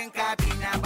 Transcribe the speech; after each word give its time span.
en 0.00 0.10
cabina, 0.10 0.85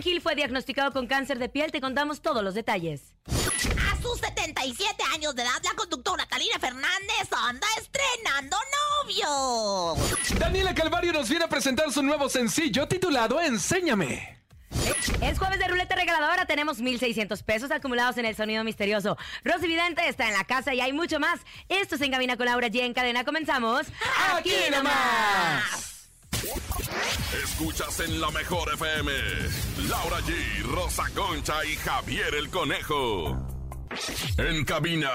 Julián 0.00 0.02
Gil 0.02 0.20
fue 0.20 0.34
diagnosticado 0.34 0.92
con 0.92 1.06
cáncer 1.06 1.38
de 1.38 1.48
piel. 1.48 1.70
Te 1.70 1.80
contamos 1.80 2.20
todos 2.22 2.42
los 2.42 2.54
detalles. 2.54 3.14
A 3.26 4.02
sus 4.02 4.18
77 4.20 5.02
años 5.14 5.34
de 5.34 5.42
edad, 5.42 5.60
la 5.62 5.74
conductora 5.74 6.26
Talina 6.26 6.58
Fernández 6.58 7.28
anda 7.32 7.66
estrenando 7.78 8.56
novio. 9.04 9.96
Daniela 10.38 10.74
Calvario 10.74 11.12
nos 11.12 11.28
viene 11.28 11.44
a 11.44 11.48
presentar 11.48 11.92
su 11.92 12.02
nuevo 12.02 12.28
sencillo 12.28 12.88
titulado 12.88 13.40
Enséñame. 13.40 14.38
Es 15.20 15.38
jueves 15.38 15.58
de 15.58 15.68
ruleta 15.68 15.94
regaladora. 15.94 16.46
Tenemos 16.46 16.80
1,600 16.80 17.42
pesos 17.42 17.70
acumulados 17.70 18.16
en 18.18 18.24
el 18.24 18.36
sonido 18.36 18.64
misterioso. 18.64 19.18
Rosy 19.44 19.66
Vidente 19.66 20.08
está 20.08 20.28
en 20.28 20.34
la 20.34 20.44
casa 20.44 20.72
y 20.72 20.80
hay 20.80 20.92
mucho 20.92 21.20
más. 21.20 21.40
Esto 21.68 21.96
es 21.96 22.00
En 22.00 22.12
Cabina 22.12 22.36
con 22.36 22.46
Laura 22.46 22.68
G. 22.68 22.80
En 22.80 22.94
cadena 22.94 23.24
comenzamos. 23.24 23.86
¡Aquí 24.32 24.54
nomás! 24.70 25.89
Escuchas 27.44 28.00
en 28.00 28.20
la 28.20 28.30
mejor 28.30 28.72
FM. 28.74 29.12
Laura 29.88 30.18
G, 30.20 30.62
Rosa 30.64 31.04
Concha 31.14 31.64
y 31.64 31.76
Javier 31.76 32.34
el 32.34 32.48
Conejo. 32.50 33.36
En 34.38 34.64
cabina, 34.64 35.10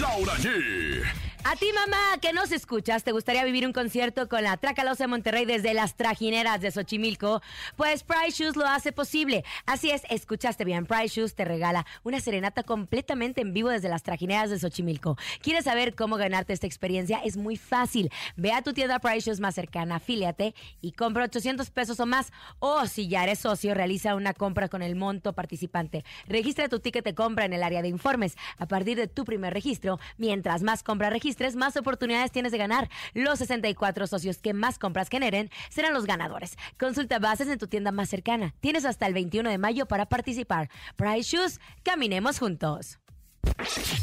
Laura 0.00 0.34
G. 0.36 1.29
A 1.42 1.56
ti, 1.56 1.66
mamá, 1.72 2.18
que 2.20 2.34
nos 2.34 2.52
escuchas, 2.52 3.02
¿te 3.02 3.12
gustaría 3.12 3.42
vivir 3.44 3.66
un 3.66 3.72
concierto 3.72 4.28
con 4.28 4.42
la 4.42 4.58
Tracalosa 4.58 5.04
de 5.04 5.08
Monterrey 5.08 5.46
desde 5.46 5.72
las 5.72 5.96
trajineras 5.96 6.60
de 6.60 6.70
Xochimilco? 6.70 7.40
Pues 7.76 8.04
Price 8.04 8.32
Shoes 8.42 8.56
lo 8.56 8.66
hace 8.66 8.92
posible. 8.92 9.42
Así 9.64 9.90
es, 9.90 10.02
escuchaste 10.10 10.66
bien. 10.66 10.84
Price 10.84 11.08
Shoes 11.08 11.34
te 11.34 11.46
regala 11.46 11.86
una 12.04 12.20
serenata 12.20 12.62
completamente 12.62 13.40
en 13.40 13.54
vivo 13.54 13.70
desde 13.70 13.88
las 13.88 14.02
trajineras 14.02 14.50
de 14.50 14.58
Xochimilco. 14.58 15.16
¿Quieres 15.40 15.64
saber 15.64 15.94
cómo 15.94 16.16
ganarte 16.16 16.52
esta 16.52 16.66
experiencia? 16.66 17.20
Es 17.24 17.38
muy 17.38 17.56
fácil. 17.56 18.10
Ve 18.36 18.52
a 18.52 18.60
tu 18.60 18.74
tienda 18.74 18.98
Price 18.98 19.20
Shoes 19.20 19.40
más 19.40 19.54
cercana, 19.54 19.96
afíliate 19.96 20.54
y 20.82 20.92
compra 20.92 21.24
800 21.24 21.70
pesos 21.70 21.98
o 22.00 22.06
más. 22.06 22.32
O 22.58 22.86
si 22.86 23.08
ya 23.08 23.24
eres 23.24 23.38
socio, 23.38 23.72
realiza 23.72 24.14
una 24.14 24.34
compra 24.34 24.68
con 24.68 24.82
el 24.82 24.94
monto 24.94 25.32
participante. 25.32 26.04
Registra 26.28 26.68
tu 26.68 26.80
ticket 26.80 27.04
de 27.04 27.14
compra 27.14 27.46
en 27.46 27.54
el 27.54 27.62
área 27.62 27.80
de 27.80 27.88
informes. 27.88 28.36
A 28.58 28.66
partir 28.66 28.98
de 28.98 29.08
tu 29.08 29.24
primer 29.24 29.54
registro, 29.54 29.98
mientras 30.18 30.62
más 30.62 30.82
compras 30.82 31.10
registres, 31.30 31.54
más 31.54 31.76
oportunidades 31.76 32.32
tienes 32.32 32.50
de 32.50 32.58
ganar. 32.58 32.88
Los 33.14 33.38
64 33.38 34.06
socios 34.08 34.38
que 34.38 34.52
más 34.52 34.78
compras 34.78 35.08
generen 35.08 35.48
serán 35.68 35.94
los 35.94 36.04
ganadores. 36.04 36.56
Consulta 36.78 37.20
bases 37.20 37.48
en 37.48 37.58
tu 37.58 37.68
tienda 37.68 37.92
más 37.92 38.08
cercana. 38.08 38.54
Tienes 38.60 38.84
hasta 38.84 39.06
el 39.06 39.14
21 39.14 39.48
de 39.48 39.58
mayo 39.58 39.86
para 39.86 40.06
participar. 40.06 40.70
Price 40.96 41.36
Shoes, 41.36 41.60
caminemos 41.84 42.40
juntos. 42.40 42.98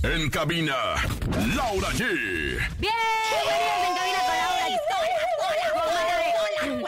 En 0.03 0.29
cabina, 0.29 0.75
Laura 1.55 1.89
G. 1.89 2.05
Bien, 2.79 2.93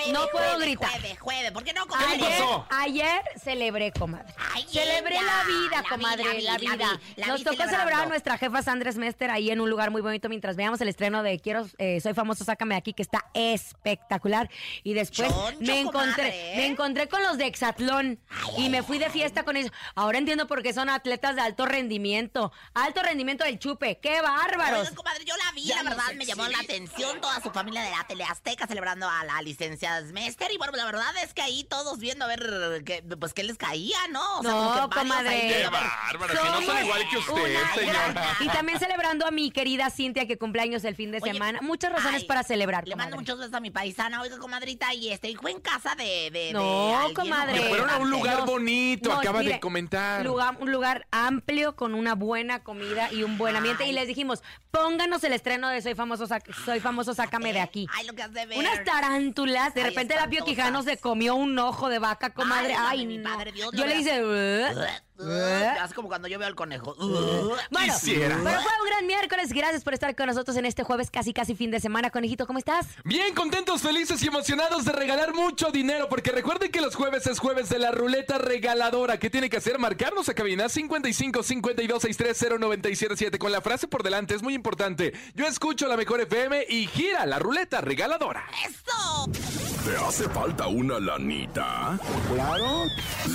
Jueves, 0.09 0.14
no 0.14 0.31
puedo 0.31 0.46
jueves, 0.46 0.66
gritar. 0.66 0.90
Jueves, 0.92 1.20
jueves, 1.20 1.52
¿por 1.52 1.64
qué 1.64 1.74
no, 1.74 1.88
comadre? 1.88 2.14
Ayer, 2.14 2.30
pasó? 2.40 2.68
ayer 2.70 3.22
celebré, 3.44 3.92
comadre. 3.92 4.34
Ayer 4.56 4.86
celebré 4.86 5.16
la 5.22 5.44
vida, 5.44 5.81
La 5.81 5.90
comadre, 5.90 6.24
vi, 6.36 6.42
la 6.42 6.52
la 6.53 6.58
vi, 6.58 6.68
la 6.68 6.75
vida. 6.75 7.00
vi, 7.16 7.22
la 7.22 7.28
Nos 7.28 7.40
vi 7.40 7.44
tocó 7.46 7.64
celebrar 7.64 8.02
a 8.02 8.06
nuestra 8.06 8.38
jefa 8.38 8.62
Sandra 8.64 8.92
Smester 8.92 9.31
ahí 9.31 9.52
en 9.52 9.62
un 9.62 9.70
lugar 9.70 9.92
muy 9.92 10.02
bonito 10.02 10.30
mientras 10.30 10.56
veíamos 10.56 10.81
el 10.81 10.90
estreno 10.90 11.24
de 11.24 11.40
Quiero, 11.40 11.68
eh, 11.78 12.00
Soy 12.02 12.14
Famoso, 12.14 12.44
Sácame 12.44 12.75
de 12.75 12.80
Aquí, 12.80 12.94
que 12.94 13.03
está 13.03 13.25
espectacular. 13.34 14.50
Y 14.84 14.94
después 14.94 15.30
Choncho, 15.30 15.58
me 15.59 15.80
encontré, 15.80 16.12
comadre, 16.12 16.53
¿eh? 16.53 16.58
me 16.58 16.66
encontré 16.68 17.08
con 17.08 17.24
los 17.24 17.38
de 17.38 17.46
Exatlón 17.46 18.20
y 18.58 18.70
me 18.70 18.84
fui 18.84 18.97
de 18.97 19.09
fiesta 19.09 19.44
con 19.44 19.58
ellos. 19.58 19.72
Ahora 19.96 20.18
entiendo 20.18 20.47
por 20.47 20.64
qué 20.64 20.74
son 20.74 20.90
atletas 20.90 21.36
de 21.36 21.41
alto 21.41 21.66
rendimiento. 21.66 22.52
Alto 22.74 23.02
rendimiento 23.02 23.44
del 23.44 23.59
chupe. 23.59 24.00
¡Qué 24.02 24.22
bárbaros! 24.22 24.80
Oigan, 24.81 24.96
comadre, 24.96 25.26
yo 25.26 25.36
la 25.38 25.52
vi, 25.53 25.66
la 25.66 25.84
verdad 25.84 26.14
me 26.16 26.26
llamó 26.26 26.47
la 26.47 26.59
atención 26.59 27.20
toda 27.22 27.41
su 27.41 27.52
familia 27.52 27.81
de 27.81 27.91
la 27.91 28.06
Teleazteca 28.08 28.68
celebrando 28.68 29.09
a 29.09 29.24
la 29.24 29.41
licencia 30.01 30.09
Smester 30.09 30.51
y 30.51 30.57
bueno, 30.57 30.73
la 30.75 30.85
verdad 30.85 31.11
es 31.23 31.33
que 31.33 31.41
ahí 31.41 31.63
todos 31.63 31.99
viendo 31.99 32.25
a 32.25 32.27
ver 32.27 32.83
qué, 32.85 33.03
pues 33.19 33.33
qué 33.33 33.43
les 33.43 33.57
caía, 33.57 33.97
¿no? 34.11 34.39
O 34.39 34.41
sea, 34.43 34.51
No, 34.51 34.89
que 34.89 34.95
comadre. 34.97 35.29
ahí 35.29 35.47
Qué 35.49 35.67
bárbaro, 35.67 36.33
que 36.33 36.49
no 36.49 36.61
son 36.61 36.83
igual 36.85 37.09
que 37.09 37.17
usted, 37.17 37.57
señora. 37.75 38.35
Y 38.41 38.47
también 38.49 38.79
celebrando 38.79 39.25
a 39.25 39.31
mi 39.31 39.51
querida 39.51 39.89
Cintia 39.89 40.25
que 40.27 40.37
cumpleaños 40.37 40.83
el 40.85 40.95
fin 40.95 41.11
de 41.11 41.19
Oye, 41.21 41.33
semana. 41.33 41.59
Muchas 41.61 41.91
razones 41.91 42.21
ay, 42.21 42.27
para 42.27 42.43
celebrar, 42.43 42.87
Le 42.87 42.95
mando 42.95 43.17
muchos 43.17 43.37
besos 43.39 43.53
a 43.53 43.59
mi 43.59 43.71
paisana, 43.71 44.21
oiga, 44.21 44.37
comadrita, 44.37 44.93
y 44.93 45.09
este, 45.09 45.29
y 45.29 45.35
fue 45.35 45.51
en 45.51 45.59
casa 45.61 45.95
de. 45.95 46.29
de 46.31 46.51
No, 46.53 47.07
de 47.07 47.13
comadre. 47.13 47.53
Que 47.53 47.67
fueron 47.69 47.89
a 47.89 47.97
un 47.97 48.09
lugar 48.09 48.45
bonito, 48.45 49.09
no, 49.09 49.19
acaba 49.19 49.39
mire, 49.39 49.53
de 49.53 49.59
comentar. 49.59 50.25
lugar- 50.25 50.57
un 50.59 50.71
lugar 50.71 51.07
amplio 51.11 51.75
con 51.75 51.93
una 51.93 52.16
buena 52.16 52.63
comida 52.63 53.11
y 53.11 53.23
un 53.23 53.37
buen 53.37 53.55
ambiente. 53.55 53.85
Y 53.87 53.91
les 53.91 54.07
dijimos, 54.07 54.41
pónganos 54.71 55.23
el 55.23 55.33
estreno 55.33 55.69
de 55.69 55.81
Soy 55.81 55.95
Famoso, 55.95 56.27
Soy 56.66 56.79
famoso 56.79 57.13
Sácame 57.13 57.53
de 57.53 57.61
aquí. 57.61 57.87
Ay, 57.93 58.05
lo 58.07 58.13
que 58.13 58.23
has 58.23 58.33
de 58.33 58.45
ver. 58.45 58.57
Unas 58.57 58.83
tarántulas. 58.83 59.73
De 59.73 59.81
repente 59.89 60.16
la 60.16 60.27
Pio. 60.27 60.44
Quijano 60.45 60.83
se 60.83 60.97
comió 60.97 61.35
un 61.35 61.58
ojo 61.59 61.90
de 61.90 61.99
vaca, 61.99 62.34
comadre. 62.34 62.73
Ay, 62.73 62.99
Ay, 63.02 63.05
mi 63.05 63.19
padre 63.19 63.52
Dios, 63.52 63.72
Yo 63.73 63.85
le 63.85 63.97
hice... 63.97 64.22
"Uh". 65.19 65.79
Así 65.81 65.93
como 65.93 66.07
cuando 66.07 66.27
yo 66.27 66.39
veo 66.39 66.47
al 66.47 66.55
conejo. 66.55 66.95
Bueno, 67.69 67.93
Quisiera. 67.93 68.37
pero 68.43 68.61
fue 68.61 68.71
un 68.81 68.89
gran 68.89 69.07
miércoles. 69.07 69.51
Gracias 69.53 69.83
por 69.83 69.93
estar 69.93 70.16
con 70.16 70.27
nosotros 70.27 70.55
en 70.57 70.66
este 70.66 70.83
jueves 70.83 71.11
casi 71.11 71.33
casi 71.33 71.55
fin 71.55 71.71
de 71.71 71.79
semana. 71.79 72.09
Conejito, 72.09 72.47
¿cómo 72.47 72.59
estás? 72.59 72.85
Bien 73.03 73.33
contentos, 73.35 73.81
felices 73.81 74.21
y 74.23 74.27
emocionados 74.27 74.85
de 74.85 74.91
regalar 74.91 75.33
mucho 75.33 75.71
dinero, 75.71 76.07
porque 76.09 76.31
recuerden 76.31 76.71
que 76.71 76.81
los 76.81 76.95
jueves 76.95 77.27
es 77.27 77.39
jueves 77.39 77.69
de 77.69 77.79
la 77.79 77.91
ruleta 77.91 78.37
regaladora. 78.37 79.17
¿Qué 79.19 79.29
tiene 79.29 79.49
que 79.49 79.57
hacer? 79.57 79.77
Marcarnos 79.79 80.29
a 80.29 80.33
cabina 80.33 80.69
55 80.69 81.43
52 81.43 82.01
63 82.01 82.59
0977 82.59 83.39
con 83.39 83.51
la 83.51 83.61
frase 83.61 83.87
por 83.87 84.03
delante. 84.03 84.35
Es 84.35 84.41
muy 84.41 84.53
importante. 84.53 85.13
Yo 85.35 85.45
escucho 85.47 85.87
la 85.87 85.97
mejor 85.97 86.21
FM 86.21 86.66
y 86.69 86.87
gira 86.87 87.25
la 87.25 87.39
ruleta 87.39 87.81
regaladora. 87.81 88.45
¡Eso! 88.66 89.29
¿Te 89.85 89.95
hace 89.97 90.29
falta 90.29 90.67
una 90.67 90.99
lanita? 90.99 91.97
Claro. 92.33 92.85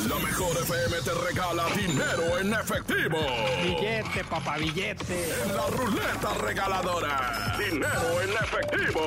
La 0.08 0.16
mejor 0.16 0.56
FM 0.62 0.96
te 1.04 1.14
regala 1.26 1.64
dinero 1.74 2.38
en 2.38 2.52
efectivo. 2.52 3.18
Billete, 3.62 4.24
papá, 4.24 4.56
billete. 4.58 5.42
En 5.42 5.56
la 5.56 5.66
ruleta 5.66 6.34
regaladora. 6.40 7.56
Dinero 7.58 8.20
en 8.22 8.30
efectivo. 8.30 9.02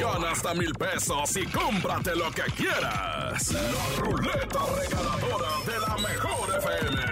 Gana 0.00 0.30
hasta 0.30 0.54
mil 0.54 0.72
pesos 0.74 1.36
y 1.36 1.46
cómprate 1.46 2.14
lo 2.14 2.30
que 2.30 2.42
quieras. 2.56 3.52
La 3.52 4.04
ruleta 4.04 4.60
regaladora 4.78 5.50
de 5.66 5.80
la 5.80 5.96
mejor 6.08 6.58
FM. 6.58 7.02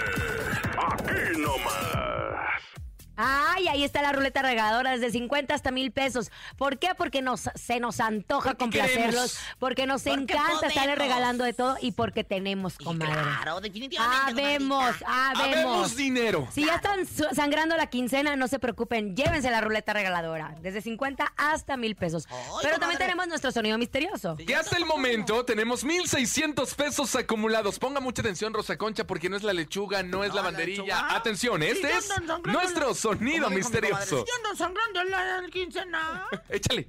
Aquí 0.76 1.40
nomás. 1.40 2.73
Ay, 3.16 3.68
ahí 3.68 3.84
está 3.84 4.02
la 4.02 4.12
ruleta 4.12 4.42
regaladora 4.42 4.92
desde 4.92 5.10
50 5.10 5.54
hasta 5.54 5.70
mil 5.70 5.92
pesos. 5.92 6.30
¿Por 6.56 6.78
qué? 6.78 6.94
Porque 6.96 7.22
nos, 7.22 7.48
se 7.54 7.80
nos 7.80 8.00
antoja 8.00 8.50
Porque 8.50 8.58
complacerlos, 8.64 9.32
queremos. 9.34 9.38
porque 9.58 9.86
nos 9.86 10.02
Porque 10.02 10.20
encanta 10.22 10.66
estarle 10.68 10.94
podemos. 10.94 10.98
regalando 10.98 11.44
de 11.44 11.52
todo 11.52 11.76
y 11.80 11.92
porque 11.92 12.24
tenemos, 12.24 12.74
Y 12.78 12.84
comadre. 12.84 13.12
claro, 13.12 13.60
definitivamente. 13.60 14.42
Habemos, 14.42 14.94
habemos. 15.06 15.40
Habemos 15.44 15.96
dinero. 15.96 16.48
Si 16.52 16.64
ya 16.64 16.76
están 16.76 17.06
sangrando 17.34 17.76
la 17.76 17.86
quincena, 17.86 18.36
no 18.36 18.48
se 18.48 18.58
preocupen, 18.58 19.14
llévense 19.16 19.50
la 19.50 19.60
ruleta 19.60 19.92
regaladora. 19.92 20.54
Desde 20.60 20.80
50 20.82 21.32
hasta 21.36 21.76
mil 21.76 21.96
pesos. 21.96 22.26
Ay, 22.30 22.36
Pero 22.62 22.78
también 22.78 22.98
tenemos 22.98 23.28
nuestro 23.28 23.52
sonido 23.52 23.78
misterioso. 23.78 24.36
Y 24.38 24.52
hasta 24.52 24.76
el 24.76 24.86
momento 24.86 25.44
tenemos 25.44 25.84
1,600 25.84 26.74
pesos 26.74 27.14
acumulados. 27.16 27.78
Ponga 27.78 28.00
mucha 28.00 28.22
atención, 28.22 28.52
Rosa 28.54 28.76
Concha, 28.76 29.06
porque 29.06 29.28
no 29.28 29.36
es 29.36 29.42
la 29.42 29.52
lechuga, 29.52 30.02
no 30.02 30.24
es 30.24 30.30
No, 30.30 30.36
la 30.36 30.42
la 30.42 30.50
banderilla. 30.50 31.14
Atención, 31.16 31.62
este 31.62 31.90
es 31.96 32.10
andan 32.10 32.26
sangrando 32.26 32.52
nuestro 32.60 32.88
la- 32.88 32.94
sonido 33.04 33.50
misterioso. 33.50 34.24
"Sí 34.24 34.32
andan 34.38 34.56
sangrando 34.56 35.00
en 35.02 35.10
la 35.10 35.42
quincena. 35.52 36.26
Échale. 36.48 36.88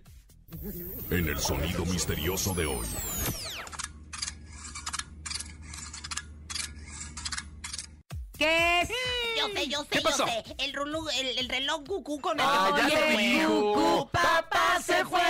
En 1.11 1.27
el 1.27 1.39
sonido 1.39 1.85
misterioso 1.85 2.53
de 2.53 2.65
hoy. 2.65 2.87
¿Qué 8.37 8.81
es? 8.81 8.89
Yo 9.37 9.47
sé, 9.53 9.67
yo 9.67 9.81
sé, 9.83 9.87
¿Qué 9.89 9.97
yo 9.99 10.03
pasó? 10.03 10.25
sé. 10.27 10.43
El, 10.57 10.73
rulu- 10.73 11.09
el, 11.13 11.37
el 11.39 11.49
reloj 11.49 11.83
cucú 11.85 12.19
con 12.19 12.39
el 12.39 12.45
Ah, 12.47 12.71
que 12.75 12.81
ya 12.81 12.89
se 12.89 13.15
te. 13.17 13.45
Cucú, 13.45 14.09
papá 14.11 14.79
se 14.83 15.05
fue. 15.05 15.21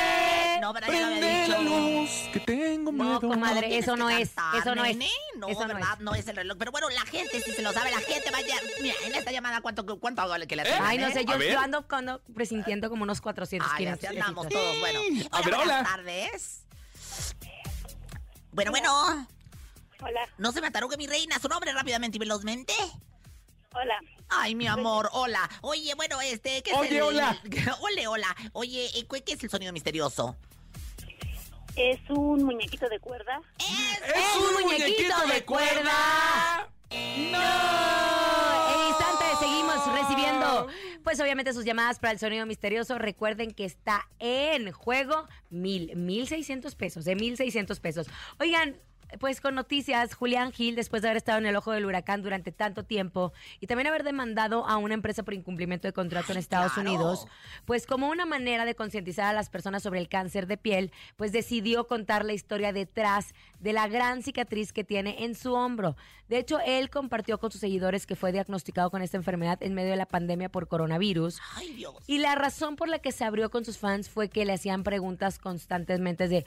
No, 0.61 0.73
¿verdad? 0.73 0.89
Ya 0.91 0.99
lo 1.01 1.05
había 1.07 1.19
Prende 1.19 1.47
la 1.47 1.57
dicho. 1.59 1.69
luz, 1.69 2.09
que 2.33 2.39
tengo 2.39 2.91
No, 2.91 3.03
miedo. 3.03 3.21
comadre, 3.21 3.67
Tienes 3.67 3.83
eso 3.85 3.95
no 3.95 4.09
es, 4.09 4.29
cantar, 4.29 4.61
eso 4.61 4.75
no 4.75 4.85
es. 4.85 4.95
nene. 4.97 5.11
No, 5.37 5.47
Eso 5.49 5.61
no 5.67 5.73
¿verdad? 5.75 5.93
es. 5.93 5.99
No 5.99 6.15
es 6.15 6.27
el 6.27 6.35
reloj. 6.35 6.57
Pero 6.57 6.71
bueno, 6.71 6.89
la 6.89 7.01
gente 7.05 7.41
sí 7.41 7.51
se 7.51 7.61
lo 7.61 7.73
sabe. 7.73 7.91
La 7.91 7.99
gente 7.99 8.31
vaya. 8.31 8.55
Mira, 8.81 8.95
en 9.05 9.15
esta 9.15 9.31
llamada, 9.31 9.61
¿cuánto, 9.61 9.85
cuánto 9.99 10.21
hago 10.21 10.33
que 10.47 10.55
le 10.55 10.63
¿Eh? 10.63 10.65
tengan, 10.65 10.85
Ay, 10.85 10.97
no 10.97 11.07
eh? 11.07 11.13
sé, 11.13 11.19
A 11.19 11.23
yo, 11.23 11.37
yo 11.43 11.59
ando, 11.59 11.85
ando 11.89 12.21
presintiendo 12.33 12.89
como 12.89 13.03
unos 13.03 13.21
400, 13.21 13.69
Ay, 13.71 13.77
500 13.85 14.09
así 14.09 14.17
andamos 14.17 14.47
todos. 14.49 14.79
Bueno, 14.79 14.99
A 15.31 15.41
ver, 15.41 15.55
buenas 15.55 15.61
hola. 15.63 15.83
tardes. 15.83 16.61
Bueno, 18.51 18.71
bueno. 18.71 19.27
Hola, 20.01 20.27
No 20.37 20.51
se 20.51 20.61
me 20.61 20.67
atarugue 20.67 20.97
mi 20.97 21.07
reina. 21.07 21.39
Su 21.39 21.47
nombre 21.47 21.71
rápidamente 21.73 22.17
y 22.17 22.19
velozmente. 22.19 22.73
hola. 23.73 23.99
Ay, 24.29 24.55
mi 24.55 24.65
amor, 24.67 25.09
hola. 25.13 25.47
Oye, 25.61 25.93
bueno, 25.95 26.19
este, 26.21 26.63
¿qué 26.63 26.71
es 26.71 26.77
Oye, 26.77 26.97
el- 26.97 27.03
hola. 27.03 27.39
Ole, 27.81 28.07
hola. 28.07 28.35
Oye, 28.53 28.87
eh, 28.97 29.05
¿qué 29.25 29.33
es 29.33 29.43
el 29.43 29.49
sonido 29.49 29.71
misterioso? 29.73 30.35
Es 31.75 31.99
un 32.09 32.43
muñequito 32.43 32.87
de 32.89 32.99
cuerda. 32.99 33.39
¡Es 33.59 34.35
un 34.37 34.63
muñequito 34.63 35.27
de 35.27 35.43
cuerda! 35.43 36.69
¡No! 36.89 38.73
En 38.73 38.87
instante 38.87 39.25
seguimos 39.39 39.85
recibiendo, 39.93 40.67
pues 41.03 41.19
obviamente 41.19 41.51
sus 41.53 41.65
llamadas 41.65 41.99
para 41.99 42.13
el 42.13 42.19
sonido 42.19 42.45
misterioso. 42.45 42.97
Recuerden 42.97 43.51
que 43.51 43.65
está 43.65 44.07
en 44.19 44.71
juego 44.71 45.27
mil, 45.49 45.95
mil 45.97 46.27
seiscientos 46.27 46.75
pesos, 46.75 47.03
de 47.05 47.15
mil 47.15 47.35
seiscientos 47.35 47.79
pesos. 47.81 48.07
Oigan, 48.39 48.79
pues 49.19 49.41
con 49.41 49.55
noticias, 49.55 50.13
Julián 50.13 50.51
Gil, 50.51 50.75
después 50.75 51.01
de 51.01 51.09
haber 51.09 51.17
estado 51.17 51.37
en 51.37 51.45
el 51.45 51.55
ojo 51.55 51.71
del 51.71 51.85
huracán 51.85 52.21
durante 52.21 52.51
tanto 52.51 52.83
tiempo 52.83 53.33
y 53.59 53.67
también 53.67 53.87
haber 53.87 54.03
demandado 54.03 54.65
a 54.67 54.77
una 54.77 54.93
empresa 54.93 55.23
por 55.23 55.33
incumplimiento 55.33 55.87
de 55.87 55.93
contrato 55.93 56.31
en 56.31 56.37
Estados 56.37 56.73
claro. 56.73 56.89
Unidos, 56.89 57.27
pues 57.65 57.85
como 57.85 58.09
una 58.09 58.25
manera 58.25 58.65
de 58.65 58.75
concientizar 58.75 59.25
a 59.27 59.33
las 59.33 59.49
personas 59.49 59.83
sobre 59.83 59.99
el 59.99 60.09
cáncer 60.09 60.47
de 60.47 60.57
piel, 60.57 60.91
pues 61.15 61.31
decidió 61.31 61.87
contar 61.87 62.25
la 62.25 62.33
historia 62.33 62.73
detrás 62.73 63.33
de 63.59 63.73
la 63.73 63.87
gran 63.87 64.23
cicatriz 64.23 64.73
que 64.73 64.83
tiene 64.83 65.23
en 65.23 65.35
su 65.35 65.53
hombro. 65.53 65.95
De 66.27 66.37
hecho, 66.37 66.59
él 66.65 66.89
compartió 66.89 67.37
con 67.39 67.51
sus 67.51 67.61
seguidores 67.61 68.05
que 68.05 68.15
fue 68.15 68.31
diagnosticado 68.31 68.89
con 68.89 69.01
esta 69.01 69.17
enfermedad 69.17 69.61
en 69.61 69.73
medio 69.73 69.91
de 69.91 69.97
la 69.97 70.07
pandemia 70.07 70.49
por 70.49 70.67
coronavirus. 70.67 71.39
Ay, 71.55 71.73
Dios. 71.73 71.95
Y 72.07 72.17
la 72.17 72.35
razón 72.35 72.75
por 72.75 72.89
la 72.89 72.99
que 72.99 73.11
se 73.11 73.23
abrió 73.23 73.51
con 73.51 73.63
sus 73.63 73.77
fans 73.77 74.09
fue 74.09 74.29
que 74.29 74.45
le 74.45 74.53
hacían 74.53 74.83
preguntas 74.83 75.37
constantemente 75.37 76.27
de, 76.27 76.45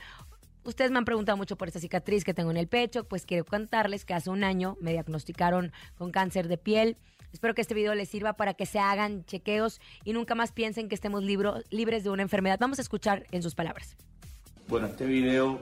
ustedes 0.64 0.90
me 0.90 0.98
han 0.98 1.04
preguntado 1.04 1.36
mucho 1.36 1.56
por 1.56 1.68
esta 1.68 1.80
cicatriz 1.80 2.24
que 2.24 2.34
tengo 2.34 2.50
en 2.50 2.56
el 2.56 2.68
pecho, 2.68 3.04
pues 3.04 3.24
quiero 3.26 3.44
contarles 3.44 4.04
que 4.04 4.14
hace 4.14 4.30
un 4.30 4.44
año 4.44 4.76
me 4.80 4.92
diagnosticaron 4.92 5.72
con 5.96 6.10
cáncer 6.12 6.48
de 6.48 6.58
piel. 6.58 6.96
Espero 7.32 7.54
que 7.54 7.60
este 7.60 7.74
video 7.74 7.94
les 7.94 8.08
sirva 8.08 8.32
para 8.34 8.54
que 8.54 8.64
se 8.64 8.78
hagan 8.78 9.24
chequeos 9.26 9.80
y 10.04 10.12
nunca 10.14 10.34
más 10.34 10.52
piensen 10.52 10.88
que 10.88 10.94
estemos 10.94 11.22
libro- 11.22 11.62
libres 11.70 12.02
de 12.04 12.10
una 12.10 12.22
enfermedad. 12.22 12.58
Vamos 12.58 12.78
a 12.78 12.82
escuchar 12.82 13.26
en 13.32 13.42
sus 13.42 13.54
palabras. 13.54 13.96
Bueno, 14.66 14.86
este 14.86 15.04
video 15.04 15.60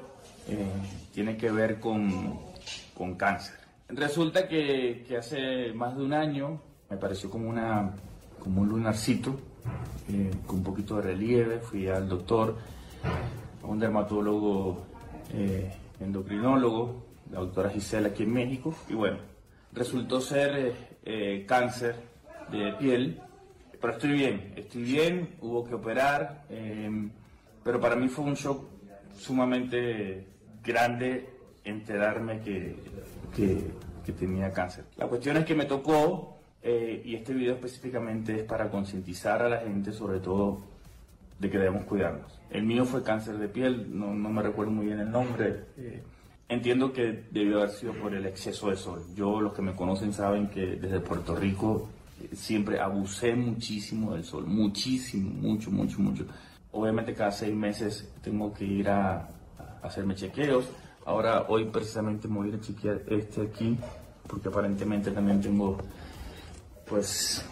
eh, 0.48 0.64
tiene 1.12 1.36
que 1.36 1.50
ver 1.50 1.80
con, 1.80 2.38
con 2.94 3.14
cáncer. 3.16 3.54
Resulta 3.88 4.48
que, 4.48 5.06
hace 5.18 5.72
más 5.72 5.96
de 5.96 6.02
un 6.04 6.12
año 6.12 6.60
me 6.90 6.96
pareció 6.96 7.30
como, 7.30 7.48
una, 7.48 7.94
como 8.38 8.62
un 8.62 8.68
lunarcito 8.68 9.40
eh, 10.08 10.30
con 10.46 10.58
un 10.58 10.64
poquito 10.64 10.96
de 10.96 11.02
relieve. 11.02 11.58
Fui 11.58 11.88
al 11.88 12.08
doctor, 12.08 12.56
un 13.66 13.78
dermatólogo 13.78 14.86
eh, 15.32 15.72
endocrinólogo, 16.00 17.04
la 17.30 17.40
doctora 17.40 17.70
Gisela 17.70 18.08
aquí 18.08 18.22
en 18.22 18.32
México. 18.32 18.74
Y 18.88 18.94
bueno, 18.94 19.18
resultó 19.72 20.20
ser 20.20 20.72
eh, 21.04 21.44
cáncer 21.46 21.96
de 22.50 22.72
piel. 22.74 23.20
Pero 23.80 23.92
estoy 23.92 24.12
bien, 24.12 24.52
estoy 24.56 24.82
bien, 24.82 25.36
hubo 25.40 25.64
que 25.64 25.74
operar. 25.74 26.44
eh, 26.48 27.10
pero 27.62 27.80
para 27.80 27.96
mí 27.96 28.06
fue 28.06 28.24
un 28.24 28.34
shock 28.34 28.64
sumamente 29.18 30.24
grande 30.62 31.28
enterarme 31.64 32.40
que, 32.40 32.76
que, 33.34 33.72
que 34.04 34.12
tenía 34.12 34.52
cáncer. 34.52 34.84
La 34.96 35.08
cuestión 35.08 35.36
es 35.36 35.44
que 35.44 35.56
me 35.56 35.64
tocó, 35.64 36.38
eh, 36.62 37.02
y 37.04 37.16
este 37.16 37.34
video 37.34 37.54
específicamente 37.54 38.36
es 38.36 38.42
para 38.44 38.70
concientizar 38.70 39.42
a 39.42 39.48
la 39.48 39.58
gente 39.58 39.90
sobre 39.90 40.20
todo 40.20 40.60
de 41.38 41.50
que 41.50 41.58
debemos 41.58 41.84
cuidarnos. 41.84 42.40
El 42.50 42.64
mío 42.64 42.84
fue 42.84 43.02
cáncer 43.02 43.38
de 43.38 43.48
piel, 43.48 43.86
no, 43.98 44.14
no 44.14 44.30
me 44.30 44.42
recuerdo 44.42 44.72
muy 44.72 44.86
bien 44.86 45.00
el 45.00 45.10
nombre. 45.10 45.64
eh, 45.76 46.02
entiendo 46.48 46.92
que 46.92 47.24
debió 47.30 47.58
haber 47.58 47.70
sido 47.70 47.92
por 47.94 48.14
el 48.14 48.24
exceso 48.26 48.70
de 48.70 48.76
sol. 48.76 49.02
Yo, 49.14 49.40
los 49.40 49.52
que 49.52 49.62
me 49.62 49.74
conocen 49.74 50.12
saben 50.12 50.48
que 50.48 50.76
desde 50.76 51.00
Puerto 51.00 51.34
Rico 51.34 51.88
eh, 52.22 52.34
siempre 52.34 52.80
abusé 52.80 53.34
muchísimo 53.34 54.14
del 54.14 54.24
sol, 54.24 54.46
muchísimo, 54.46 55.30
mucho, 55.30 55.70
mucho, 55.70 56.00
mucho. 56.00 56.24
Obviamente 56.72 57.14
cada 57.14 57.32
seis 57.32 57.54
meses 57.54 58.12
tengo 58.22 58.52
que 58.52 58.64
ir 58.64 58.88
a, 58.88 59.28
hacerme 59.82 60.14
chequeos. 60.14 60.68
Ahora, 61.04 61.46
hoy 61.48 61.64
precisamente 61.66 62.26
me 62.26 62.36
voy 62.38 62.46
a 62.46 62.48
ir 62.50 62.54
a 62.56 62.60
chequear 62.60 63.02
este 63.08 63.42
aquí, 63.42 63.78
porque 64.26 64.48
aparentemente 64.48 65.12
también 65.12 65.40
tengo, 65.40 65.78
pues, 66.88 67.44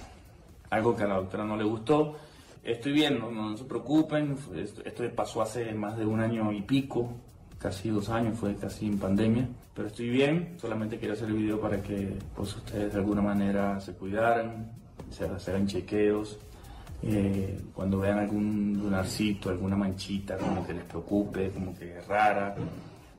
algo 0.71 0.97
que 0.97 1.05
a 1.05 1.07
la 1.07 1.15
doctora 1.17 1.45
no 1.45 1.57
le 1.57 1.63
gustó. 1.65 2.17
Estoy 2.65 2.93
bien, 2.93 3.19
no, 3.19 3.57
se 3.59 3.65
preocupen, 3.65 4.39
esto, 4.57 4.83
esto 4.87 5.05
pasó 5.15 5.43
hace 5.43 5.75
más 5.75 5.99
de 5.99 6.07
un 6.07 6.19
año 6.21 6.51
y 6.51 6.63
pico, 6.63 7.13
casi 7.59 7.91
dos 7.91 8.09
años, 8.09 8.39
fue 8.39 8.57
casi 8.57 8.87
en 8.87 8.99
pandemia, 8.99 9.47
pero 9.75 9.89
estoy 9.89 10.09
bien, 10.09 10.57
solamente 10.59 10.99
quería 10.99 11.13
hacer 11.13 11.29
el 11.29 11.35
video 11.35 11.61
para 11.61 11.83
que 11.83 12.17
pues, 12.35 12.57
ustedes 12.57 12.95
de 12.95 12.99
alguna 12.99 13.21
manera 13.21 13.79
se 13.81 13.93
cuidaran, 13.93 14.73
se 15.11 15.25
hagan 15.25 15.67
chequeos, 15.67 16.39
eh, 17.03 17.61
cuando 17.75 17.99
vean 17.99 18.19
algún 18.19 18.79
lunarcito, 18.83 19.51
alguna 19.51 19.77
manchita, 19.77 20.39
como 20.39 20.67
que 20.67 20.73
les 20.73 20.85
preocupe, 20.85 21.51
como 21.51 21.77
que 21.77 21.99
es 21.99 22.07
rara, 22.09 22.55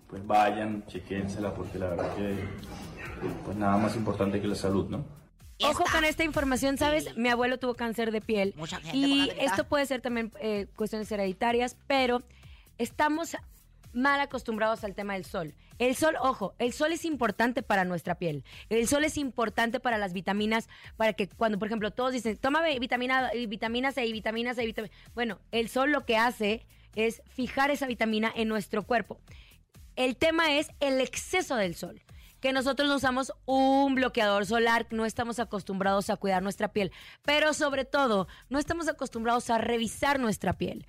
pues 0.09 0.25
vayan, 0.25 0.83
chequéensela, 0.87 1.53
porque 1.53 1.77
la 1.77 1.89
verdad 1.89 2.15
que 2.15 2.33
pues 3.45 3.55
nada 3.55 3.77
más 3.77 3.95
importante 3.95 4.41
que 4.41 4.47
la 4.47 4.55
salud, 4.55 4.89
¿no? 4.89 5.05
Ojo 5.63 5.83
con 5.91 6.03
esta 6.03 6.24
información, 6.24 6.77
¿sabes? 6.77 7.15
Mi 7.15 7.29
abuelo 7.29 7.57
tuvo 7.57 7.75
cáncer 7.75 8.12
de 8.12 8.21
piel. 8.21 8.53
Mucha 8.57 8.79
gente, 8.81 8.97
y 8.97 9.31
esto 9.39 9.63
puede 9.63 9.85
ser 9.85 10.01
también 10.01 10.31
eh, 10.39 10.67
cuestiones 10.75 11.12
hereditarias, 11.12 11.77
pero 11.88 12.24
estamos 12.77 13.38
mal 13.93 14.19
acostumbrados 14.19 14.83
al 14.83 14.93
tema 14.93 15.13
del 15.13 15.24
sol. 15.24 15.55
El 15.79 15.95
sol, 15.95 16.15
ojo, 16.21 16.53
el 16.59 16.74
sol 16.74 16.91
es 16.91 17.05
importante 17.05 17.63
para 17.63 17.85
nuestra 17.85 18.15
piel. 18.15 18.43
El 18.69 18.88
sol 18.88 19.05
es 19.05 19.17
importante 19.17 19.79
para 19.79 19.97
las 19.97 20.12
vitaminas, 20.12 20.67
para 20.97 21.13
que 21.13 21.29
cuando, 21.29 21.57
por 21.59 21.67
ejemplo, 21.67 21.91
todos 21.91 22.12
dicen, 22.12 22.35
toma 22.38 22.62
vi- 22.62 22.79
vitamina, 22.79 23.33
y 23.33 23.45
vitamina 23.47 23.91
C 23.93 24.05
y 24.05 24.12
vitamina 24.12 24.53
C 24.53 24.63
y 24.63 24.67
vitamina... 24.67 24.93
Bueno, 25.13 25.39
el 25.51 25.69
sol 25.69 25.91
lo 25.91 26.05
que 26.05 26.17
hace 26.17 26.65
es 26.95 27.21
fijar 27.27 27.71
esa 27.71 27.88
vitamina 27.88 28.31
en 28.35 28.50
nuestro 28.50 28.83
cuerpo. 28.83 29.19
El 29.95 30.17
tema 30.17 30.57
es 30.57 30.69
el 30.81 31.00
exceso 31.00 31.55
del 31.55 31.75
sol. 31.75 32.01
Que 32.45 32.53
nosotros 32.53 32.87
no 32.87 32.97
usamos 32.97 33.33
un 33.47 33.95
bloqueador 33.95 34.45
solar, 34.45 34.85
no 34.91 35.07
estamos 35.07 35.39
acostumbrados 35.39 36.11
a 36.11 36.15
cuidar 36.15 36.43
nuestra 36.43 36.67
piel, 36.67 36.91
pero 37.23 37.55
sobre 37.55 37.85
todo 37.85 38.27
no 38.49 38.59
estamos 38.59 38.87
acostumbrados 38.87 39.49
a 39.49 39.57
revisar 39.57 40.19
nuestra 40.19 40.53
piel. 40.53 40.85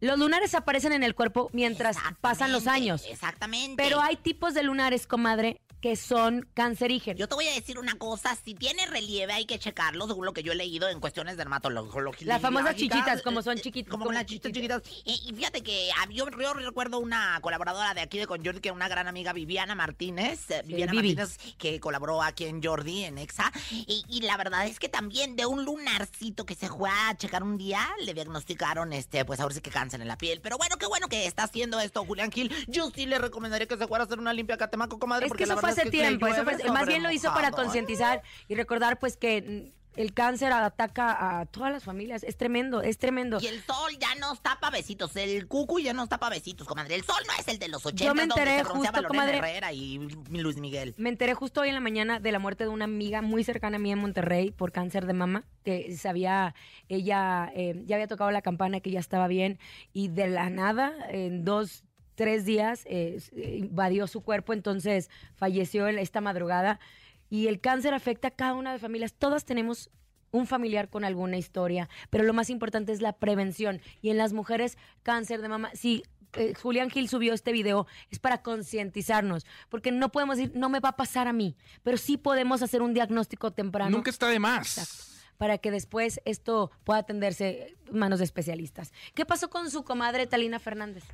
Los 0.00 0.18
lunares 0.18 0.54
aparecen 0.54 0.92
en 0.92 1.02
el 1.02 1.14
cuerpo 1.14 1.48
mientras 1.52 1.96
pasan 2.20 2.52
los 2.52 2.66
años. 2.66 3.04
Exactamente. 3.08 3.82
Pero 3.82 4.00
hay 4.00 4.16
tipos 4.16 4.54
de 4.54 4.62
lunares, 4.62 5.06
comadre, 5.06 5.60
que 5.80 5.94
son 5.96 6.48
cancerígenos. 6.54 7.18
Yo 7.18 7.28
te 7.28 7.34
voy 7.34 7.46
a 7.48 7.54
decir 7.54 7.78
una 7.78 7.96
cosa, 7.96 8.34
si 8.36 8.54
tiene 8.54 8.86
relieve 8.86 9.32
hay 9.32 9.44
que 9.44 9.58
checarlo, 9.58 10.06
según 10.06 10.24
lo 10.24 10.32
que 10.32 10.42
yo 10.42 10.52
he 10.52 10.54
leído 10.54 10.88
en 10.88 11.00
cuestiones 11.00 11.36
dermatológicas. 11.36 12.26
Las 12.26 12.40
famosas 12.42 12.76
chichitas, 12.76 13.22
como 13.22 13.42
son 13.42 13.58
chiquitas. 13.58 13.90
Como 13.90 14.10
las 14.10 14.26
chichitas 14.26 14.52
chiquitas. 14.52 14.82
Y, 15.04 15.22
y 15.28 15.34
fíjate 15.34 15.62
que 15.62 15.90
ah, 15.98 16.06
yo, 16.10 16.26
yo 16.30 16.54
recuerdo 16.54 16.98
una 16.98 17.38
colaboradora 17.40 17.94
de 17.94 18.00
aquí 18.00 18.18
de 18.18 18.26
Con 18.26 18.44
Jordi, 18.44 18.60
que 18.60 18.70
una 18.70 18.88
gran 18.88 19.06
amiga, 19.06 19.32
Viviana 19.32 19.74
Martínez. 19.74 20.50
eh, 20.50 20.62
Viviana 20.64 20.92
Vivi. 20.92 21.14
Martínez, 21.14 21.54
que 21.56 21.78
colaboró 21.78 22.22
aquí 22.22 22.44
en 22.46 22.62
Jordi, 22.62 23.04
en 23.04 23.18
Exa. 23.18 23.52
Y, 23.70 24.04
y 24.08 24.22
la 24.22 24.36
verdad 24.36 24.66
es 24.66 24.78
que 24.78 24.88
también 24.88 25.36
de 25.36 25.46
un 25.46 25.64
lunarcito 25.64 26.46
que 26.46 26.54
se 26.54 26.68
fue 26.68 26.90
a 26.90 27.16
checar 27.16 27.42
un 27.42 27.58
día, 27.58 27.86
le 28.02 28.14
diagnosticaron, 28.14 28.92
este, 28.92 29.24
pues 29.24 29.40
ahora 29.40 29.54
sí 29.54 29.60
que 29.60 29.70
cáncer 29.70 29.95
en 30.02 30.08
la 30.08 30.16
piel. 30.18 30.40
Pero 30.42 30.56
bueno, 30.58 30.76
qué 30.76 30.86
bueno 30.86 31.08
que 31.08 31.26
está 31.26 31.44
haciendo 31.44 31.80
esto 31.80 32.04
Julián 32.04 32.30
Gil. 32.32 32.52
Yo 32.68 32.90
sí 32.94 33.06
le 33.06 33.18
recomendaría 33.18 33.66
que 33.66 33.76
se 33.76 33.86
fuera 33.86 34.04
a 34.04 34.06
hacer 34.06 34.18
una 34.18 34.32
limpia 34.32 34.54
a 34.54 34.58
Catemaco, 34.58 34.98
comadre. 34.98 35.26
Es 35.26 35.30
porque 35.30 35.44
que 35.44 35.48
la 35.48 35.54
eso 35.54 35.60
fue 35.60 35.70
hace 35.70 35.80
es 35.80 35.84
que 35.86 35.90
tiempo. 35.90 36.26
eso 36.26 36.36
llueve 36.42 36.58
fue- 36.58 36.70
más 36.72 36.86
bien 36.86 37.02
lo 37.02 37.10
hizo 37.10 37.32
para 37.34 37.50
concientizar 37.50 38.22
y 38.48 38.54
recordar, 38.54 38.98
pues, 38.98 39.16
que 39.16 39.72
el 39.96 40.12
cáncer 40.12 40.52
ataca 40.52 41.40
a 41.40 41.46
todas 41.46 41.72
las 41.72 41.84
familias. 41.84 42.22
Es 42.22 42.36
tremendo, 42.36 42.82
es 42.82 42.98
tremendo. 42.98 43.38
Y 43.40 43.46
el 43.46 43.62
sol 43.62 43.92
ya 43.98 44.14
nos 44.16 44.40
tapa 44.40 44.70
besitos. 44.70 45.16
El 45.16 45.46
cucu 45.46 45.78
ya 45.80 45.92
nos 45.92 46.08
tapa 46.08 46.28
besitos, 46.28 46.66
comadre. 46.66 46.94
El 46.94 47.04
sol 47.04 47.22
no 47.26 47.32
es 47.38 47.48
el 47.48 47.58
de 47.58 47.68
los 47.68 47.84
80 47.84 48.04
Yo 48.04 48.14
me 48.14 48.24
enteré 48.24 48.62
justo, 48.64 49.02
comadre. 49.06 49.38
Herrera 49.38 49.72
y 49.72 49.98
Luis 50.30 50.58
Miguel. 50.58 50.94
Me 50.98 51.08
enteré 51.08 51.34
justo 51.34 51.62
hoy 51.62 51.68
en 51.68 51.74
la 51.74 51.80
mañana 51.80 52.20
de 52.20 52.32
la 52.32 52.38
muerte 52.38 52.64
de 52.64 52.70
una 52.70 52.84
amiga 52.84 53.22
muy 53.22 53.44
cercana 53.44 53.76
a 53.76 53.78
mí 53.78 53.90
en 53.92 53.98
Monterrey 53.98 54.50
por 54.50 54.72
cáncer 54.72 55.06
de 55.06 55.12
mama, 55.12 55.44
que 55.64 55.96
sabía, 55.96 56.54
ella 56.88 57.50
eh, 57.54 57.82
ya 57.86 57.96
había 57.96 58.06
tocado 58.06 58.30
la 58.30 58.42
campana, 58.42 58.80
que 58.80 58.90
ya 58.90 59.00
estaba 59.00 59.28
bien, 59.28 59.58
y 59.92 60.08
de 60.08 60.28
la 60.28 60.50
nada, 60.50 60.94
en 61.08 61.44
dos, 61.44 61.84
tres 62.14 62.44
días, 62.44 62.82
eh, 62.86 63.18
invadió 63.58 64.06
su 64.06 64.22
cuerpo, 64.22 64.52
entonces 64.52 65.10
falleció 65.34 65.86
esta 65.88 66.20
madrugada. 66.20 66.80
Y 67.30 67.48
el 67.48 67.60
cáncer 67.60 67.94
afecta 67.94 68.28
a 68.28 68.30
cada 68.30 68.54
una 68.54 68.70
de 68.70 68.74
las 68.74 68.82
familias. 68.82 69.14
Todas 69.14 69.44
tenemos 69.44 69.90
un 70.30 70.46
familiar 70.46 70.88
con 70.88 71.04
alguna 71.04 71.36
historia, 71.36 71.88
pero 72.10 72.24
lo 72.24 72.32
más 72.32 72.50
importante 72.50 72.92
es 72.92 73.00
la 73.00 73.12
prevención. 73.14 73.80
Y 74.02 74.10
en 74.10 74.18
las 74.18 74.32
mujeres, 74.32 74.76
cáncer 75.02 75.40
de 75.40 75.48
mama, 75.48 75.70
sí. 75.74 76.02
eh, 76.34 76.54
Julián 76.60 76.90
Gil 76.90 77.08
subió 77.08 77.32
este 77.32 77.52
video, 77.52 77.86
es 78.10 78.18
para 78.18 78.42
concientizarnos, 78.42 79.46
porque 79.68 79.92
no 79.92 80.10
podemos 80.12 80.36
decir, 80.36 80.52
no 80.54 80.68
me 80.68 80.80
va 80.80 80.90
a 80.90 80.96
pasar 80.96 81.28
a 81.28 81.32
mí, 81.32 81.56
pero 81.82 81.96
sí 81.96 82.16
podemos 82.16 82.62
hacer 82.62 82.82
un 82.82 82.92
diagnóstico 82.92 83.52
temprano 83.52 83.90
Nunca 83.90 84.10
está 84.10 84.28
de 84.28 84.38
más. 84.38 84.78
Exacto. 84.78 85.15
Para 85.38 85.58
que 85.58 85.70
después 85.70 86.20
esto 86.24 86.70
pueda 86.84 87.00
atenderse 87.00 87.76
en 87.88 87.98
manos 87.98 88.18
de 88.18 88.24
especialistas. 88.24 88.92
¿Qué 89.14 89.24
pasó 89.24 89.48
con 89.50 89.70
su 89.70 89.84
comadre 89.84 90.26
Talina 90.26 90.58
Fernández? 90.58 91.04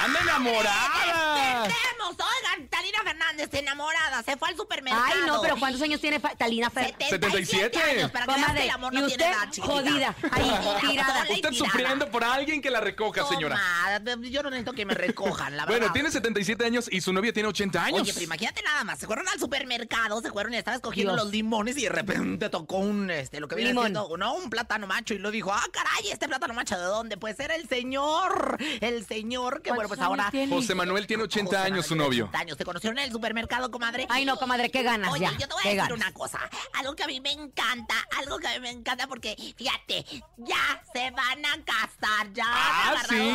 ¡Anda 0.00 0.20
enamorada! 0.22 1.64
Oigan, 2.14 2.68
Talina 2.68 2.98
Fernández, 3.02 3.48
enamorada, 3.54 4.22
se 4.22 4.36
fue 4.36 4.48
al 4.48 4.56
supermercado. 4.56 5.04
Ay, 5.06 5.20
no, 5.26 5.40
pero 5.40 5.56
¿cuántos 5.56 5.80
años 5.82 6.00
tiene 6.00 6.20
Talina 6.20 6.70
Fernández? 6.70 7.08
77 7.08 7.78
años, 7.82 8.10
para 8.10 8.26
que 8.26 8.32
veas 8.32 8.38
que 8.38 8.42
Comadre, 8.46 8.64
el 8.64 8.70
amor 8.70 8.94
y 8.94 8.96
no 8.98 9.06
usted 9.06 9.18
tiene 9.18 9.32
edad, 9.32 9.48
jodida, 9.60 10.16
ahí, 10.30 10.50
tirada. 10.88 11.24
y 11.30 11.34
Usted 11.34 11.52
sufriendo 11.52 12.10
por 12.10 12.24
alguien 12.24 12.60
que 12.62 12.70
la 12.70 12.80
recoja, 12.80 13.26
señora. 13.26 13.56
Toma, 14.04 14.26
yo 14.28 14.42
no 14.42 14.50
necesito 14.50 14.72
que 14.72 14.84
me 14.84 14.94
recojan, 14.94 15.56
la 15.56 15.64
verdad. 15.66 15.78
Bueno, 15.78 15.92
tiene 15.92 16.10
77 16.10 16.64
años 16.64 16.88
y 16.90 17.00
su 17.00 17.12
novia 17.12 17.32
tiene 17.32 17.48
80 17.48 17.84
años. 17.84 18.02
Oye, 18.02 18.12
pero 18.12 18.24
imagínate 18.24 18.62
nada 18.62 18.84
más, 18.84 18.98
se 18.98 19.06
fueron 19.06 19.26
al 19.28 19.38
supermercado, 19.38 20.20
se 20.20 20.30
fueron 20.30 20.52
y 20.54 20.56
estaba 20.56 20.76
escogiendo 20.76 21.12
Dios. 21.14 21.24
los 21.24 21.32
limones 21.32 21.76
y 21.78 21.82
de 21.84 21.88
repente 21.88 22.48
tocó 22.50 22.78
un, 22.78 23.10
este, 23.10 23.40
lo 23.40 23.48
que 23.48 23.53
viene 23.54 23.70
Limón. 23.70 23.84
siendo, 23.84 24.16
no, 24.16 24.34
un 24.34 24.50
plátano 24.50 24.86
macho 24.86 25.14
y 25.14 25.18
lo 25.18 25.30
dijo, 25.30 25.52
ah, 25.52 25.64
caray, 25.72 26.10
este 26.10 26.28
plátano 26.28 26.54
macho, 26.54 26.76
¿de 26.78 26.84
dónde? 26.84 27.16
Pues 27.16 27.38
era 27.40 27.54
el 27.54 27.68
señor, 27.68 28.56
el 28.80 29.06
señor 29.06 29.62
que, 29.62 29.70
bueno, 29.70 29.88
pues 29.88 29.98
¿Cuántos 29.98 30.18
ahora... 30.20 30.30
tiene? 30.30 30.54
José 30.54 30.74
Manuel 30.74 31.06
tiene 31.06 31.22
80 31.24 31.46
José 31.46 31.56
años, 31.56 31.68
Manuel 31.70 31.84
su 31.84 31.96
novio. 31.96 32.24
80 32.26 32.38
años. 32.38 32.58
¿Se 32.58 32.64
conocieron 32.64 32.98
en 32.98 33.04
el 33.04 33.12
supermercado, 33.12 33.70
comadre? 33.70 34.06
Ay, 34.08 34.24
no, 34.24 34.36
comadre, 34.38 34.70
qué 34.70 34.82
ganas 34.82 35.12
Oye, 35.12 35.22
ya. 35.22 35.32
yo 35.32 35.48
te 35.48 35.54
voy 35.54 35.60
a 35.60 35.62
qué 35.62 35.68
decir 35.70 35.82
ganas. 35.82 35.96
una 35.98 36.12
cosa. 36.12 36.38
Algo 36.74 36.94
que 36.94 37.02
a 37.04 37.06
mí 37.06 37.20
me 37.20 37.32
encanta, 37.32 37.94
algo 38.18 38.38
que 38.38 38.46
a 38.48 38.52
mí 38.54 38.60
me 38.60 38.70
encanta 38.70 39.06
porque, 39.06 39.36
fíjate, 39.56 40.04
ya 40.38 40.82
se 40.92 41.10
van 41.10 41.44
a 41.44 41.64
casar, 41.64 42.32
ya. 42.32 42.44
Ah, 42.46 43.02
se 43.08 43.14
sí. 43.16 43.30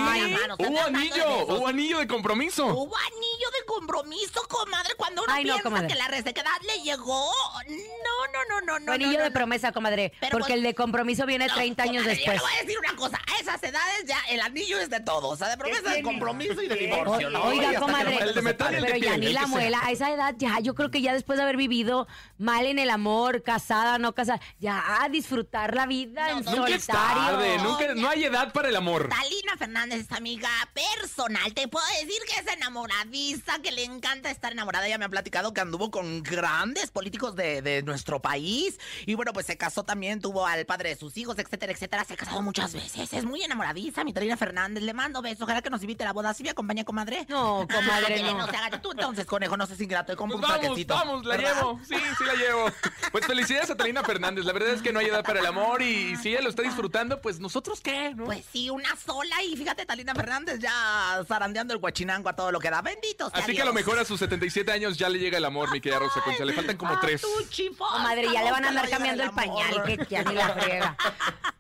Hubo 0.59 0.81
anillo, 0.85 1.45
hubo 1.47 1.67
anillo 1.67 1.99
de 1.99 2.07
compromiso. 2.07 2.65
Hubo 2.67 2.95
anillo 2.97 3.49
de 3.59 3.65
compromiso, 3.65 4.41
comadre, 4.47 4.93
cuando 4.97 5.23
uno 5.23 5.33
Ay, 5.33 5.43
no, 5.43 5.53
piensa 5.53 5.63
comadre. 5.63 5.88
que 5.88 5.95
la 5.95 6.07
resequedad 6.07 6.51
le 6.65 6.83
llegó. 6.83 7.31
No, 7.67 8.27
no, 8.33 8.45
no, 8.49 8.61
no, 8.65 8.79
no. 8.79 8.91
Anillo 8.91 9.17
no, 9.17 9.23
de 9.23 9.29
no. 9.29 9.33
promesa, 9.33 9.71
comadre, 9.71 10.08
Pero 10.19 10.31
porque 10.31 10.47
pues- 10.53 10.57
el 10.57 10.63
de 10.63 10.75
compromiso 10.75 11.25
viene 11.25 11.47
No, 11.47 11.53
30 11.55 11.83
años 11.83 12.05
después. 12.05 12.25
Yo 12.25 12.33
le 12.33 12.39
voy 12.39 12.51
a 12.59 12.61
decir 12.63 12.79
una 12.79 12.95
cosa, 12.95 13.17
a 13.17 13.41
esas 13.41 13.61
edades 13.63 14.05
ya 14.05 14.17
el 14.29 14.41
anillo 14.41 14.79
es 14.79 14.89
de 14.89 14.99
todo, 14.99 15.29
o 15.29 15.35
sea, 15.35 15.49
de 15.49 15.57
promesa, 15.57 15.91
de 15.91 16.01
compromiso 16.01 16.61
y 16.61 16.67
de 16.67 16.75
divorcio, 16.75 17.29
¿no? 17.29 17.43
Oiga, 17.43 17.79
comadre, 17.79 18.17
El 18.17 18.33
de 18.33 18.41
metal 18.41 18.73
y 18.73 18.75
el 18.77 18.81
de 18.83 18.87
pero 18.87 18.97
ya 19.05 19.17
ni 19.17 19.33
la 19.33 19.47
muela, 19.47 19.79
a 19.83 19.91
esa 19.91 20.11
edad 20.11 20.35
ya, 20.37 20.59
yo 20.59 20.75
creo 20.75 20.91
que 20.91 21.01
ya 21.01 21.13
después 21.13 21.37
de 21.37 21.43
haber 21.43 21.57
vivido 21.57 22.07
mal 22.37 22.65
en 22.65 22.79
el 22.79 22.89
amor, 22.89 23.43
casada, 23.43 23.97
no 23.97 24.13
casada, 24.13 24.39
ya 24.59 24.83
a 25.03 25.09
disfrutar 25.09 25.75
la 25.75 25.85
vida 25.85 26.29
en 26.31 26.37
Nunca 26.37 26.51
es 26.51 26.83
solitario. 26.85 26.93
tarde, 26.93 27.57
nunca, 27.59 27.95
no 27.95 28.09
hay 28.09 28.23
edad 28.25 28.51
para 28.53 28.69
el 28.69 28.75
amor. 28.75 29.09
Talina 29.09 29.57
Fernández 29.57 30.01
es 30.01 30.11
amiga 30.11 30.49
personal. 30.73 31.53
Te 31.53 31.67
puedo 31.67 31.85
decir 32.01 32.19
que 32.27 32.39
es 32.41 32.47
enamoradiza, 32.55 33.59
que 33.61 33.71
le 33.71 33.83
encanta 33.83 34.31
estar 34.31 34.51
enamorada. 34.51 34.87
Ella 34.87 34.97
me 34.97 35.05
ha 35.05 35.09
platicado 35.09 35.53
que 35.53 35.61
anduvo 35.61 35.91
con 35.91 36.23
grandes 36.23 36.91
políticos 36.91 37.35
de, 37.35 37.61
de 37.61 37.83
nuestro 37.83 38.21
país. 38.21 38.79
Y 39.05 39.15
bueno, 39.15 39.33
pues 39.33 39.45
se 39.45 39.57
casó 39.57 39.83
también, 39.83 39.98
tuvo 40.21 40.45
al 40.45 40.65
padre 40.65 40.89
de 40.89 40.95
sus 40.95 41.15
hijos, 41.17 41.37
etcétera, 41.37 41.73
etcétera. 41.73 42.03
Se 42.05 42.13
ha 42.13 42.17
casado 42.17 42.41
muchas 42.41 42.73
veces. 42.73 43.11
Es 43.13 43.25
muy 43.25 43.43
enamoradiza, 43.43 44.03
mi 44.03 44.13
Talina 44.13 44.37
Fernández. 44.37 44.83
Le 44.83 44.93
mando 44.93 45.21
besos. 45.21 45.41
Ojalá 45.41 45.61
que 45.61 45.69
nos 45.69 45.81
invite 45.81 46.03
a 46.03 46.07
la 46.07 46.13
boda. 46.13 46.33
¿Sí 46.33 46.43
me 46.43 46.49
acompaña, 46.51 46.83
comadre? 46.85 47.25
No, 47.27 47.67
comadre, 47.73 48.23
Ah, 48.23 48.33
no. 48.33 48.47
se 48.47 48.55
haga. 48.55 48.81
Tú 48.81 48.91
entonces, 48.91 49.25
conejo, 49.25 49.57
no 49.57 49.65
seas 49.67 49.81
ingrato. 49.81 50.13
Te 50.13 50.15
compro 50.17 50.39
Pues 50.39 50.49
un 50.51 50.57
vamos, 50.63 50.85
vamos, 50.87 51.25
la 51.25 51.37
¿verdad? 51.37 51.55
llevo. 51.55 51.79
Sí, 51.87 51.95
sí 52.17 52.23
la 52.25 52.33
llevo. 52.35 52.71
Pues 53.11 53.25
felicidades 53.25 53.69
a 53.69 53.75
Talina 53.75 54.03
Fernández. 54.03 54.45
La 54.45 54.53
verdad 54.53 54.69
es 54.73 54.81
que 54.81 54.93
no 54.93 54.99
hay 54.99 55.07
edad 55.07 55.23
para 55.23 55.39
el 55.41 55.45
amor 55.45 55.81
y 55.81 56.15
si 56.17 56.29
ella 56.29 56.41
lo 56.41 56.49
está 56.49 56.61
disfrutando, 56.61 57.21
pues 57.21 57.39
nosotros 57.39 57.81
qué, 57.81 58.13
¿no? 58.15 58.25
Pues 58.25 58.45
sí, 58.51 58.69
una 58.69 58.95
sola. 58.95 59.43
Y 59.43 59.55
fíjate, 59.57 59.85
Talina 59.85 60.15
Fernández 60.15 60.59
ya 60.59 61.23
zarandeando 61.27 61.73
el 61.73 61.79
guachinango 61.79 62.29
a 62.29 62.33
todo 62.35 62.51
lo 62.51 62.59
que 62.59 62.69
da. 62.69 62.81
Bendito 62.81 63.29
sea 63.29 63.43
Así 63.43 63.53
que 63.55 63.61
a 63.61 63.65
lo 63.65 63.73
mejor 63.73 63.99
a 63.99 64.05
sus 64.05 64.19
77 64.19 64.71
años 64.71 64.97
ya 64.97 65.09
le 65.09 65.19
llega 65.19 65.37
el 65.37 65.45
amor, 65.45 65.71
mi 65.71 65.81
querida 65.81 65.99
Rosa 65.99 66.21
Concha. 66.21 66.45
Le 66.45 66.53
faltan 66.53 66.77
como 66.77 66.97
tres. 66.99 67.21
tú, 67.21 67.27
chifón, 67.49 67.89
Comadre, 67.91 68.31
ya 68.31 68.43
le 68.43 68.51
van 68.51 68.65
a 68.65 68.69
andar 68.69 68.89
cambiando 68.89 69.23
el 69.23 69.31
pañal, 69.31 69.83
ya 70.10 70.24
ni 70.24 70.36
la 70.36 70.50
friega. 70.50 70.98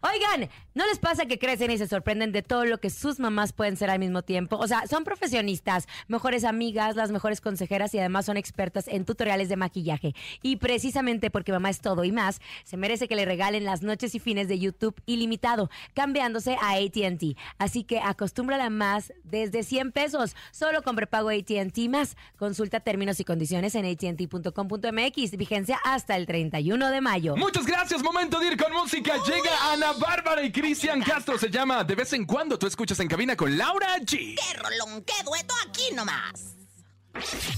Oigan, 0.01 0.49
¿no 0.75 0.87
les 0.87 0.97
pasa 0.97 1.25
que 1.25 1.37
crecen 1.37 1.71
y 1.71 1.77
se 1.77 1.87
sorprenden 1.87 2.31
de 2.31 2.41
todo 2.41 2.63
lo 2.63 2.79
que 2.79 2.89
sus 2.89 3.19
mamás 3.19 3.51
pueden 3.51 3.75
ser 3.75 3.89
al 3.89 3.99
mismo 3.99 4.21
tiempo? 4.21 4.55
O 4.55 4.65
sea, 4.65 4.87
son 4.87 5.03
profesionistas, 5.03 5.87
mejores 6.07 6.45
amigas, 6.45 6.95
las 6.95 7.11
mejores 7.11 7.41
consejeras 7.41 7.93
y 7.93 7.99
además 7.99 8.25
son 8.25 8.37
expertas 8.37 8.87
en 8.87 9.03
tutoriales 9.03 9.49
de 9.49 9.57
maquillaje. 9.57 10.15
Y 10.41 10.55
precisamente 10.55 11.29
porque 11.29 11.51
mamá 11.51 11.69
es 11.69 11.81
todo 11.81 12.05
y 12.05 12.13
más, 12.13 12.39
se 12.63 12.77
merece 12.77 13.09
que 13.09 13.15
le 13.15 13.25
regalen 13.25 13.65
las 13.65 13.81
noches 13.81 14.15
y 14.15 14.19
fines 14.19 14.47
de 14.47 14.57
YouTube 14.57 14.95
ilimitado, 15.05 15.69
cambiándose 15.93 16.55
a 16.61 16.75
ATT. 16.75 17.37
Así 17.57 17.83
que 17.83 17.99
acostúmbrala 17.99 18.69
más 18.69 19.11
desde 19.25 19.63
100 19.63 19.91
pesos, 19.91 20.35
solo 20.51 20.81
con 20.81 20.95
prepago 20.95 21.29
ATT 21.29 21.77
más. 21.89 22.15
Consulta 22.37 22.79
términos 22.79 23.19
y 23.19 23.25
condiciones 23.25 23.75
en 23.75 23.85
ATT.com.mx, 23.85 25.31
vigencia 25.37 25.79
hasta 25.83 26.15
el 26.15 26.25
31 26.25 26.89
de 26.89 27.01
mayo. 27.01 27.35
Muchas 27.35 27.65
gracias, 27.65 28.01
momento 28.19 28.39
de 28.39 28.47
ir 28.47 28.57
con 28.57 28.73
música. 28.73 29.13
Llega 29.25 29.71
Ana 29.71 29.93
Bárbara 29.93 30.43
y 30.43 30.51
Cristian 30.51 31.01
Castro. 31.01 31.37
Se 31.37 31.49
llama 31.49 31.85
De 31.85 31.95
vez 31.95 32.11
en 32.11 32.25
cuando 32.25 32.59
tú 32.59 32.67
escuchas 32.67 32.99
en 32.99 33.07
cabina 33.07 33.37
con 33.37 33.57
Laura 33.57 33.95
G. 33.99 34.35
¡Qué 34.35 34.57
rolón, 34.57 35.01
qué 35.03 35.13
dueto 35.23 35.53
aquí 35.65 35.93
nomás! 35.95 36.57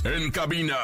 En 0.04 0.30
cabina, 0.30 0.76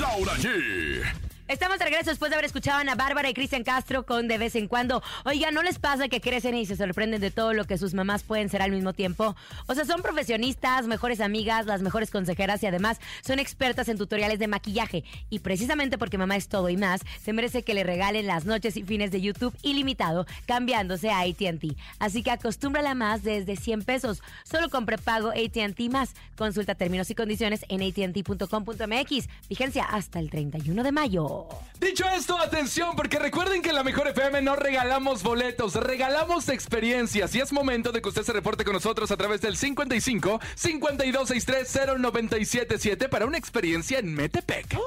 Laura 0.00 0.32
G. 0.36 1.02
Estamos 1.46 1.78
de 1.78 1.84
regreso 1.84 2.08
después 2.08 2.30
de 2.30 2.36
haber 2.36 2.46
escuchado 2.46 2.90
a 2.90 2.94
Bárbara 2.94 3.28
y 3.28 3.34
Cristian 3.34 3.64
Castro 3.64 4.06
con 4.06 4.28
De 4.28 4.38
vez 4.38 4.56
en 4.56 4.66
cuando. 4.66 5.02
Oiga, 5.26 5.50
¿no 5.50 5.62
les 5.62 5.78
pasa 5.78 6.08
que 6.08 6.22
crecen 6.22 6.54
y 6.54 6.64
se 6.64 6.74
sorprenden 6.74 7.20
de 7.20 7.30
todo 7.30 7.52
lo 7.52 7.66
que 7.66 7.76
sus 7.76 7.92
mamás 7.92 8.22
pueden 8.22 8.48
ser 8.48 8.62
al 8.62 8.70
mismo 8.70 8.94
tiempo? 8.94 9.36
O 9.66 9.74
sea, 9.74 9.84
son 9.84 10.00
profesionistas, 10.00 10.86
mejores 10.86 11.20
amigas, 11.20 11.66
las 11.66 11.82
mejores 11.82 12.10
consejeras 12.10 12.62
y 12.62 12.66
además 12.66 12.98
son 13.22 13.40
expertas 13.40 13.90
en 13.90 13.98
tutoriales 13.98 14.38
de 14.38 14.48
maquillaje. 14.48 15.04
Y 15.28 15.40
precisamente 15.40 15.98
porque 15.98 16.16
mamá 16.16 16.36
es 16.36 16.48
todo 16.48 16.70
y 16.70 16.78
más, 16.78 17.02
se 17.22 17.34
merece 17.34 17.62
que 17.62 17.74
le 17.74 17.84
regalen 17.84 18.26
las 18.26 18.46
noches 18.46 18.78
y 18.78 18.82
fines 18.82 19.10
de 19.10 19.20
YouTube 19.20 19.54
ilimitado, 19.60 20.24
cambiándose 20.46 21.10
a 21.10 21.20
ATT. 21.20 21.76
Así 21.98 22.22
que 22.22 22.30
acostúmbrala 22.30 22.94
más 22.94 23.22
desde 23.22 23.56
100 23.56 23.84
pesos, 23.84 24.22
solo 24.44 24.70
con 24.70 24.86
prepago 24.86 25.28
ATT 25.28 25.78
más. 25.90 26.14
Consulta 26.38 26.74
términos 26.74 27.10
y 27.10 27.14
condiciones 27.14 27.66
en 27.68 27.82
ATT.com.mx. 27.82 29.28
Vigencia 29.50 29.84
hasta 29.84 30.20
el 30.20 30.30
31 30.30 30.82
de 30.82 30.92
mayo. 30.92 31.33
Dicho 31.80 32.04
esto, 32.08 32.38
atención, 32.38 32.96
porque 32.96 33.18
recuerden 33.18 33.60
que 33.60 33.68
en 33.68 33.74
la 33.74 33.82
Mejor 33.82 34.08
FM 34.08 34.40
no 34.42 34.56
regalamos 34.56 35.22
boletos, 35.22 35.74
regalamos 35.74 36.48
experiencias. 36.48 37.34
Y 37.34 37.40
es 37.40 37.52
momento 37.52 37.92
de 37.92 38.00
que 38.00 38.08
usted 38.08 38.22
se 38.22 38.32
reporte 38.32 38.64
con 38.64 38.72
nosotros 38.72 39.10
a 39.10 39.16
través 39.16 39.40
del 39.40 39.56
55 39.56 40.40
5263 40.54 41.78
0977 42.00 43.08
para 43.08 43.26
una 43.26 43.38
experiencia 43.38 43.98
en 43.98 44.14
Metepec. 44.14 44.78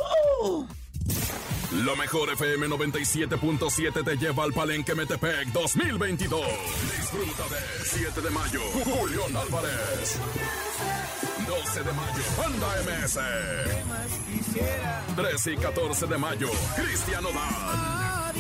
La 1.85 1.95
mejor 1.95 2.29
FM 2.31 2.67
97.7 2.67 4.03
te 4.03 4.15
lleva 4.17 4.43
al 4.43 4.53
Palenque 4.53 4.95
Metepec 4.95 5.47
2022. 5.49 6.41
Disfruta 6.97 7.43
de 7.53 7.85
7 7.85 8.21
de 8.21 8.29
mayo, 8.29 8.61
Julián 8.71 9.35
Álvarez. 9.35 10.19
12 11.47 11.83
de 11.83 11.91
mayo, 11.93 12.23
Banda 12.37 12.67
MS. 12.83 13.19
13 15.15 15.51
y 15.53 15.57
14 15.57 16.07
de 16.07 16.17
mayo, 16.17 16.49
Cristiano 16.75 17.29
Dal. 17.31 18.33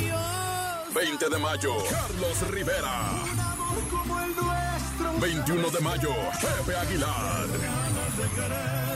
20 0.93 1.29
de 1.29 1.37
mayo, 1.37 1.73
Carlos 1.89 2.51
Rivera. 2.51 3.11
21 5.19 5.69
de 5.69 5.79
mayo, 5.79 6.09
Pepe 6.41 6.75
Aguilar. 6.75 7.45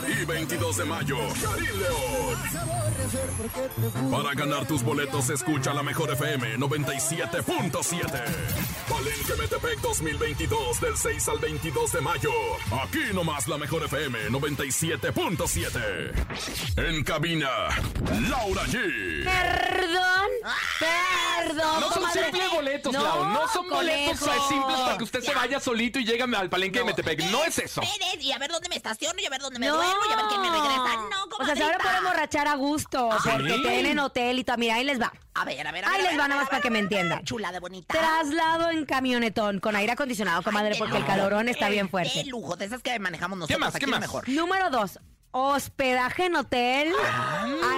Y 0.08 0.24
22 0.24 0.76
de 0.76 0.84
mayo, 0.84 1.16
Karim 1.42 1.78
León. 1.78 2.36
Para 4.10 4.34
ganar 4.34 4.66
tus 4.66 4.82
boletos, 4.82 5.30
escucha 5.30 5.72
la 5.74 5.82
mejor 5.82 6.10
FM 6.10 6.56
97.7. 6.58 8.02
Palenque 8.88 9.34
Metepec 9.38 9.80
2022, 9.80 10.80
del 10.80 10.96
6 10.96 11.28
al 11.28 11.38
22 11.38 11.92
de 11.92 12.00
mayo. 12.00 12.30
Aquí 12.84 13.00
nomás 13.12 13.46
la 13.48 13.58
mejor 13.58 13.82
FM 13.84 14.30
97.7. 14.30 16.12
En 16.76 17.02
cabina, 17.04 17.48
Laura 18.28 18.62
G. 18.64 19.24
Perdón, 19.24 20.30
perdón. 20.78 21.80
No 21.80 21.90
son 21.92 22.04
simples 22.12 22.50
boletos, 22.52 22.92
Lau. 22.92 23.24
No 23.24 23.48
son 23.48 23.68
boletos 23.68 24.18
simples 24.48 24.78
para 24.78 24.96
que 24.98 25.04
usted 25.04 25.20
se 25.20 25.34
vaya 25.34 25.58
solito 25.60 25.91
y 25.98 26.04
llegue 26.04 26.22
al 26.22 26.48
palenque 26.50 26.78
de 26.80 26.84
Metepec. 26.84 27.24
No 27.30 27.44
es 27.44 27.58
eso. 27.58 27.80
Y 28.20 28.32
a 28.32 28.38
ver 28.38 28.50
dónde 28.50 28.68
me 28.68 28.76
estaciono, 28.76 29.20
y 29.20 29.26
a 29.26 29.30
ver 29.30 29.40
dónde 29.40 29.58
me 29.58 29.66
No. 29.66 29.76
duermo, 29.76 30.00
y 30.08 30.12
a 30.12 30.16
ver 30.16 30.24
quién 30.28 30.40
me 30.42 30.50
regresa. 30.50 30.96
No, 31.10 31.24
O 31.38 31.44
sea, 31.44 31.56
se 31.56 31.62
van 31.62 31.74
a 31.74 31.78
poder 31.78 31.96
emborrachar 31.98 32.46
a 32.48 32.54
gusto, 32.56 33.08
porque 33.24 33.54
sí. 33.54 33.62
tienen 33.62 33.98
hotel 33.98 34.38
y 34.38 34.44
todo. 34.44 34.56
Mira, 34.58 34.74
ahí 34.76 34.84
les 34.84 35.00
va. 35.00 35.12
A 35.34 35.44
ver, 35.44 35.66
a 35.66 35.72
ver, 35.72 35.84
a 35.84 35.90
Ahí 35.90 35.98
ver. 35.98 36.06
a 36.08 36.10
les 36.10 36.20
va 36.20 36.24
a 36.24 36.28
nada 36.28 36.40
más 36.42 36.50
para 36.50 36.60
que 36.62 36.70
me 36.70 36.78
entiendan. 36.78 37.24
Chula 37.24 37.52
de 37.52 37.58
bonita. 37.60 37.92
Traslado 37.92 38.70
en 38.70 38.84
camionetón 38.84 39.60
con 39.60 39.74
aire 39.76 39.92
acondicionado, 39.92 40.42
comadre, 40.42 40.72
Ay, 40.74 40.78
porque 40.78 40.96
el 40.96 41.02
no. 41.02 41.06
calorón 41.06 41.48
está 41.48 41.68
bien 41.68 41.88
fuerte. 41.88 42.20
El 42.20 42.28
lujo, 42.28 42.56
de 42.56 42.66
esas 42.66 42.82
que 42.82 42.98
manejamos 42.98 43.38
nosotros. 43.38 43.58
más? 43.60 43.74
aquí 43.74 43.84
¿Qué 43.86 43.90
más? 43.90 44.00
mejor. 44.00 44.28
Número 44.28 44.68
dos, 44.70 44.98
hospedaje 45.30 46.26
en 46.26 46.36
hotel, 46.36 46.92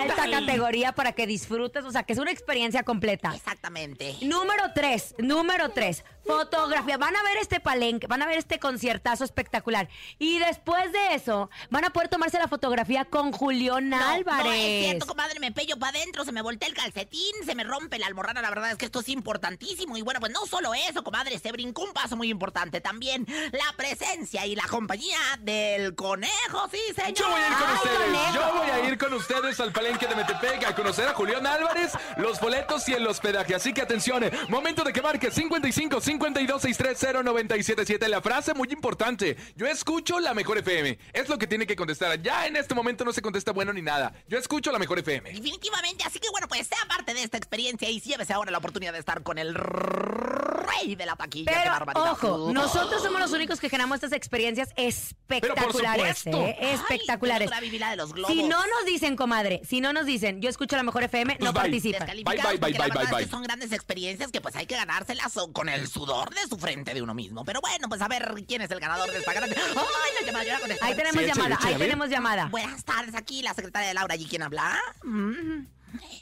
alta 0.02 0.28
categoría 0.30 0.92
para 0.92 1.12
que 1.12 1.26
disfrutes, 1.26 1.84
o 1.84 1.90
sea, 1.92 2.02
que 2.02 2.12
es 2.12 2.18
una 2.18 2.30
experiencia 2.32 2.82
completa. 2.82 3.32
Exactamente. 3.34 4.16
Número 4.22 4.64
tres, 4.74 5.14
número 5.18 5.70
tres, 5.70 6.04
fotografía. 6.26 6.96
Van 6.98 7.14
a 7.16 7.22
ver 7.22 7.36
este 7.38 7.60
palenque, 7.60 8.06
van 8.06 8.22
a 8.22 8.26
ver 8.26 8.38
este 8.38 8.58
conciertazo 8.58 9.24
espectacular. 9.24 9.88
Y 10.18 10.38
después 10.38 10.92
de 10.92 11.14
eso, 11.14 11.50
van 11.70 11.84
a 11.84 11.90
poder 11.90 12.08
tomarse 12.08 12.38
la 12.38 12.48
fotografía 12.48 13.04
con 13.04 13.32
Julián 13.32 13.90
No, 13.90 13.96
Álvarez. 14.08 14.44
No, 14.44 14.52
es 14.52 14.84
cierto, 14.84 15.06
comadre, 15.06 15.38
me 15.40 15.52
pello 15.52 15.78
para 15.78 15.98
adentro, 15.98 16.24
se 16.24 16.32
me 16.32 16.42
voltea 16.42 16.68
el 16.68 16.74
calcetín, 16.74 17.32
se 17.44 17.54
me 17.54 17.64
rompe 17.64 17.98
la 17.98 18.06
almorrana, 18.06 18.42
la 18.42 18.50
verdad 18.50 18.70
es 18.72 18.76
que 18.78 18.86
esto 18.86 19.00
es 19.00 19.08
importantísimo. 19.08 19.96
Y 19.96 20.02
bueno, 20.02 20.20
pues 20.20 20.32
no 20.32 20.46
solo 20.46 20.72
eso, 20.74 21.02
comadre, 21.04 21.38
se 21.38 21.52
brincó 21.52 21.82
un 21.82 21.92
paso 21.92 22.16
muy 22.16 22.30
importante 22.30 22.80
también, 22.80 23.26
la 23.52 23.72
presencia 23.76 24.46
y 24.46 24.56
la 24.56 24.64
compañía 24.64 25.18
del 25.40 25.94
conejo, 25.94 26.68
sí, 26.70 26.80
señor. 26.94 27.14
Yo 27.14 27.28
voy 27.28 27.40
a 27.40 27.48
ir 27.48 27.54
con 27.54 27.68
Ay, 27.68 27.74
ustedes. 27.76 27.98
conejo. 27.98 28.34
Yo 28.34 28.54
voy 28.58 28.70
a 28.70 28.88
ir 28.88 28.98
con 28.98 29.12
ustedes 29.14 29.60
al 29.60 29.72
palenque 29.72 30.06
de 30.06 30.14
Metepec 30.16 30.64
a 30.66 30.74
conocer 30.74 31.08
a 31.08 31.14
Julián 31.14 31.46
Álvarez, 31.46 31.92
los 32.16 32.40
boletos 32.40 32.88
y 32.88 32.92
el 32.94 33.06
hospedaje. 33.06 33.54
Así 33.54 33.72
que 33.72 33.82
atención, 33.82 34.24
eh, 34.24 34.30
momento 34.48 34.82
de 34.84 34.92
que 34.92 35.02
marque 35.02 35.30
55 35.30 36.00
52 36.18 36.62
630 36.62 37.22
977. 37.22 38.08
La 38.08 38.22
frase 38.22 38.54
muy 38.54 38.68
importante. 38.72 39.36
Yo 39.56 39.66
escucho 39.66 40.20
la 40.20 40.32
mejor 40.34 40.58
FM. 40.58 40.98
Es 41.12 41.28
lo 41.28 41.38
que 41.38 41.46
tiene 41.46 41.66
que 41.66 41.76
contestar. 41.76 42.20
Ya 42.22 42.46
en 42.46 42.56
este 42.56 42.74
momento 42.74 43.04
no 43.04 43.12
se 43.12 43.20
contesta 43.22 43.52
bueno 43.52 43.72
ni 43.72 43.82
nada. 43.82 44.12
Yo 44.28 44.38
escucho 44.38 44.70
la 44.72 44.78
mejor 44.78 44.98
FM. 45.00 45.32
Definitivamente, 45.32 46.04
así 46.04 46.18
que 46.20 46.28
bueno, 46.30 46.46
pues 46.48 46.66
sea 46.66 46.78
parte 46.88 47.14
de 47.14 47.22
esta 47.22 47.36
experiencia 47.36 47.88
y 47.90 48.00
llévese 48.00 48.32
ahora 48.32 48.50
la 48.50 48.58
oportunidad 48.58 48.92
de 48.92 48.98
estar 49.00 49.22
con 49.22 49.38
el 49.38 49.54
rey 49.54 50.94
de 50.94 51.06
la 51.06 51.16
taquilla. 51.16 51.50
¡Qué 51.52 51.58
Pero 51.58 51.70
barbaridad! 51.72 52.12
ojo, 52.12 52.52
nosotros 52.52 53.02
somos 53.02 53.20
los 53.20 53.32
únicos 53.32 53.58
que 53.60 53.68
generamos 53.68 53.96
estas 53.96 54.12
experiencias 54.12 54.70
espectaculares. 54.76 56.26
¿eh? 56.26 56.56
Espectaculares. 56.60 57.38
qué 57.40 57.44
locura 57.54 57.60
vivir 57.60 57.80
la 57.80 57.90
de 57.90 57.96
los 57.96 58.12
globos. 58.12 58.32
Si 58.32 58.42
no 58.44 58.58
nos 58.58 58.84
dicen, 58.86 59.16
comadre, 59.16 59.60
si 59.64 59.80
no 59.80 59.92
nos 59.92 60.06
dicen, 60.06 60.40
yo 60.40 60.48
escucho 60.48 60.76
la 60.76 60.82
mejor 60.82 61.02
FM, 61.04 61.36
Pues 61.36 61.44
no 61.44 61.52
bye. 61.52 61.62
participan. 61.62 62.06
Bye, 62.06 62.22
bye, 62.24 62.24
porque 62.24 62.38
la 62.38 62.48
bye, 62.48 62.68
verdad 62.70 62.94
bye, 62.94 63.02
es 63.04 63.08
que 63.10 63.14
bye. 63.16 63.28
son 63.28 63.42
grandes 63.42 63.72
experiencias 63.72 64.30
que 64.30 64.40
pues 64.40 64.56
hay 64.56 64.66
que 64.66 64.76
ganárselas 64.76 65.32
con 65.52 65.68
el 65.68 65.88
sudor 66.04 66.30
de 66.34 66.40
su 66.48 66.56
frente 66.58 66.92
de 66.94 67.02
uno 67.02 67.14
mismo. 67.14 67.44
Pero 67.44 67.60
bueno, 67.60 67.88
pues 67.88 68.00
a 68.02 68.08
ver 68.08 68.34
quién 68.46 68.62
es 68.62 68.70
el 68.70 68.80
ganador 68.80 69.10
de 69.10 69.18
esta 69.18 69.32
grande. 69.32 69.56
¡Ay, 69.76 70.12
la 70.20 70.26
llamada! 70.26 70.44
yo 70.44 70.66
la. 70.66 70.76
Ahí 70.82 70.94
tenemos 70.94 71.22
Sí, 71.22 71.26
llamada, 71.26 71.58
ahí 71.62 71.74
tenemos 71.76 72.08
llamada. 72.08 72.46
Buenas 72.50 72.84
tardes, 72.84 73.14
aquí 73.14 73.42
la 73.42 73.54
secretaria 73.54 73.88
de 73.88 73.94
Laura. 73.94 74.16
¿Y 74.16 74.26
quién 74.26 74.42
habla? 74.42 74.78
Mm. 75.02 75.66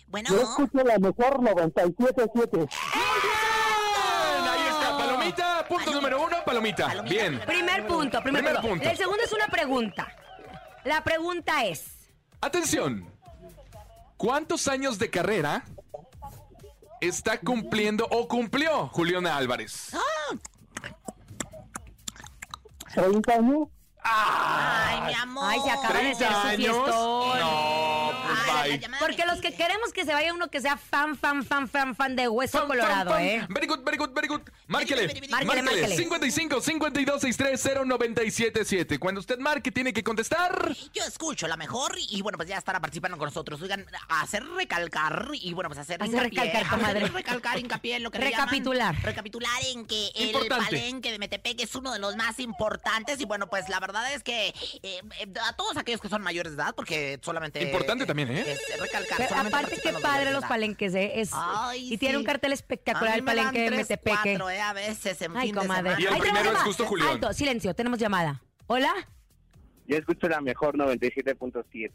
Bueno, 0.08 0.28
Yo 0.30 0.42
escucho 0.42 0.84
la 0.84 0.98
mejor 0.98 1.38
97.7. 1.40 2.50
Bien, 2.52 2.68
ahí 4.48 4.68
está. 4.68 4.98
Palomita, 4.98 5.66
punto 5.68 5.92
número 5.92 6.22
uno, 6.22 6.36
palomita. 6.44 6.86
Palomita, 6.88 7.14
Bien. 7.14 7.40
Primer 7.46 7.86
punto, 7.86 8.22
primer, 8.22 8.42
Primer 8.44 8.60
punto. 8.60 8.68
punto. 8.76 8.90
El 8.90 8.96
segundo 8.96 9.22
es 9.24 9.32
una 9.32 9.46
pregunta. 9.48 10.14
La 10.84 11.02
pregunta 11.02 11.64
es, 11.64 11.86
Atención. 12.40 13.08
¿Cuántos 14.16 14.68
años 14.68 14.98
de 14.98 15.10
carrera 15.10 15.64
está 17.02 17.36
cumpliendo 17.38 18.06
o 18.10 18.28
cumplió 18.28 18.86
Julián 18.88 19.26
Álvarez? 19.26 19.90
30 22.94 23.32
años. 23.32 23.68
Ay, 24.04 25.00
mi 25.02 25.14
amor. 25.14 25.44
ay, 25.48 25.60
se 25.64 25.70
acaba 25.70 25.98
de 26.00 26.14
ser 26.14 26.28
30 26.28 26.42
su 26.42 26.56
fiestón. 26.56 27.38
No, 27.38 28.10
pues 28.26 28.38
Ay, 28.54 28.70
bye. 28.70 28.78
llamada 28.78 29.06
Porque 29.06 29.26
los 29.26 29.40
que 29.40 29.54
queremos 29.54 29.92
que 29.92 30.04
se 30.04 30.12
vaya 30.12 30.32
uno 30.32 30.48
que 30.48 30.60
sea 30.60 30.76
fan, 30.76 31.16
fan, 31.16 31.44
fan, 31.44 31.68
fan, 31.68 31.94
fan 31.94 32.16
de 32.16 32.28
Hueso 32.28 32.66
Colorado. 32.66 33.16
¿eh? 33.18 33.44
Very 33.48 33.66
good, 33.66 33.80
very 33.84 33.96
good, 33.96 34.10
very 34.14 34.28
good. 34.28 34.40
Márquele. 34.68 35.06
Márquele, 35.06 35.28
márquele, 35.28 35.62
márquele. 35.62 35.96
55 35.96 36.60
52 36.60 37.20
630 37.20 37.84
977. 37.84 38.98
Cuando 38.98 39.20
usted 39.20 39.38
marque, 39.38 39.70
tiene 39.70 39.92
que 39.92 40.02
contestar. 40.02 40.74
Yo 40.94 41.04
escucho 41.04 41.46
la 41.48 41.56
mejor 41.56 41.96
y 41.98 42.22
bueno, 42.22 42.36
pues 42.38 42.48
ya 42.48 42.56
estará 42.58 42.80
participando 42.80 43.18
con 43.18 43.26
nosotros. 43.26 43.60
Oigan, 43.62 43.86
hacer 44.08 44.44
recalcar 44.46 45.28
y 45.34 45.52
bueno, 45.52 45.68
pues 45.68 45.78
hacer 45.80 46.02
Hacer 46.02 46.14
hincapié. 46.14 46.52
recalcar, 46.52 46.68
comadre. 46.78 47.08
recalcar 47.08 47.58
hincapié 47.58 47.96
en 47.96 48.02
lo 48.02 48.10
que 48.10 48.18
le 48.18 48.26
Recapitular. 48.26 48.94
llaman- 48.94 49.02
recapitular 49.04 49.62
en 49.74 49.86
que 49.86 50.08
el 50.14 50.26
Importante. 50.28 50.64
palenque 50.66 51.12
de 51.12 51.18
Metepec 51.18 51.60
es 51.60 51.74
uno 51.74 51.92
de 51.92 51.98
los 51.98 52.16
más 52.16 52.38
importantes 52.40 53.20
y 53.20 53.24
bueno, 53.24 53.48
pues 53.48 53.68
la 53.68 53.80
verdad 53.80 53.91
es 54.14 54.22
que 54.22 54.48
eh, 54.48 54.54
eh, 54.82 55.32
a 55.48 55.56
todos 55.56 55.76
aquellos 55.76 56.00
que 56.00 56.08
son 56.08 56.22
mayores 56.22 56.56
de 56.56 56.62
edad, 56.62 56.74
porque 56.74 57.18
solamente... 57.22 57.62
Importante 57.62 58.06
también, 58.06 58.30
¿eh? 58.30 58.44
Es 58.46 58.80
recalcar. 58.80 59.18
Pero 59.18 59.36
aparte, 59.40 59.78
qué 59.82 59.92
los 59.92 60.02
padre 60.02 60.32
los 60.32 60.44
palenques, 60.44 60.94
¿eh? 60.94 61.20
Es, 61.20 61.30
Ay, 61.32 61.92
y 61.94 61.98
tiene 61.98 62.14
sí. 62.14 62.18
un 62.18 62.24
cartel 62.24 62.52
espectacular 62.52 63.18
el 63.18 63.24
palenque 63.24 63.60
de 63.62 63.70
Metepeque. 63.70 64.18
cuatro, 64.36 64.50
eh, 64.50 64.60
a 64.60 64.72
veces 64.72 65.20
en 65.22 65.36
Ay, 65.36 65.48
fin 65.48 65.54
de 65.54 65.60
comadre. 65.60 65.96
semana. 65.96 66.00
Y 66.00 66.06
el 66.14 66.20
primero 66.20 66.52
es 66.52 66.58
justo 66.58 66.86
Julián. 66.86 67.08
Alto, 67.10 67.32
silencio, 67.32 67.74
tenemos 67.74 67.98
llamada. 67.98 68.42
¿Hola? 68.66 68.92
Yo 69.86 69.96
escucho 69.96 70.28
la 70.28 70.40
mejor 70.40 70.76
97.7. 70.76 71.92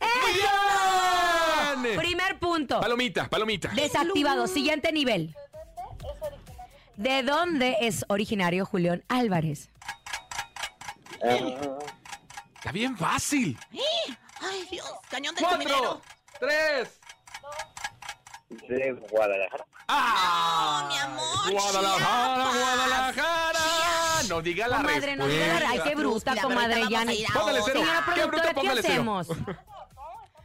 Bien. 1.82 1.98
Primer 1.98 2.40
punto. 2.40 2.80
Palomita, 2.80 3.30
palomita. 3.30 3.70
Desactivado. 3.70 4.48
Siguiente 4.48 4.92
nivel. 4.92 5.36
¿De 6.96 7.24
dónde 7.24 7.78
es 7.82 8.06
originario 8.10 8.66
Julián 8.66 9.04
Álvarez? 9.08 9.70
Está 11.22 12.72
bien 12.72 12.98
fácil. 12.98 13.58
Ay, 14.42 14.68
Dios, 14.70 14.90
cañón 15.10 15.34
del 15.36 15.46
Cuatro, 15.46 16.02
tres. 16.40 17.00
de 18.50 18.92
Guadalajara. 19.10 19.66
¡Ah! 19.88 20.86
mi 20.90 20.98
amor, 20.98 21.52
Guadalajara, 21.52 22.44
Chiapas. 22.44 22.58
Guadalajara. 22.58 23.60
No 24.30 24.42
diga 24.42 24.68
la 24.68 24.78
Comadre, 24.78 25.16
no 25.16 25.28
diga 25.28 25.60
la- 25.60 25.70
Ay, 25.70 25.80
qué 25.84 25.96
bruta, 25.96 26.36
comadre. 26.42 26.84
Ya 26.90 27.06
ni... 27.06 27.24
Póngale 27.26 27.62
cero. 27.64 27.80
Señora 27.80 28.04
Qué 28.14 28.26
bruta, 28.26 28.28
productora, 28.28 28.48
¿qué 28.50 28.54
póngale 28.54 28.82
cero. 28.82 28.94
hacemos? 28.94 29.28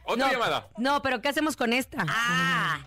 Otra 0.05 0.25
no, 0.27 0.31
llamada. 0.33 0.67
No, 0.77 1.01
pero 1.01 1.21
¿qué 1.21 1.29
hacemos 1.29 1.55
con 1.55 1.71
esta? 1.73 2.05
Ah, 2.07 2.79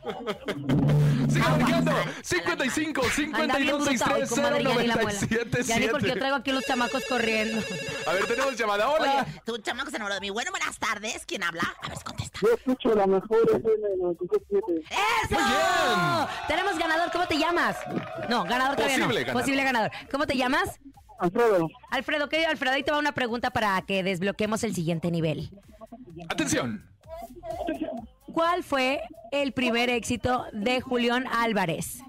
Sigue 1.28 1.40
marcando. 1.48 1.90
Aguas. 1.90 2.06
55 2.22 3.02
Anda 3.34 3.56
bien 3.56 3.74
52 3.78 3.84
bruta 3.84 4.14
hoy, 4.14 4.26
630 4.26 4.34
comadre, 4.34 4.62
ya 5.66 5.78
ni 5.78 5.88
porque 5.88 6.08
yo 6.08 6.14
977. 6.14 6.18
traigo 6.18 6.36
aquí 6.36 6.52
los 6.52 6.64
chamacos 6.64 7.04
corriendo. 7.08 7.62
A 8.06 8.12
ver, 8.12 8.26
tenemos 8.26 8.56
llamada. 8.56 8.88
Hola. 8.90 9.26
oye, 9.26 9.40
tu 9.44 9.58
chamaco 9.58 9.90
se 9.90 9.96
enamoró 9.96 10.14
de 10.14 10.20
mí. 10.20 10.30
Bueno, 10.30 10.50
buenas 10.50 10.78
tardes. 10.78 11.24
¿Quién 11.26 11.42
habla? 11.42 11.74
A 11.82 11.88
ver 11.88 11.98
si 11.98 12.04
contesta. 12.04 12.38
Yo 12.42 12.48
escucho 12.52 12.94
la 12.94 13.06
mejor 13.06 13.38
FM 13.44 13.88
97.7. 13.98 14.84
¡Eso! 14.90 15.30
Muy 15.30 15.42
bien. 15.42 16.28
Tenemos 16.48 16.78
ganador. 16.78 17.10
¿Cómo 17.12 17.26
te 17.26 17.38
llamas? 17.38 17.76
No, 18.28 18.44
ganador 18.44 18.76
todavía 18.76 18.98
no. 18.98 19.04
Posible 19.06 19.24
ganador. 19.24 19.42
Posible 19.42 19.64
ganador. 19.64 19.90
¿Cómo 20.10 20.26
te 20.26 20.36
llamas? 20.36 20.78
Alfredo, 21.18 21.68
Alfredo, 21.90 22.28
querido 22.28 22.50
Alfredo, 22.50 22.74
ahí 22.74 22.82
te 22.82 22.90
va 22.90 22.98
una 22.98 23.12
pregunta 23.12 23.50
para 23.50 23.80
que 23.82 24.02
desbloquemos 24.02 24.62
el 24.64 24.74
siguiente 24.74 25.10
nivel. 25.10 25.50
Atención. 26.28 26.84
¿Cuál 28.32 28.62
fue 28.62 29.02
el 29.32 29.52
primer 29.52 29.88
éxito 29.88 30.44
de 30.52 30.80
Julián 30.80 31.26
Álvarez? 31.26 32.00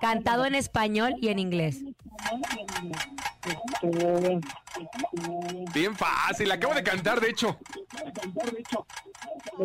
Cantado 0.00 0.46
en 0.46 0.54
español 0.54 1.14
y 1.20 1.28
en 1.28 1.38
inglés. 1.38 1.82
Bien 5.74 5.94
fácil. 5.96 6.50
Acabo 6.50 6.74
de 6.74 6.82
cantar, 6.82 7.20
de 7.20 7.30
hecho. 7.30 7.58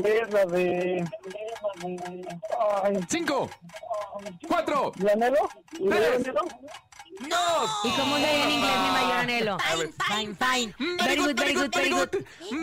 es 0.04 0.34
la 0.34 0.46
de 0.46 1.06
Cinco, 3.10 3.50
cuatro, 4.48 4.92
¿Llanero? 4.98 5.50
tres, 5.90 6.32
¡No! 7.22 7.38
¿Y 7.84 7.90
cómo 7.92 8.16
sería 8.16 8.44
en 8.46 8.52
inglés 8.52 8.80
mi 8.80 8.92
mayor 8.92 9.18
anhelo? 9.18 9.58
Fine, 9.60 10.36
fine, 10.36 10.36
fine. 10.36 10.98
Very 10.98 11.22
good, 11.22 11.36
very 11.36 11.54
good, 11.54 11.72
very 11.74 11.90
good. 11.90 12.10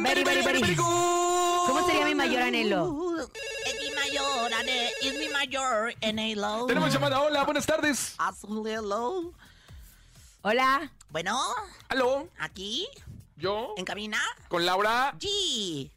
Very, 0.03 0.25
very, 0.25 0.43
very 0.43 0.61
good. 0.61 1.28
¿Cómo 1.69 1.87
sería 1.87 2.05
mi 2.07 2.15
mayor 2.15 2.43
anhelo? 2.43 3.29
Es 3.67 3.75
mi 3.81 3.95
mayor, 3.95 4.53
ane- 4.53 4.91
es 5.03 5.19
mi 5.19 5.29
mayor 5.29 5.95
anhelo. 6.03 6.67
Tenemos 6.67 6.93
llamada. 6.93 7.21
Hola, 7.21 7.45
buenas 7.45 7.67
tardes. 7.67 8.15
Azul 8.19 8.67
hello. 8.67 9.33
Hola. 10.43 10.91
Bueno, 11.11 11.39
¿Aló? 11.89 12.29
aquí, 12.39 12.87
¿Yo? 13.37 13.75
en 13.77 13.85
cabina, 13.85 14.21
¿Con 14.49 14.65
Laura? 14.67 15.15
G. 15.19 15.91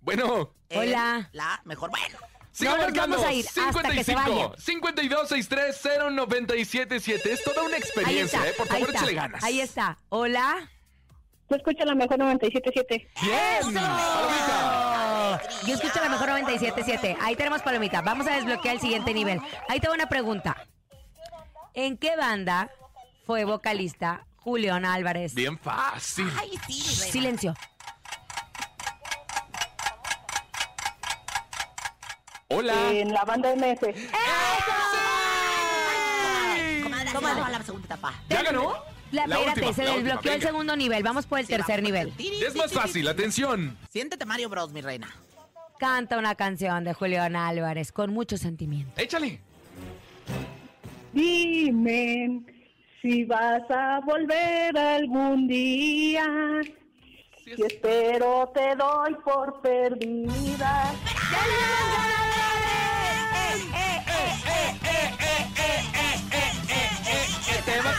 Bueno. 0.00 0.52
en 0.68 0.78
Hola. 0.80 1.28
La 1.32 1.60
mejor, 1.64 1.90
bueno. 1.90 2.18
Siga 2.52 2.70
No 2.72 2.76
nos 2.78 2.86
marcando. 2.86 3.16
vamos 3.16 3.30
a 3.30 3.32
ir 3.32 3.46
hasta 3.46 3.82
que 3.90 4.04
se 4.04 4.12
55 4.12 4.50
vaya. 4.50 4.62
52 4.62 5.28
63 5.28 5.80
0977. 6.16 7.32
Es 7.32 7.44
toda 7.44 7.62
una 7.62 7.76
experiencia, 7.76 8.38
está. 8.40 8.48
¿eh? 8.48 8.54
Por 8.56 8.66
ahí 8.66 8.72
favor, 8.72 8.88
está, 8.88 8.98
échale 9.00 9.14
ganas. 9.14 9.44
Ahí 9.44 9.60
está. 9.60 9.98
Hola. 10.08 10.68
Se 11.48 11.56
escucha 11.56 11.84
la 11.86 11.94
mejor 11.94 12.18
97.7. 12.18 13.08
¡Bien! 13.22 13.74
Yo 15.66 15.74
escucho 15.74 16.00
la 16.00 16.08
mejor 16.08 16.28
97.7. 16.30 17.16
Ahí 17.20 17.36
tenemos 17.36 17.62
palomita. 17.62 18.02
Vamos 18.02 18.26
a 18.26 18.34
desbloquear 18.34 18.76
el 18.76 18.80
siguiente 18.80 19.12
nivel. 19.14 19.40
Ahí 19.68 19.80
tengo 19.80 19.94
una 19.94 20.08
pregunta. 20.08 20.56
¿En 21.74 21.96
qué 21.96 22.16
banda 22.16 22.70
fue 23.26 23.44
vocalista 23.44 24.26
Julián 24.36 24.84
Álvarez? 24.84 25.34
Bien 25.34 25.58
fácil. 25.58 26.30
Ay, 26.38 26.58
sí. 26.66 26.80
Silencio. 26.82 27.54
Hola. 32.48 32.90
En 32.90 33.12
la 33.12 33.24
banda 33.24 33.54
MS. 33.54 33.80
Comadre, 36.82 37.12
Comadre. 37.12 37.12
Comadre. 37.12 37.52
la 37.52 37.62
segunda 37.62 37.86
etapa. 37.86 38.14
¿Ya 38.28 38.42
ganó? 38.42 38.87
La, 39.12 39.26
La 39.26 39.36
espérate, 39.36 39.60
última, 39.60 39.72
se 39.74 39.84
la 39.84 39.90
última, 39.92 40.04
desbloqueó 40.08 40.32
el 40.34 40.42
segundo 40.42 40.76
nivel. 40.76 41.02
Vamos 41.02 41.26
por 41.26 41.38
el 41.38 41.46
Sí, 41.46 41.52
tercer 41.52 41.82
nivel. 41.82 42.12
Tiri, 42.12 42.42
Es 42.42 42.54
más 42.54 42.72
fácil, 42.72 43.08
atención. 43.08 43.76
Siéntete 43.90 44.24
Mario 44.26 44.48
Bros, 44.48 44.72
mi 44.72 44.80
reina. 44.82 45.08
Canta 45.78 46.18
una 46.18 46.34
canción 46.34 46.84
de 46.84 46.92
Julián 46.92 47.36
Álvarez 47.36 47.92
con 47.92 48.12
mucho 48.12 48.36
sentimiento. 48.36 49.00
Échale. 49.00 49.40
Dime 51.12 52.42
si 53.00 53.24
vas 53.24 53.62
a 53.70 54.00
volver 54.04 54.76
algún 54.76 55.46
día. 55.48 56.26
Si 57.44 57.62
espero 57.62 58.50
te 58.54 58.74
doy 58.76 59.14
por 59.24 59.60
perdida. 59.62 60.92
Te 61.30 62.27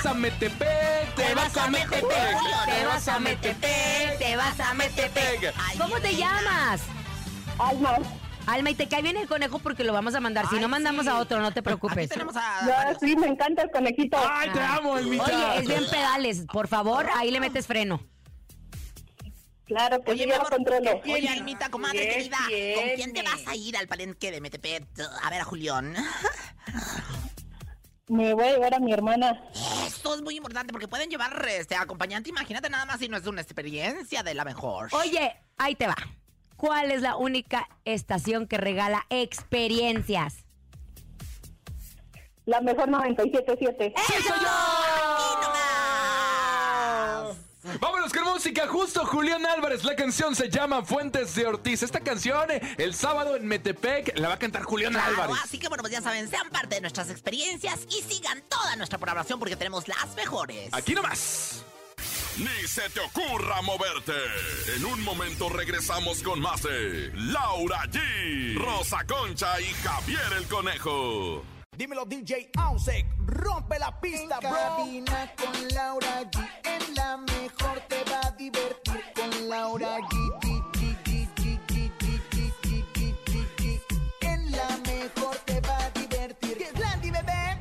a 0.10 0.14
Metepec, 0.16 1.16
te 1.16 1.36
vas 1.36 1.56
a 1.56 1.70
Metepec, 1.70 2.02
Te 2.66 2.86
vas 2.86 3.08
a 3.08 3.20
Metepec, 3.20 4.18
te 4.18 4.36
vas 4.36 4.60
a 4.60 4.74
Metepec. 4.74 5.54
¿Cómo 5.78 6.00
te 6.00 6.16
llamas? 6.16 6.82
Alma, 7.60 7.98
Alma, 8.48 8.72
y 8.72 8.74
te 8.74 8.88
cae 8.88 9.04
bien 9.04 9.18
el 9.18 9.28
conejo 9.28 9.60
porque 9.60 9.84
lo 9.84 9.94
vamos 9.94 10.16
a 10.16 10.20
mandar. 10.20 10.50
Si 10.50 10.60
no 10.60 10.68
mandamos 10.68 11.04
sí. 11.04 11.12
a 11.12 11.20
otro, 11.20 11.40
no 11.40 11.52
te 11.52 11.60
Aquí 11.60 11.66
preocupes. 11.66 12.10
tenemos 12.10 12.36
a... 12.36 12.66
ya 12.66 12.98
sí, 13.00 13.16
me 13.16 13.28
encanta 13.28 13.62
el 13.62 13.70
conejito. 13.70 14.18
Ay, 14.28 14.50
te 14.50 14.60
amo, 14.60 14.98
Elmita. 14.98 15.26
Oye, 15.26 15.60
es 15.60 15.68
bien 15.68 15.84
pedales. 15.92 16.46
Por 16.52 16.68
favor, 16.68 17.08
ahí 17.16 17.30
le 17.30 17.40
metes 17.40 17.68
freno. 17.68 18.02
Claro 19.66 20.02
que 20.02 20.10
Oye, 20.12 20.24
sí, 20.24 20.26
mi 20.26 20.32
ya 20.32 20.38
lo 20.38 20.42
amor, 20.48 20.56
controlo. 20.56 21.02
Oye, 21.04 21.30
Almita, 21.30 21.70
comadre 21.70 22.00
¿Qué 22.00 22.10
querida, 22.10 22.38
¿con 22.76 22.90
quién 22.96 23.14
te 23.14 23.22
vas 23.22 23.48
a 23.48 23.56
ir 23.56 23.78
al 23.78 23.88
palenque 23.88 24.32
de 24.32 24.42
Metepet? 24.42 24.88
A 25.22 25.30
ver 25.30 25.42
a 25.42 25.44
Julián. 25.44 25.94
Me 28.10 28.34
voy 28.34 28.46
a 28.46 28.54
llevar 28.54 28.74
a 28.74 28.80
mi 28.80 28.92
hermana. 28.92 29.40
Esto 29.86 30.16
es 30.16 30.22
muy 30.24 30.36
importante 30.36 30.74
porque 30.74 30.88
pueden 30.88 31.12
llevar 31.12 31.46
este 31.48 31.76
acompañante. 31.76 32.32
Imagínate 32.32 32.68
nada 32.68 32.86
más 32.86 33.00
si 33.00 33.08
no 33.08 33.18
es 33.18 33.28
una 33.28 33.42
experiencia 33.42 34.24
de 34.24 34.34
la 34.34 34.44
mejor. 34.44 34.90
Oye, 34.94 35.36
ahí 35.58 35.76
te 35.76 35.86
va. 35.86 35.96
¿Cuál 36.58 36.92
es 36.92 37.02
la 37.02 37.16
única 37.16 37.70
estación 37.86 38.48
que 38.48 38.58
regala 38.58 39.06
experiencias? 39.10 40.44
La 42.46 42.62
mejor 42.62 42.90
97.7. 42.90 43.94
¡Eso 43.96 44.34
yo! 44.42 44.48
¡Aquí 44.48 45.36
nomás! 45.42 45.59
Vámonos 47.80 48.12
con 48.14 48.24
música, 48.24 48.68
justo 48.68 49.06
Julián 49.06 49.46
Álvarez. 49.46 49.84
La 49.84 49.96
canción 49.96 50.36
se 50.36 50.50
llama 50.50 50.84
Fuentes 50.84 51.36
de 51.36 51.46
Ortiz. 51.46 51.84
Esta 51.84 52.00
canción, 52.00 52.50
eh, 52.52 52.62
el 52.78 52.94
sábado 52.94 53.36
en 53.36 53.46
Metepec, 53.48 54.18
la 54.18 54.30
va 54.30 54.34
a 54.36 54.40
cantar 54.40 54.64
Julián 54.64 54.94
Claro, 54.94 55.10
Álvarez. 55.24 55.36
así 55.44 55.60
que 55.60 55.68
bueno, 55.68 55.82
pues 55.84 55.94
ya 55.94 56.02
saben, 56.02 56.30
sean 56.30 56.50
parte 56.50 56.76
de 56.76 56.82
nuestras 56.82 57.10
experiencias 57.10 57.82
y 57.90 58.02
sigan 58.02 58.42
toda 58.50 58.76
nuestra 58.76 58.98
programación 58.98 59.40
porque 59.40 59.56
tenemos 59.56 59.88
las 59.88 60.16
mejores. 60.16 60.74
Aquí 60.74 60.94
nomás. 60.96 61.64
Ni 62.38 62.68
se 62.68 62.90
te 62.90 63.02
ocurra 63.02 63.62
moverte. 63.62 64.14
En 64.78 64.86
un 64.86 65.02
momento 65.04 65.50
regresamos 65.50 66.24
con 66.24 66.40
más 66.40 66.62
de 66.64 67.12
Laura 67.14 67.82
G, 67.92 68.56
Rosa 68.58 69.04
Concha 69.06 69.60
y 69.60 69.66
Javier 69.84 70.22
el 70.38 70.46
Conejo. 70.48 71.44
Dímelo 71.80 72.04
DJ 72.04 72.50
Ausek, 72.58 73.06
rompe 73.26 73.80
la 73.80 73.98
pista, 74.02 74.36
En 74.36 74.52
cabina 74.52 75.34
con 75.38 75.68
Laura 75.70 76.30
G. 76.30 76.50
En 76.66 76.94
la 76.94 77.16
mejor 77.16 77.80
te 77.88 78.04
va 78.04 78.20
a 78.22 78.32
divertir 78.32 79.02
con 79.16 79.48
Laura 79.48 79.98
G. 80.00 80.40
G, 80.42 80.62
G, 80.74 80.98
G, 81.06 81.30
G, 81.38 81.60
G, 81.70 81.90
G, 81.98 82.20
G, 82.32 82.54
G, 82.62 82.86
G, 82.94 83.46
G, 83.56 83.82
G. 83.88 84.28
En 84.28 84.52
la 84.52 84.68
mejor 84.86 85.38
te 85.46 85.62
va 85.62 85.78
a 85.78 85.90
divertir. 85.92 86.58
¡Que 86.58 86.66
es 86.66 86.78
Landy, 86.78 87.12
bebé! 87.12 87.58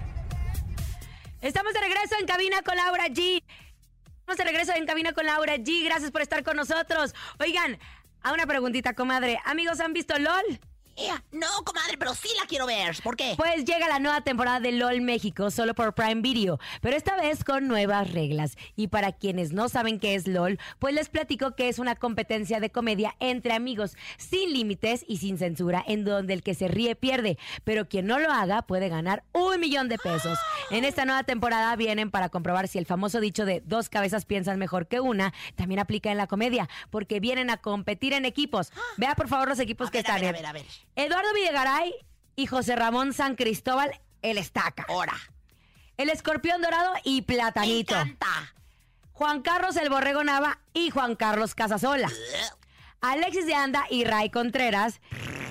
Estamos 1.41 1.73
de 1.73 1.81
regreso 1.81 2.17
en 2.19 2.27
cabina 2.27 2.63
con 2.63 2.75
Laura 2.75 3.07
G. 3.07 3.45
Estamos 4.19 4.37
de 4.37 4.45
regreso 4.45 4.73
en 4.75 4.85
cabina 4.85 5.13
con 5.13 5.27
Laura 5.27 5.55
G. 5.59 5.85
Gracias 5.85 6.11
por 6.11 6.23
estar 6.23 6.43
con 6.43 6.57
nosotros. 6.57 7.15
Oigan, 7.39 7.79
a 8.23 8.33
una 8.33 8.49
preguntita, 8.49 8.95
comadre. 8.95 9.39
Amigos, 9.45 9.79
¿han 9.79 9.93
visto 9.93 10.19
LOL? 10.19 10.59
No, 11.31 11.47
comadre, 11.65 11.97
pero 11.99 12.15
sí 12.15 12.29
la 12.41 12.47
quiero 12.47 12.67
ver. 12.67 12.97
¿Por 13.03 13.17
qué? 13.17 13.35
Pues 13.37 13.65
llega 13.65 13.87
la 13.89 13.99
nueva 14.01 14.23
temporada 14.23 14.61
de 14.61 14.73
LOL 14.73 15.01
México 15.01 15.51
solo 15.51 15.75
por 15.75 15.95
Prime 15.95 16.23
Video, 16.23 16.59
pero 16.81 16.97
esta 16.97 17.17
vez 17.17 17.45
con 17.45 17.69
nuevas 17.69 18.11
reglas. 18.13 18.57
Y 18.77 18.89
para 18.89 19.13
quienes 19.13 19.53
no 19.53 19.69
saben 19.69 20.01
qué 20.01 20.15
es 20.15 20.27
LOL, 20.27 20.59
pues 20.79 20.95
les 20.95 21.09
platico 21.09 21.55
que 21.55 21.69
es 21.69 21.79
una 21.79 21.95
competencia 21.95 22.59
de 22.61 22.71
comedia 22.71 23.15
entre 23.21 23.53
amigos, 23.53 23.97
sin 24.17 24.53
límites 24.53 25.05
y 25.07 25.19
sin 25.19 25.39
censura, 25.39 25.85
en 25.87 26.05
donde 26.05 26.35
el 26.35 26.43
que 26.43 26.55
se 26.55 26.67
ríe 26.69 26.97
pierde, 26.97 27.39
pero 27.65 27.89
quien 27.89 28.07
no 28.07 28.19
lo 28.19 28.33
haga 28.33 28.63
puede 28.63 28.89
ganar 28.89 29.23
un 29.33 29.61
millón 29.61 29.89
de 29.89 29.99
pesos. 29.99 30.39
En 30.71 30.85
esta 30.85 31.05
nueva 31.05 31.23
temporada 31.23 31.77
vienen 31.77 32.11
para 32.11 32.29
comprobar 32.29 32.67
si 32.69 32.79
el 32.79 32.87
famoso 32.87 33.21
dicho 33.21 33.45
de 33.45 33.63
dos 33.65 33.89
cabezas 33.89 34.25
piensan 34.25 34.59
mejor 34.59 34.89
que 34.89 35.01
una 35.01 35.33
también 35.55 35.79
aplica 35.81 36.11
en 36.11 36.17
la 36.19 36.27
comedia, 36.27 36.69
porque 36.91 37.21
vienen 37.21 37.51
a 37.51 37.59
competir 37.59 38.13
en 38.15 38.25
equipos. 38.25 38.73
Vea 38.97 39.15
por 39.15 39.29
favor 39.29 39.49
los 39.49 39.61
equipos 39.61 39.89
A 39.89 39.91
que 39.91 39.99
ver, 39.99 40.11
a 40.11 40.17
están. 40.17 40.33
ver, 40.33 40.35
a 40.35 40.39
ver, 40.39 40.47
a 40.47 40.53
ver. 40.53 40.67
Eduardo 40.99 41.33
Videgaray 41.33 41.95
y 42.35 42.47
José 42.47 42.75
Ramón 42.75 43.13
San 43.13 43.37
Cristóbal, 43.37 43.93
el 44.21 44.37
estaca. 44.37 44.85
Ahora. 44.89 45.15
El 45.97 46.11
escorpión 46.11 46.61
dorado 46.61 46.93
y 47.05 47.21
Me 47.21 47.23
platanito. 47.23 47.95
encanta. 47.95 48.53
Juan 49.13 49.43
Carlos 49.43 49.77
el 49.77 49.91
borrego 49.91 50.25
Nava 50.25 50.59
y 50.75 50.91
Juan 50.91 51.15
Carlos 51.15 51.55
Casasola. 51.55 52.11
Alexis 53.01 53.47
de 53.47 53.55
Anda 53.55 53.87
y 53.89 54.03
Ray 54.05 54.31
Contreras. 54.31 55.01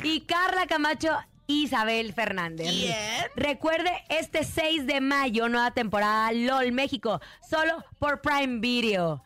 Y 0.03 0.21
Carla 0.25 0.67
Camacho 0.67 1.17
Isabel 1.47 2.13
Fernández. 2.13 2.67
¿Quién? 2.67 2.95
Recuerde, 3.37 3.91
este 4.09 4.43
6 4.43 4.85
de 4.85 4.99
mayo, 4.99 5.47
nueva 5.47 5.71
temporada 5.71 6.29
LOL 6.33 6.73
México, 6.73 7.21
solo 7.49 7.85
por 7.99 8.19
Prime 8.21 8.59
Video. 8.59 9.23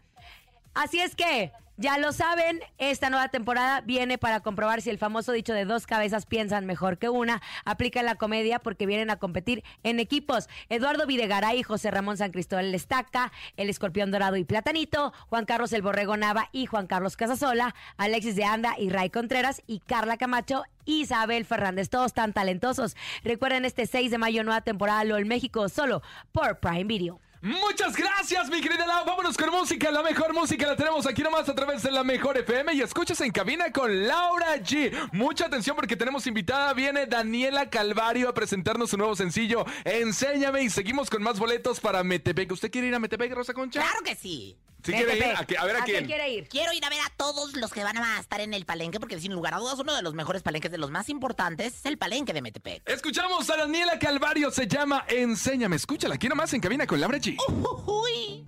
Así 0.75 0.99
es 0.99 1.15
que, 1.15 1.51
ya 1.81 1.97
lo 1.97 2.11
saben, 2.13 2.59
esta 2.77 3.09
nueva 3.09 3.29
temporada 3.29 3.81
viene 3.81 4.19
para 4.19 4.41
comprobar 4.41 4.81
si 4.81 4.91
el 4.91 4.99
famoso 4.99 5.31
dicho 5.31 5.51
de 5.51 5.65
dos 5.65 5.87
cabezas 5.87 6.27
piensan 6.27 6.67
mejor 6.67 6.99
que 6.99 7.09
una 7.09 7.41
aplica 7.65 7.99
en 7.99 8.05
la 8.05 8.15
comedia 8.15 8.59
porque 8.59 8.85
vienen 8.85 9.09
a 9.09 9.17
competir 9.17 9.63
en 9.81 9.99
equipos. 9.99 10.47
Eduardo 10.69 11.07
Videgaray 11.07 11.63
José 11.63 11.89
Ramón 11.89 12.17
San 12.17 12.31
Cristóbal 12.31 12.73
Estaca, 12.75 13.31
el 13.57 13.67
escorpión 13.67 14.11
dorado 14.11 14.37
y 14.37 14.43
platanito, 14.43 15.11
Juan 15.29 15.45
Carlos 15.45 15.73
el 15.73 15.81
borrego 15.81 16.15
Nava 16.17 16.49
y 16.51 16.67
Juan 16.67 16.85
Carlos 16.85 17.17
Casasola, 17.17 17.73
Alexis 17.97 18.35
de 18.35 18.43
Anda 18.43 18.75
y 18.77 18.89
Ray 18.89 19.09
Contreras 19.09 19.63
y 19.65 19.79
Carla 19.79 20.17
Camacho 20.17 20.63
Isabel 20.85 21.45
Fernández, 21.45 21.89
todos 21.89 22.13
tan 22.13 22.31
talentosos. 22.31 22.95
Recuerden 23.23 23.65
este 23.65 23.87
6 23.87 24.11
de 24.11 24.19
mayo, 24.19 24.43
nueva 24.43 24.61
temporada 24.61 25.03
LOL 25.03 25.25
México, 25.25 25.67
solo 25.67 26.03
por 26.31 26.59
Prime 26.59 26.83
Video. 26.83 27.19
Muchas 27.41 27.95
gracias, 27.95 28.51
mi 28.51 28.61
querida 28.61 28.85
Lau. 28.85 29.03
Vámonos 29.03 29.35
con 29.35 29.49
música. 29.49 29.89
La 29.89 30.03
mejor 30.03 30.31
música 30.31 30.67
la 30.67 30.75
tenemos 30.75 31.07
aquí 31.07 31.23
nomás 31.23 31.49
a 31.49 31.55
través 31.55 31.81
de 31.81 31.89
la 31.89 32.03
mejor 32.03 32.37
FM. 32.37 32.75
Y 32.75 32.81
escuchas 32.81 33.19
en 33.21 33.31
cabina 33.31 33.71
con 33.71 34.07
Laura 34.07 34.57
G. 34.57 35.09
Mucha 35.11 35.47
atención 35.47 35.75
porque 35.75 35.95
tenemos 35.95 36.27
invitada. 36.27 36.71
Viene 36.75 37.07
Daniela 37.07 37.67
Calvario 37.71 38.29
a 38.29 38.33
presentarnos 38.35 38.91
su 38.91 38.97
nuevo 38.97 39.15
sencillo. 39.15 39.65
Enséñame 39.85 40.61
y 40.61 40.69
seguimos 40.69 41.09
con 41.09 41.23
más 41.23 41.39
boletos 41.39 41.79
para 41.79 42.03
Metepec. 42.03 42.51
¿Usted 42.51 42.69
quiere 42.69 42.89
ir 42.89 42.93
a 42.93 42.99
Metepec, 42.99 43.33
Rosa 43.33 43.55
Concha? 43.55 43.81
Claro 43.81 44.03
que 44.03 44.13
sí. 44.13 44.55
¿Sí 44.83 44.91
quiere 44.91 45.17
ir? 45.17 45.23
¿A, 45.37 45.45
qué- 45.45 45.57
a 45.57 45.65
ver 45.65 45.75
a, 45.75 45.81
¿A 45.81 45.85
quién? 45.85 45.97
quién 45.97 46.07
quiere 46.07 46.29
ir? 46.31 46.47
Quiero 46.49 46.73
ir 46.73 46.83
a 46.85 46.89
ver 46.89 46.99
a 47.01 47.09
todos 47.17 47.53
los 47.55 47.71
que 47.71 47.83
van 47.83 47.97
a 47.97 48.19
estar 48.19 48.41
en 48.41 48.53
el 48.53 48.65
palenque, 48.65 48.99
porque 48.99 49.19
sin 49.19 49.31
lugar 49.33 49.53
a 49.53 49.57
dudas 49.57 49.77
uno 49.79 49.95
de 49.95 50.01
los 50.01 50.13
mejores 50.13 50.41
palenques, 50.41 50.71
de 50.71 50.77
los 50.77 50.91
más 50.91 51.09
importantes, 51.09 51.73
es 51.75 51.85
el 51.85 51.97
palenque 51.97 52.33
de 52.33 52.41
Metepec. 52.41 52.83
Escuchamos 52.89 53.49
a 53.49 53.57
Daniela 53.57 53.99
Calvario, 53.99 54.51
se 54.51 54.67
llama 54.67 55.05
Enséñame. 55.07 55.75
Escúchala, 55.75 56.15
aquí 56.15 56.27
nomás 56.27 56.53
en 56.53 56.61
cabina 56.61 56.87
con 56.87 56.99
Laura 56.99 57.17
G. 57.19 57.37
Uy. 57.85 58.45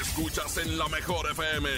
Escuchas 0.00 0.56
en 0.58 0.76
la 0.78 0.88
mejor 0.88 1.30
FM. 1.30 1.68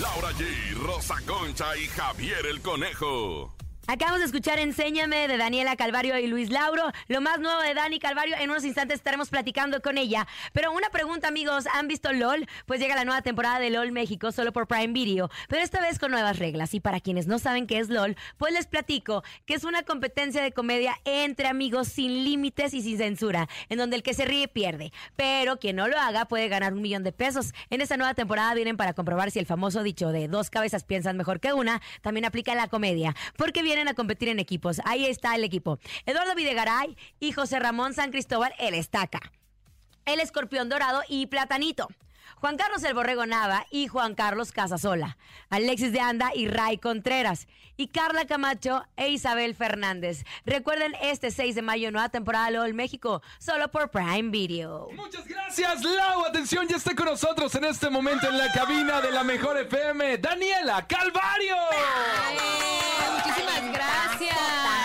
Laura 0.00 0.30
G, 0.32 0.74
Rosa 0.74 1.16
Concha 1.26 1.76
y 1.76 1.86
Javier 1.88 2.44
el 2.46 2.60
Conejo. 2.60 3.55
Acabamos 3.88 4.18
de 4.18 4.26
escuchar 4.26 4.58
Enséñame 4.58 5.28
de 5.28 5.36
Daniela 5.36 5.76
Calvario 5.76 6.18
y 6.18 6.26
Luis 6.26 6.50
Lauro. 6.50 6.90
Lo 7.06 7.20
más 7.20 7.38
nuevo 7.38 7.60
de 7.60 7.72
Dani 7.72 8.00
Calvario. 8.00 8.34
En 8.36 8.50
unos 8.50 8.64
instantes 8.64 8.96
estaremos 8.96 9.28
platicando 9.28 9.80
con 9.80 9.96
ella. 9.96 10.26
Pero 10.52 10.72
una 10.72 10.90
pregunta, 10.90 11.28
amigos. 11.28 11.66
¿Han 11.72 11.86
visto 11.86 12.12
LOL? 12.12 12.48
Pues 12.66 12.80
llega 12.80 12.96
la 12.96 13.04
nueva 13.04 13.22
temporada 13.22 13.60
de 13.60 13.70
LOL 13.70 13.92
México 13.92 14.32
solo 14.32 14.52
por 14.52 14.66
Prime 14.66 14.92
Video. 14.92 15.30
Pero 15.48 15.62
esta 15.62 15.80
vez 15.80 16.00
con 16.00 16.10
nuevas 16.10 16.40
reglas. 16.40 16.74
Y 16.74 16.80
para 16.80 16.98
quienes 16.98 17.28
no 17.28 17.38
saben 17.38 17.68
qué 17.68 17.78
es 17.78 17.88
LOL, 17.88 18.16
pues 18.38 18.52
les 18.52 18.66
platico 18.66 19.22
que 19.44 19.54
es 19.54 19.62
una 19.62 19.84
competencia 19.84 20.42
de 20.42 20.50
comedia 20.50 20.96
entre 21.04 21.46
amigos 21.46 21.86
sin 21.86 22.24
límites 22.24 22.74
y 22.74 22.82
sin 22.82 22.98
censura. 22.98 23.48
En 23.68 23.78
donde 23.78 23.94
el 23.94 24.02
que 24.02 24.14
se 24.14 24.24
ríe 24.24 24.48
pierde. 24.48 24.92
Pero 25.14 25.60
quien 25.60 25.76
no 25.76 25.86
lo 25.86 25.96
haga 25.96 26.24
puede 26.24 26.48
ganar 26.48 26.74
un 26.74 26.82
millón 26.82 27.04
de 27.04 27.12
pesos. 27.12 27.52
En 27.70 27.80
esta 27.80 27.96
nueva 27.96 28.14
temporada 28.14 28.52
vienen 28.54 28.76
para 28.76 28.94
comprobar 28.94 29.30
si 29.30 29.38
el 29.38 29.46
famoso 29.46 29.84
dicho 29.84 30.08
de 30.08 30.26
dos 30.26 30.50
cabezas 30.50 30.82
piensan 30.82 31.16
mejor 31.16 31.38
que 31.38 31.52
una 31.52 31.80
también 32.02 32.24
aplica 32.24 32.50
en 32.50 32.58
la 32.58 32.66
comedia. 32.66 33.14
Porque 33.36 33.62
vienen 33.76 33.92
a 33.92 33.94
competir 33.94 34.30
en 34.30 34.38
equipos. 34.38 34.80
Ahí 34.84 35.04
está 35.04 35.34
el 35.34 35.44
equipo. 35.44 35.78
Eduardo 36.06 36.34
Videgaray 36.34 36.96
y 37.20 37.32
José 37.32 37.58
Ramón 37.58 37.92
San 37.92 38.10
Cristóbal, 38.10 38.54
el 38.58 38.74
estaca. 38.74 39.20
El 40.06 40.20
escorpión 40.20 40.70
dorado 40.70 41.02
y 41.08 41.26
platanito. 41.26 41.88
Juan 42.36 42.56
Carlos 42.56 42.82
el 42.84 42.94
Borrego 42.94 43.26
Nava 43.26 43.66
y 43.70 43.86
Juan 43.86 44.14
Carlos 44.14 44.52
Casasola. 44.52 45.18
Alexis 45.50 45.92
de 45.92 46.00
Anda 46.00 46.30
y 46.34 46.48
Ray 46.48 46.78
Contreras. 46.78 47.48
Y 47.76 47.88
Carla 47.88 48.26
Camacho 48.26 48.84
e 48.96 49.08
Isabel 49.08 49.54
Fernández. 49.54 50.24
Recuerden 50.44 50.94
este 51.00 51.30
6 51.30 51.54
de 51.54 51.62
mayo, 51.62 51.90
nueva 51.90 52.08
temporada 52.08 52.50
LOL 52.50 52.74
México, 52.74 53.22
solo 53.38 53.70
por 53.70 53.90
Prime 53.90 54.30
Video. 54.30 54.88
Muchas 54.94 55.26
gracias, 55.26 55.82
Lau. 55.82 56.24
Atención, 56.26 56.66
ya 56.68 56.76
está 56.76 56.94
con 56.94 57.06
nosotros 57.06 57.54
en 57.54 57.64
este 57.64 57.90
momento 57.90 58.28
en 58.28 58.38
la 58.38 58.50
cabina 58.52 59.00
de 59.00 59.10
la 59.10 59.24
mejor 59.24 59.58
FM, 59.58 60.18
Daniela 60.18 60.86
Calvario. 60.86 61.56
muchísimas 63.14 63.72
gracias. 63.72 64.75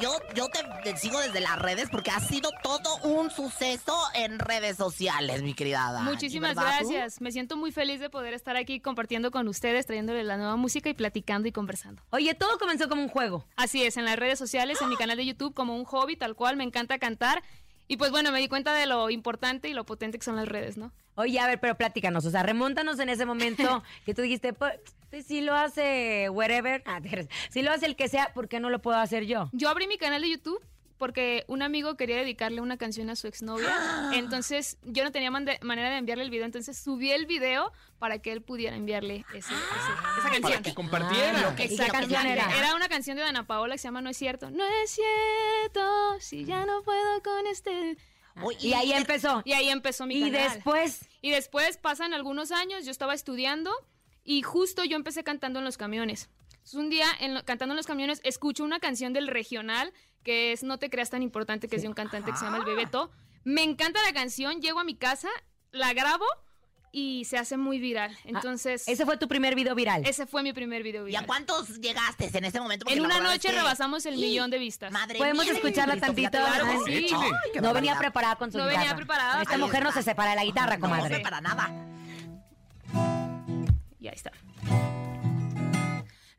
Yo, 0.00 0.10
yo 0.34 0.48
te, 0.48 0.60
te 0.82 0.96
sigo 0.96 1.20
desde 1.20 1.40
las 1.40 1.58
redes 1.58 1.88
porque 1.90 2.10
ha 2.10 2.20
sido 2.20 2.50
todo 2.62 2.96
un 3.04 3.30
suceso 3.30 3.96
en 4.14 4.38
redes 4.38 4.76
sociales, 4.76 5.42
mi 5.42 5.54
querida 5.54 5.92
Dani. 5.92 6.10
Muchísimas 6.10 6.54
gracias. 6.54 7.20
Me 7.20 7.32
siento 7.32 7.56
muy 7.56 7.72
feliz 7.72 8.00
de 8.00 8.10
poder 8.10 8.34
estar 8.34 8.56
aquí 8.56 8.80
compartiendo 8.80 9.30
con 9.30 9.48
ustedes, 9.48 9.86
trayéndoles 9.86 10.24
la 10.26 10.36
nueva 10.36 10.56
música 10.56 10.88
y 10.88 10.94
platicando 10.94 11.48
y 11.48 11.52
conversando. 11.52 12.02
Oye, 12.10 12.34
todo 12.34 12.58
comenzó 12.58 12.88
como 12.88 13.02
un 13.02 13.08
juego. 13.08 13.46
Así 13.56 13.84
es, 13.84 13.96
en 13.96 14.04
las 14.04 14.16
redes 14.16 14.38
sociales, 14.38 14.80
en 14.82 14.88
mi 14.88 14.96
canal 14.96 15.16
de 15.16 15.26
YouTube, 15.26 15.54
como 15.54 15.76
un 15.76 15.84
hobby, 15.84 16.16
tal 16.16 16.34
cual, 16.34 16.56
me 16.56 16.64
encanta 16.64 16.98
cantar. 16.98 17.42
Y 17.88 17.96
pues 17.96 18.10
bueno, 18.10 18.30
me 18.30 18.38
di 18.38 18.48
cuenta 18.48 18.74
de 18.74 18.86
lo 18.86 19.08
importante 19.08 19.68
y 19.68 19.72
lo 19.72 19.84
potente 19.84 20.18
que 20.18 20.24
son 20.24 20.36
las 20.36 20.46
redes, 20.46 20.76
¿no? 20.76 20.92
Oye, 21.14 21.40
a 21.40 21.46
ver, 21.46 21.58
pero 21.58 21.74
platícanos, 21.74 22.26
o 22.26 22.30
sea, 22.30 22.42
remóntanos 22.42 23.00
en 23.00 23.08
ese 23.08 23.24
momento 23.24 23.82
que 24.04 24.14
tú 24.14 24.22
dijiste, 24.22 24.52
pues, 24.52 24.74
si 25.26 25.40
lo 25.40 25.54
hace 25.54 26.28
wherever, 26.28 26.82
ah, 26.86 27.00
si 27.50 27.62
lo 27.62 27.72
hace 27.72 27.86
el 27.86 27.96
que 27.96 28.08
sea, 28.08 28.32
¿por 28.34 28.48
qué 28.48 28.60
no 28.60 28.70
lo 28.70 28.80
puedo 28.80 28.98
hacer 28.98 29.24
yo? 29.24 29.48
Yo 29.52 29.70
abrí 29.70 29.88
mi 29.88 29.96
canal 29.96 30.22
de 30.22 30.30
YouTube 30.30 30.62
porque 30.98 31.44
un 31.48 31.62
amigo 31.62 31.96
quería 31.96 32.16
dedicarle 32.16 32.60
una 32.60 32.76
canción 32.76 33.08
a 33.08 33.16
su 33.16 33.26
exnovia. 33.28 33.70
Entonces 34.14 34.76
yo 34.82 35.04
no 35.04 35.12
tenía 35.12 35.30
manera 35.30 35.90
de 35.90 35.96
enviarle 35.96 36.24
el 36.24 36.30
video, 36.30 36.44
entonces 36.44 36.76
subí 36.78 37.10
el 37.12 37.26
video 37.26 37.72
para 37.98 38.18
que 38.18 38.32
él 38.32 38.42
pudiera 38.42 38.76
enviarle 38.76 39.24
ese- 39.32 39.38
ese- 39.38 39.54
esa 40.18 40.22
canción. 40.24 40.42
Para 40.42 40.62
que 40.62 40.74
compartiera. 40.74 41.48
Ah, 41.48 41.52
¿Y 41.52 41.56
qué 41.56 41.64
Exacto. 41.64 41.92
canción 41.92 42.26
era? 42.26 42.56
Era 42.58 42.74
una 42.74 42.88
canción 42.88 43.16
de 43.16 43.22
Dana 43.22 43.46
Paola 43.46 43.74
que 43.74 43.78
se 43.78 43.88
llama 43.88 44.00
No 44.02 44.10
es 44.10 44.16
cierto. 44.16 44.50
No 44.50 44.64
es 44.82 44.90
cierto, 44.90 46.20
si 46.20 46.44
ya 46.44 46.66
no 46.66 46.82
puedo 46.82 47.22
con 47.22 47.46
este. 47.46 47.96
Y 48.60 48.72
ahí 48.74 48.92
empezó. 48.92 49.42
Y 49.44 49.52
ahí 49.52 49.68
empezó 49.68 50.06
mi 50.06 50.16
Y 50.16 50.30
canal. 50.30 50.52
después, 50.54 51.00
Y 51.22 51.30
después 51.30 51.76
pasan 51.76 52.14
algunos 52.14 52.52
años, 52.52 52.84
yo 52.84 52.90
estaba 52.92 53.14
estudiando 53.14 53.72
y 54.24 54.42
justo 54.42 54.84
yo 54.84 54.96
empecé 54.96 55.24
cantando 55.24 55.58
en 55.58 55.64
los 55.64 55.76
camiones. 55.76 56.28
Entonces, 56.52 56.74
un 56.74 56.90
día, 56.90 57.06
en 57.20 57.34
lo- 57.34 57.44
cantando 57.44 57.72
en 57.72 57.76
los 57.78 57.86
camiones, 57.86 58.20
escucho 58.24 58.62
una 58.62 58.78
canción 58.78 59.12
del 59.12 59.26
regional 59.26 59.92
que 60.24 60.52
es 60.52 60.62
No 60.62 60.78
te 60.78 60.90
creas 60.90 61.10
tan 61.10 61.22
importante, 61.22 61.68
que 61.68 61.76
es 61.76 61.82
de 61.82 61.88
un 61.88 61.94
cantante 61.94 62.30
que 62.32 62.36
se 62.38 62.44
llama 62.44 62.58
El 62.58 62.64
Bebeto. 62.64 63.10
Me 63.44 63.62
encanta 63.62 64.02
la 64.02 64.12
canción, 64.12 64.60
llego 64.60 64.80
a 64.80 64.84
mi 64.84 64.94
casa, 64.94 65.28
la 65.70 65.92
grabo 65.94 66.24
y 66.92 67.24
se 67.26 67.36
hace 67.38 67.56
muy 67.56 67.78
viral. 67.78 68.16
Entonces, 68.24 68.88
ese 68.88 69.04
fue 69.04 69.16
tu 69.18 69.28
primer 69.28 69.54
video 69.54 69.74
viral. 69.74 70.06
ese 70.06 70.26
fue 70.26 70.42
mi 70.42 70.52
primer 70.52 70.82
video 70.82 71.06
¿Y 71.06 71.10
a 71.16 71.20
viral. 71.20 71.26
cuántos 71.26 71.80
llegaste 71.80 72.30
en 72.36 72.44
ese 72.46 72.60
momento? 72.60 72.84
Porque 72.84 72.98
En 72.98 73.04
una 73.04 73.20
noche 73.20 73.48
es 73.48 73.54
que- 73.54 73.58
rebasamos 73.60 74.04
el 74.06 74.16
millón 74.16 74.50
de 74.50 74.58
vistas. 74.58 74.90
Madre 74.92 75.18
¿Podemos 75.18 75.44
mía, 75.44 75.54
escucharla 75.54 75.92
Cristo, 75.94 76.06
tantito? 76.06 76.30
Claro 76.30 76.64
Ah, 76.66 76.78
sí. 76.86 77.06
Ay, 77.14 77.60
No 77.60 77.72
venía 77.74 77.96
preparada 77.98 78.36
con 78.36 78.50
su 78.50 78.58
No 78.58 78.64
guitarra. 78.64 78.80
venía 78.82 78.96
preparada. 78.96 79.42
Esta 79.42 79.54
Ahí 79.54 79.60
mujer 79.60 79.82
no 79.84 79.92
se 79.92 80.02
separa 80.02 80.34
la 80.34 80.44
guitarra, 80.44 80.76
No, 80.76 80.80
comadre. 80.88 81.18
no, 81.18 81.22
para 81.22 81.40
nada. 81.40 81.70
Y 84.00 84.08
ahí 84.08 84.14
está. 84.14 84.32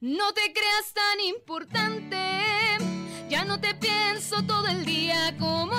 No 0.01 0.33
te 0.33 0.53
creas 0.53 0.93
tan 0.93 1.19
importante, 1.19 2.17
ya 3.29 3.45
no 3.45 3.59
te 3.59 3.75
pienso 3.75 4.43
todo 4.43 4.67
el 4.67 4.83
día 4.85 5.35
como 5.37 5.75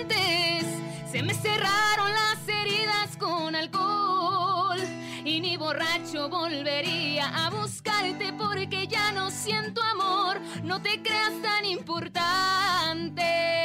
antes. 0.00 0.66
Se 1.10 1.22
me 1.22 1.34
cerraron 1.34 2.10
las 2.12 2.48
heridas 2.48 3.16
con 3.16 3.54
alcohol 3.54 4.80
y 5.24 5.40
ni 5.40 5.56
borracho 5.56 6.28
volvería 6.28 7.46
a 7.46 7.50
buscarte 7.50 8.32
porque 8.32 8.88
ya 8.88 9.12
no 9.12 9.30
siento 9.30 9.80
amor. 9.82 10.40
No 10.64 10.82
te 10.82 11.00
creas 11.00 11.40
tan 11.40 11.64
importante. 11.64 13.59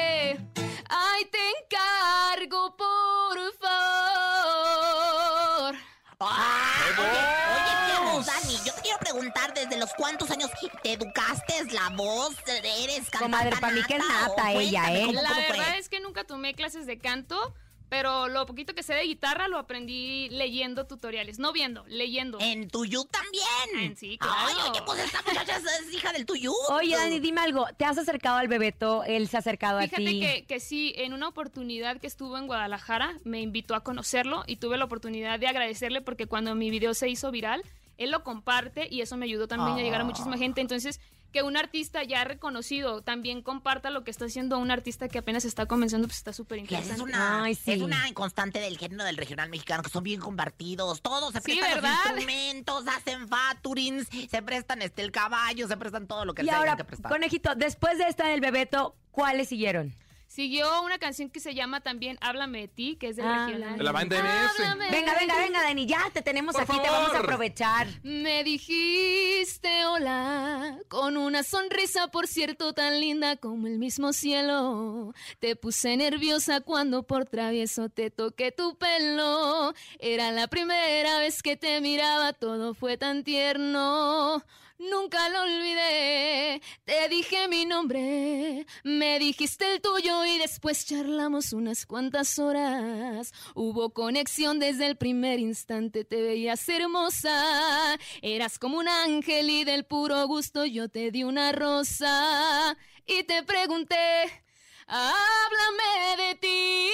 Cuántos 9.98 10.32
años 10.32 10.50
te 10.84 10.94
educaste 10.94 11.54
la 11.74 11.90
voz, 11.90 12.36
eres 12.48 13.10
cantante 13.10 13.18
Comadre, 13.20 13.56
pa' 13.60 13.72
mí 13.72 13.82
que 13.88 13.96
es 13.96 14.04
nata 14.08 14.52
ella, 14.54 14.94
¿eh? 14.94 15.12
La 15.12 15.34
verdad 15.34 15.78
es 15.78 15.90
que 15.90 16.00
nunca 16.00 16.24
tomé 16.24 16.54
clases 16.54 16.86
de 16.86 16.98
canto, 16.98 17.54
pero 17.88 18.28
lo 18.28 18.46
poquito 18.48 18.74
que 18.74 18.82
sé 18.82 18.94
de 18.96 19.04
guitarra 19.04 19.48
lo 19.48 19.60
aprendí 19.60 20.28
leyendo 20.30 20.88
tutoriales, 20.88 21.38
no 21.38 21.54
viendo, 21.54 21.86
leyendo. 21.88 22.40
En 22.42 22.68
Tuyú 22.70 23.06
también. 23.06 23.46
En 23.92 23.96
sí, 23.96 24.18
claro. 24.18 24.36
Ay, 24.40 24.56
oye, 24.72 24.82
pues 24.86 25.00
esta 25.00 25.22
muchacha 25.22 25.58
es- 25.58 25.94
hija 25.94 26.12
del 26.12 26.26
Tuyú. 26.26 26.54
Oye, 26.70 26.96
Dani, 26.96 27.20
dime 27.20 27.42
algo. 27.42 27.68
¿Te 27.78 27.86
has 27.86 27.98
acercado 28.00 28.38
al 28.38 28.48
Bebeto? 28.48 29.04
¿Él 29.04 29.28
se 29.30 29.38
ha 29.38 29.40
acercado 29.40 29.78
a 29.78 29.84
Fíjate 29.84 30.04
ti? 30.04 30.20
que, 30.20 30.46
que 30.48 30.60
sí, 30.60 30.94
en 30.98 31.14
una 31.14 31.28
oportunidad 31.28 32.00
que 32.00 32.08
estuvo 32.08 32.38
en 32.40 32.48
Guadalajara, 32.48 33.20
me 33.24 33.40
invitó 33.42 33.76
a 33.76 33.84
conocerlo 33.84 34.44
y 34.48 34.56
tuve 34.58 34.78
la 34.78 34.86
oportunidad 34.86 35.40
de 35.40 35.48
agradecerle 35.48 36.02
porque 36.02 36.26
cuando 36.26 36.56
mi 36.56 36.72
video 36.72 36.96
se 36.96 37.08
hizo 37.08 37.30
viral, 37.30 37.64
él 37.98 38.12
lo 38.12 38.24
comparte 38.24 38.88
y 38.90 39.02
eso 39.02 39.18
me 39.18 39.26
ayudó 39.26 39.48
también 39.48 39.78
a 39.78 39.82
llegar 39.82 40.02
a 40.02 40.04
muchísima 40.04 40.38
gente. 40.38 40.62
Entonces, 40.62 41.00
que 41.32 41.44
un 41.44 41.58
artista 41.58 42.02
ya 42.04 42.24
reconocido 42.24 43.02
también 43.02 43.42
comparta 43.42 43.90
lo 43.90 44.06
que 44.06 44.12
está 44.12 44.24
haciendo 44.24 44.58
un 44.58 44.72
artista 44.72 45.10
que 45.10 45.18
apenas 45.18 45.44
está 45.44 45.66
comenzando, 45.66 46.08
pues 46.08 46.18
está 46.20 46.32
súper 46.32 46.60
interesante. 46.60 46.94
es 46.96 47.02
una, 47.02 47.44
Ay, 47.44 47.56
sí. 47.56 47.74
es 47.74 47.82
una 47.82 48.06
constante 48.14 48.60
del 48.62 48.78
género 48.78 49.04
del 49.04 49.18
regional 49.18 49.50
mexicano, 49.50 49.84
que 49.84 49.90
son 49.90 50.02
bien 50.04 50.22
compartidos. 50.22 51.02
Todos 51.02 51.34
se 51.34 51.42
Sí, 51.42 51.58
prestan 51.58 51.74
¿verdad? 51.76 51.90
los 51.90 52.06
instrumentos, 52.22 52.86
hacen 52.88 53.28
faturings, 53.28 54.08
se 54.30 54.42
prestan 54.44 54.82
este 54.82 55.02
el 55.02 55.12
caballo, 55.12 55.68
se 55.68 55.76
prestan 55.76 56.08
todo 56.08 56.24
lo 56.24 56.34
que 56.34 56.44
Y 56.44 56.46
se 56.46 56.52
ahora, 56.52 56.78
que 56.78 56.86
prestar. 56.86 57.12
conejito, 57.12 57.54
después 57.56 57.98
de 57.98 58.06
esta 58.08 58.28
del 58.28 58.40
Bebeto, 58.40 58.96
¿cuáles 59.12 59.50
siguieron? 59.50 59.94
Siguió 60.28 60.82
una 60.84 60.98
canción 60.98 61.30
que 61.30 61.40
se 61.40 61.54
llama 61.54 61.82
también 61.82 62.18
Háblame 62.20 62.62
de 62.62 62.68
ti, 62.68 62.98
que 63.00 63.10
es 63.10 63.16
del 63.16 63.26
Ah, 63.26 63.46
regional. 63.48 63.78
De 63.78 63.84
la 63.84 63.92
banda 63.92 64.18
MS. 64.22 64.50
Háblame 64.60 64.92
Venga, 64.92 65.14
de 65.14 65.20
venga, 65.20 65.38
venga, 65.38 65.62
Dani, 65.64 65.86
ya 65.86 66.10
te 66.12 66.22
tenemos 66.22 66.54
Por 66.54 66.64
aquí, 66.64 66.78
te 66.82 66.90
vamos 66.90 67.14
a 67.14 67.20
aprovechar. 67.20 67.88
Me 68.04 68.44
dijiste 68.44 69.86
hola 69.86 70.78
con 70.90 71.16
una 71.18 71.44
sonrisa, 71.44 72.08
por 72.10 72.28
cierto, 72.28 72.74
tan 72.74 73.00
linda 73.00 73.38
como 73.38 73.68
el 73.68 73.78
mismo 73.78 74.14
cielo. 74.14 75.14
Te 75.40 75.56
puse 75.56 75.96
nerviosa 75.96 76.62
cuando 76.62 77.04
por 77.04 77.26
travieso 77.26 77.90
te 77.90 78.10
toqué 78.12 78.52
tu 78.52 78.78
pelo. 78.78 79.74
Era 80.00 80.32
la 80.32 80.48
primera 80.48 81.20
vez 81.20 81.42
que 81.42 81.56
te 81.56 81.80
miraba, 81.82 82.34
todo 82.34 82.74
fue 82.74 82.98
tan 82.98 83.24
tierno. 83.24 84.44
Nunca 84.78 85.30
lo 85.30 85.44
olvidé, 85.44 86.62
te 86.84 87.08
dije 87.08 87.48
mi 87.48 87.64
nombre, 87.66 88.66
me 88.84 89.20
dijiste 89.20 89.74
el 89.74 89.82
tuyo 89.82 90.26
y 90.26 90.38
después 90.38 90.86
charlamos 90.86 91.54
unas 91.54 91.86
cuantas 91.86 92.38
horas. 92.40 93.32
Hubo 93.56 93.92
conexión 93.92 94.60
desde 94.60 94.88
el 94.88 94.98
primer 94.98 95.40
instante, 95.40 96.04
te 96.04 96.22
veías 96.22 96.68
hermosa, 96.68 97.98
eras 98.22 98.60
como 98.60 98.78
un 98.78 98.90
ángel 98.90 99.50
y 99.50 99.64
del 99.64 99.86
puro 99.86 100.28
gusto 100.28 100.66
yo 100.66 100.90
te 100.90 101.10
di 101.10 101.24
una 101.24 101.54
rosa 101.54 102.78
y 103.08 103.24
te 103.24 103.44
pregunté. 103.44 104.45
Háblame 104.88 106.18
de 106.18 106.36
ti, 106.36 106.92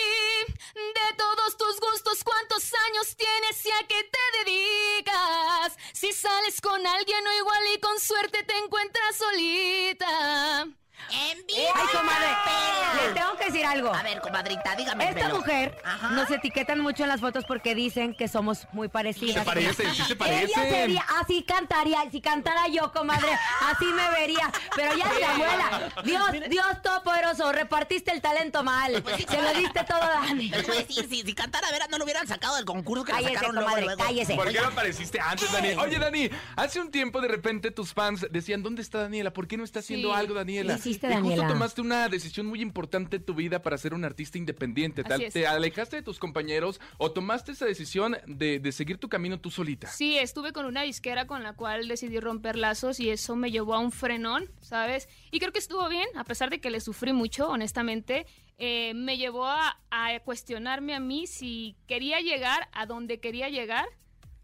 de 0.76 1.16
todos 1.18 1.58
tus 1.58 1.80
gustos, 1.80 2.24
cuántos 2.24 2.72
años 2.88 3.16
tienes 3.18 3.66
y 3.66 3.72
a 3.72 3.88
qué 3.88 4.04
te 4.04 4.52
dedicas. 4.52 5.78
Si 5.94 6.14
sales 6.14 6.62
con 6.62 6.86
alguien 6.88 7.28
o 7.28 7.38
igual 7.38 7.64
y 7.76 7.80
con 7.82 8.00
suerte 8.00 8.44
te 8.44 8.58
encuentras 8.58 9.18
solita. 9.18 10.81
¡En 11.12 11.38
vivo! 11.46 11.60
Ay, 11.76 11.88
comadre, 11.92 13.08
le 13.08 13.14
tengo 13.14 13.36
que 13.38 13.46
decir 13.46 13.66
algo. 13.66 13.94
A 13.94 14.04
ver, 14.04 14.22
comadrita, 14.22 14.76
dígame. 14.76 15.10
Esta 15.10 15.30
mujer 15.30 15.78
nos 16.12 16.30
etiquetan 16.32 16.80
mucho 16.80 17.04
en 17.04 17.10
las 17.10 17.20
fotos 17.22 17.44
porque 17.46 17.76
dicen 17.76 18.16
que 18.16 18.28
somos 18.28 18.68
muy 18.72 18.88
parecidas. 18.88 19.40
Se 19.40 19.46
parecen, 19.46 19.94
sí 19.96 20.04
se 20.04 20.16
parecen. 20.16 20.50
Ella 20.62 20.70
sería, 20.70 21.06
así 21.22 21.44
cantaría, 21.44 22.00
si 22.12 22.22
cantara 22.22 22.68
yo, 22.68 22.92
comadre, 22.92 23.30
así 23.62 23.86
me 23.86 24.10
vería. 24.12 24.52
Pero 24.76 24.96
ya 24.96 25.14
de 25.14 25.26
abuela, 25.26 25.90
Dios, 26.04 26.24
Dios 26.50 26.66
todopoderoso, 26.84 27.52
repartiste 27.52 28.12
el 28.12 28.22
talento 28.22 28.64
mal. 28.64 29.04
Se 29.28 29.42
lo 29.42 29.54
diste 29.54 29.84
todo 29.84 30.02
a 30.02 30.10
Dani. 30.26 30.50
Pues 30.50 30.86
sí, 30.88 31.06
sí, 31.10 31.24
si 31.26 31.34
cantara 31.34 31.70
Vera 31.72 31.88
no 31.90 31.98
lo 31.98 32.04
hubieran 32.04 32.28
sacado 32.28 32.56
del 32.56 32.66
concurso 32.66 33.04
que 33.04 33.12
la 33.12 33.18
Cállese, 33.20 33.34
sacaron 33.36 33.56
luego, 33.56 33.70
comadre, 33.70 33.86
luego. 33.86 34.04
cállese. 34.04 34.36
¿Por 34.36 34.52
qué 34.52 34.60
no 34.62 34.68
apareciste 34.68 35.20
antes, 35.20 35.52
Dani? 35.52 35.70
Oye, 35.76 36.00
Dani, 36.00 36.30
hace 36.56 36.80
un 36.80 36.92
tiempo 36.92 37.22
de 37.22 37.28
repente 37.28 37.72
tus 37.72 37.94
fans 37.94 38.26
decían, 38.32 38.64
¿dónde 38.64 38.82
está 38.82 39.00
Daniela? 39.00 39.32
¿Por 39.34 39.48
qué 39.48 39.58
no 39.58 39.64
está 39.64 39.80
haciendo 39.80 40.10
Sí. 40.10 40.16
algo, 40.16 40.34
Daniela? 40.36 40.78
¿Qué 41.02 41.08
hiciste, 41.08 41.28
y 41.34 41.36
justo 41.38 41.48
tomaste 41.48 41.82
una 41.82 42.08
decisión 42.10 42.46
muy 42.46 42.62
importante 42.62 43.18
en 43.18 43.24
tu 43.26 43.34
vida 43.34 43.62
para 43.62 43.78
ser 43.78 43.94
un 43.94 44.06
artista 44.06 44.38
independiente. 44.38 45.04
Es. 45.20 45.34
¿Te 45.34 45.48
alejaste 45.48 45.98
de 45.98 46.02
tus 46.04 46.20
compañeros 46.20 46.80
o 46.98 47.12
tomaste 47.12 47.52
esa 47.52 47.66
decisión 47.66 48.16
de, 48.28 48.60
de 48.60 48.72
seguir 48.72 48.98
tu 48.98 49.10
camino 49.10 49.40
tú 49.40 49.50
solita? 49.52 49.88
Sí, 49.88 50.18
estuve 50.18 50.54
con 50.54 50.66
una 50.66 50.84
disquera 50.84 51.28
con 51.28 51.44
la 51.44 51.54
cual 51.54 51.88
decidí 51.88 52.20
romper 52.20 52.56
lazos 52.56 53.00
y 53.00 53.10
eso 53.10 53.36
me 53.36 53.52
llevó 53.52 53.74
a 53.74 53.80
un 53.80 53.92
frenón, 53.92 54.52
¿sabes? 54.62 55.10
Y 55.32 55.40
creo 55.40 55.52
que 55.52 55.60
estuvo 55.60 55.90
bien, 55.90 56.08
a 56.16 56.24
pesar 56.24 56.50
de 56.50 56.62
que 56.62 56.70
le 56.70 56.80
sufrí 56.80 57.14
mucho, 57.14 57.50
honestamente. 57.50 58.26
eh, 58.64 58.94
me 58.94 59.18
llevó 59.18 59.48
a, 59.48 59.80
a 59.90 60.20
cuestionarme 60.20 60.94
a 60.94 61.00
mí 61.00 61.26
si 61.26 61.76
quería 61.88 62.20
llegar 62.20 62.70
a 62.74 62.86
donde 62.86 63.20
quería 63.20 63.50
llegar, 63.50 63.86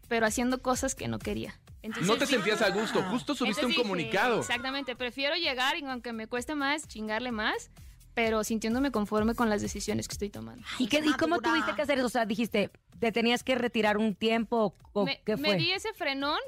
pero 0.08 0.26
haciendo 0.26 0.60
cosas 0.62 0.94
que 0.94 1.06
no 1.08 1.18
quería. 1.18 1.58
Entonces, 1.82 2.08
No 2.08 2.16
te 2.18 2.26
sí- 2.26 2.34
sentías 2.34 2.60
a 2.62 2.70
gusto, 2.70 3.02
justo 3.04 3.34
subiste 3.34 3.60
Entonces 3.60 3.64
un 3.64 3.68
dije, 3.70 3.82
comunicado. 3.82 4.40
Exactamente, 4.40 4.96
prefiero 4.96 5.36
llegar 5.36 5.76
y 5.76 5.84
aunque 5.84 6.12
me 6.12 6.26
cueste 6.26 6.54
más, 6.54 6.88
chingarle 6.88 7.30
más, 7.30 7.70
pero 8.14 8.42
sintiéndome 8.42 8.90
conforme 8.90 9.34
con 9.36 9.48
las 9.48 9.62
decisiones 9.62 10.08
que 10.08 10.12
estoy 10.14 10.28
tomando. 10.30 10.66
¿Y, 10.78 10.88
qué, 10.88 10.98
¿Y 11.04 11.12
cómo 11.12 11.38
tuviste 11.40 11.74
que 11.76 11.82
hacer 11.82 11.98
eso? 11.98 12.06
O 12.06 12.10
sea, 12.10 12.26
dijiste, 12.26 12.70
¿te 12.98 13.12
tenías 13.12 13.44
que 13.44 13.54
retirar 13.54 13.96
un 13.96 14.16
tiempo 14.16 14.74
o 14.92 15.04
me, 15.04 15.22
qué 15.24 15.36
me 15.36 15.50
fue? 15.50 15.56
di 15.56 15.70
ese 15.70 15.92
frenón 15.92 16.40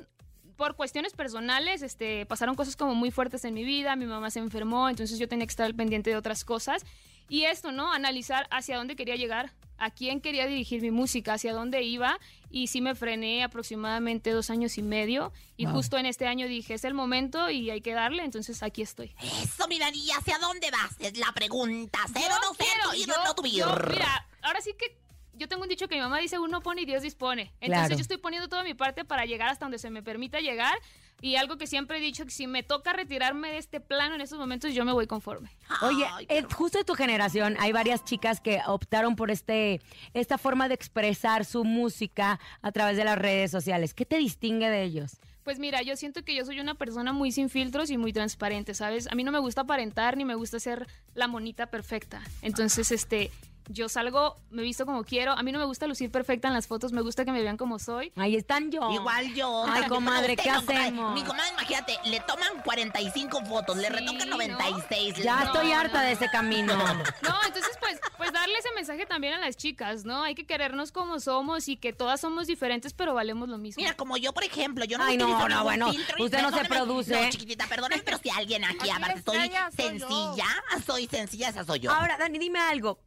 por 0.57 0.75
cuestiones 0.75 1.12
personales, 1.14 1.81
este, 1.83 2.27
pasaron 2.27 2.55
cosas 2.57 2.75
como 2.77 2.94
muy 2.94 3.11
fuertes 3.12 3.44
en 3.44 3.55
mi 3.55 3.64
vida, 3.64 3.94
mi 3.96 4.05
mamá 4.07 4.31
se 4.31 4.40
enfermó, 4.40 4.90
entonces 4.90 5.18
yo 5.18 5.29
tenía 5.29 5.46
que 5.46 5.51
estar 5.53 5.64
al 5.64 5.75
pendiente 5.75 6.11
de 6.11 6.16
otras 6.16 6.44
cosas. 6.44 6.85
Y 7.29 7.44
esto, 7.44 7.70
¿no? 7.70 7.92
Analizar 7.92 8.49
hacia 8.51 8.77
dónde 8.77 8.96
quería 8.96 9.14
llegar, 9.14 9.53
a 9.81 9.90
quién 9.90 10.21
quería 10.21 10.47
dirigir 10.47 10.81
mi 10.83 10.90
música, 10.93 11.35
hacia 11.35 11.53
dónde 11.53 11.83
iba. 11.83 12.19
Y 12.53 12.66
sí 12.69 12.81
me 12.81 12.95
frené 12.95 13.43
aproximadamente 13.43 14.31
dos 14.31 14.51
años 14.51 14.77
y 14.79 14.83
medio. 14.83 15.33
Y 15.57 15.66
justo 15.66 15.99
en 15.99 16.07
este 16.07 16.27
año 16.27 16.47
dije, 16.49 16.75
es 16.75 16.85
el 16.85 16.95
momento 16.95 17.49
y 17.51 17.71
hay 17.71 17.81
que 17.81 17.93
darle, 17.93 18.25
entonces 18.25 18.62
aquí 18.62 18.83
estoy. 18.83 19.14
Eso, 19.43 19.66
mi 19.69 19.79
Dani, 19.79 19.99
¿y 20.05 20.11
¿hacia 20.11 20.38
dónde 20.38 20.71
vas? 20.71 20.95
Es 20.99 21.16
la 21.19 21.33
pregunta. 21.33 21.99
Cero 22.12 22.35
no 22.43 22.55
ser, 22.55 22.66
tu 22.83 22.97
ir, 22.97 23.09
no 23.09 23.35
tu 23.35 23.47
yo- 23.47 23.66
mira, 23.90 24.27
ahora 24.43 24.61
sí 24.61 24.73
que 24.79 24.97
yo 25.35 25.49
tengo 25.49 25.62
un 25.62 25.69
dicho 25.69 25.88
que 25.88 25.95
mi 25.95 26.01
mamá 26.03 26.19
dice, 26.19 26.38
uno 26.38 26.61
pone 26.61 26.83
y 26.83 26.87
Dios 26.87 27.03
dispone. 27.03 27.53
Entonces 27.61 27.69
Claro. 27.87 27.95
yo 27.97 28.03
estoy 28.03 28.19
poniendo 28.19 28.49
toda 28.49 28.62
mi 28.64 28.75
parte 28.75 29.05
para 29.05 29.25
llegar 29.25 29.49
hasta 29.49 29.64
donde 29.64 29.79
se 29.79 29.88
me 29.90 30.03
permita 30.03 30.40
llegar. 30.40 30.77
Y 31.21 31.37
algo 31.37 31.57
que 31.59 31.67
siempre 31.67 31.99
he 31.99 32.01
dicho, 32.01 32.25
que 32.25 32.31
si 32.31 32.47
me 32.47 32.63
toca 32.63 32.93
retirarme 32.93 33.51
de 33.53 33.59
este 33.59 33.81
plano 33.81 34.15
en 34.15 34.21
estos 34.21 34.39
momentos, 34.39 34.73
yo 34.75 34.85
me 34.85 34.93
voy 34.93 35.07
conforme. 35.07 35.51
Oye, 35.83 36.07
Ay, 36.11 36.27
eh, 36.29 36.43
justo 36.55 36.79
de 36.79 36.85
tu 36.85 36.95
generación 36.95 37.57
hay 37.59 37.73
varias 37.73 38.05
chicas 38.05 38.41
que 38.41 38.61
optaron 38.67 39.17
por 39.17 39.31
este 39.31 39.81
esta 40.15 40.39
forma 40.39 40.69
de 40.69 40.75
expresar 40.75 41.45
su 41.45 41.65
música 41.65 42.41
a 42.63 42.73
través 42.73 42.97
de 42.97 43.05
las 43.05 43.19
redes 43.19 43.51
sociales. 43.51 43.95
¿Qué 43.95 44.07
te 44.07 44.17
distingue 44.17 44.69
de 44.69 44.83
ellos? 44.83 45.19
Pues 45.43 45.59
mira, 45.59 45.83
yo 45.83 45.97
siento 45.97 46.23
que 46.23 46.35
yo 46.35 46.45
soy 46.45 46.61
una 46.61 46.75
persona 46.75 47.13
muy 47.13 47.33
sin 47.33 47.49
filtros 47.49 47.91
y 47.91 47.97
muy 47.97 48.13
transparente, 48.13 48.75
¿sabes? 48.75 49.09
A 49.11 49.15
mí 49.15 49.25
no 49.25 49.33
me 49.33 49.39
gusta 49.39 49.63
aparentar 49.63 50.17
ni 50.17 50.25
me 50.25 50.35
gusta 50.35 50.61
ser 50.61 50.87
la 51.15 51.29
monita 51.29 51.67
perfecta. 51.67 52.23
Entonces, 52.43 52.93
este, 52.93 53.31
yo 53.73 53.89
salgo, 53.89 54.37
me 54.51 54.63
visto 54.63 54.85
como 54.85 55.05
quiero. 55.05 55.33
A 55.33 55.43
mí 55.45 55.53
no 55.53 55.59
me 55.61 55.65
gusta 55.65 55.87
lucir 55.87 56.11
perfecta 56.11 56.49
en 56.49 56.55
las 56.55 56.67
fotos, 56.67 56.93
me 56.93 57.03
gusta 57.03 57.25
que 57.25 57.31
me 57.33 57.41
vean 57.41 57.57
como 57.57 57.79
soy. 57.79 58.13
Ahí 58.17 58.35
están 58.35 58.71
yo. 58.73 58.91
Igual 58.91 59.33
yo. 59.33 59.65
Ay, 59.69 59.85
comadre, 59.89 60.35
¿qué 60.37 60.51
no, 60.51 60.57
comadre. 60.61 60.79
hacemos? 60.83 61.15
Mi 61.15 61.23
comadre, 61.23 61.51
imagínate, 61.53 61.97
le 62.05 62.21
toman 62.21 62.49
45 62.65 63.45
fotos, 63.47 63.77
le 63.77 63.89
retocan 63.89 64.29
¿no? 64.29 64.37
96. 64.37 65.17
Ya 65.23 65.39
le- 65.39 65.45
estoy 65.47 65.73
harta 65.73 66.03
de 66.03 66.13
ese 66.13 66.29
camino. 66.31 66.77
No, 66.77 67.37
entonces 67.47 67.77
pues, 67.79 68.01
pues 68.17 68.33
darle 68.33 68.59
ese 68.59 68.71
mensaje 68.75 69.07
también 69.07 69.35
a 69.35 69.39
las 69.39 69.57
chicas, 69.57 70.05
¿no? 70.05 70.25
Hay 70.25 70.35
que 70.35 70.45
querernos 70.47 70.91
como 70.93 71.21
somos 71.21 71.69
y 71.69 71.77
que 71.77 71.93
todas 71.93 72.21
somos 72.21 72.49
diferentes, 72.49 72.93
pero 72.93 73.15
valemos 73.15 73.49
lo 73.49 73.57
mismo. 73.59 73.83
Mira, 73.83 73.95
como 73.97 74.17
yo, 74.17 74.33
por 74.33 74.43
ejemplo, 74.45 74.85
yo 74.85 74.99
no 74.99 75.05
Ay, 75.05 75.17
no, 75.17 75.49
no, 75.49 75.63
bueno, 75.63 75.91
filtro 75.93 76.25
usted 76.25 76.43
no 76.43 76.51
se 76.51 76.65
produce. 76.65 77.21
No, 77.23 77.31
chiquitita, 77.31 77.67
perdónenme, 77.69 78.03
pero 78.03 78.19
si 78.19 78.31
alguien 78.31 78.65
aquí, 78.65 78.91
aparte, 78.91 79.23
soy 79.23 79.51
sencilla, 79.77 80.47
soy 80.85 81.07
sencilla, 81.07 81.49
esa 81.51 81.65
soy 81.65 81.81
yo. 81.81 81.93
Ahora, 81.93 82.17
Dani, 82.19 82.39
dime 82.39 82.59
algo. 82.59 82.99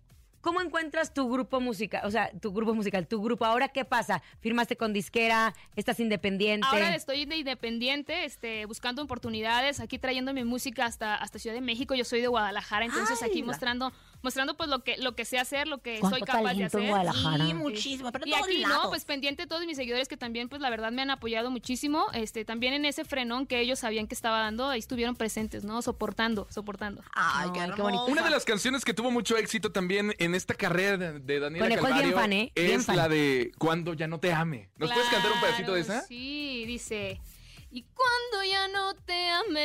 ¿Cómo 0.43 0.59
encuentras 0.59 1.13
tu 1.13 1.31
grupo 1.31 1.61
musical? 1.61 2.01
O 2.03 2.11
sea, 2.11 2.29
tu 2.41 2.51
grupo 2.51 2.73
musical, 2.73 3.07
tu 3.07 3.23
grupo. 3.23 3.45
¿Ahora 3.45 3.69
qué 3.69 3.85
pasa? 3.85 4.21
¿Firmaste 4.41 4.75
con 4.75 4.91
disquera? 4.91 5.53
¿Estás 5.77 6.01
independiente? 6.01 6.67
Ahora 6.69 6.93
estoy 6.93 7.23
de 7.23 7.37
independiente, 7.37 8.25
este, 8.25 8.65
buscando 8.65 9.01
oportunidades, 9.01 9.79
aquí 9.79 9.97
trayendo 9.97 10.33
mi 10.33 10.43
música 10.43 10.85
hasta, 10.85 11.15
hasta 11.15 11.39
Ciudad 11.39 11.55
de 11.55 11.61
México. 11.61 11.95
Yo 11.95 12.03
soy 12.03 12.19
de 12.19 12.27
Guadalajara, 12.27 12.83
entonces 12.83 13.23
Ay, 13.23 13.29
aquí 13.29 13.41
mostrando, 13.41 13.93
mostrando 14.23 14.55
pues 14.57 14.69
lo 14.69 14.83
que, 14.83 14.97
lo 14.97 15.15
que 15.15 15.25
sé 15.25 15.37
hacer, 15.37 15.67
lo 15.67 15.79
que 15.79 15.99
¿Cuánto 15.99 16.17
soy 16.17 16.25
capaz 16.25 16.53
de 16.55 16.63
hacer. 16.63 16.87
Guadalajara? 16.87 17.45
Sí, 17.45 17.53
muchísimo, 17.53 18.11
pero 18.11 18.25
Y 18.25 18.31
todos 18.31 18.43
aquí, 18.45 18.57
lados. 18.59 18.83
no, 18.85 18.89
pues 18.89 19.05
pendiente 19.05 19.43
de 19.43 19.47
todos 19.47 19.65
mis 19.65 19.77
seguidores 19.77 20.07
que 20.07 20.17
también, 20.17 20.49
pues 20.49 20.61
la 20.61 20.69
verdad 20.69 20.91
me 20.91 21.01
han 21.01 21.11
apoyado 21.11 21.51
muchísimo. 21.51 22.07
Este, 22.13 22.45
también 22.45 22.73
en 22.73 22.85
ese 22.85 23.05
frenón 23.05 23.45
que 23.45 23.59
ellos 23.59 23.79
sabían 23.79 24.07
que 24.07 24.15
estaba 24.15 24.39
dando, 24.39 24.69
ahí 24.69 24.79
estuvieron 24.79 25.15
presentes, 25.15 25.63
¿no? 25.63 25.81
Soportando, 25.81 26.47
soportando. 26.49 27.03
Ay, 27.13 27.49
qué, 27.53 27.59
Ay, 27.59 27.71
qué 27.75 27.81
bonito. 27.81 28.05
Una 28.05 28.23
de 28.23 28.29
las 28.31 28.45
canciones 28.45 28.85
que 28.85 28.93
tuvo 28.93 29.11
mucho 29.11 29.37
éxito 29.37 29.71
también 29.71 30.15
en 30.17 30.33
esta 30.35 30.53
carrera 30.55 30.97
de, 30.97 31.19
de 31.19 31.39
Daniela 31.39 31.65
Conejo 31.65 31.87
es 31.87 31.93
bien 31.93 32.11
Calvario 32.11 32.15
fan, 32.17 32.33
¿eh? 32.33 32.51
Bien 32.55 32.79
es 32.79 32.85
fan. 32.85 32.95
la 32.95 33.09
de 33.09 33.51
Cuando 33.57 33.93
ya 33.93 34.07
no 34.07 34.19
te 34.19 34.31
ame. 34.31 34.69
¿Nos 34.77 34.91
puedes 34.91 35.09
cantar 35.09 35.31
un 35.33 35.41
pedacito 35.41 35.73
de 35.73 35.81
esa? 35.81 36.01
Sí, 36.01 36.63
dice. 36.65 37.19
Y 37.71 37.83
cuando 37.83 38.43
ya 38.49 38.67
no 38.69 38.93
te 38.95 39.29
amé, 39.29 39.63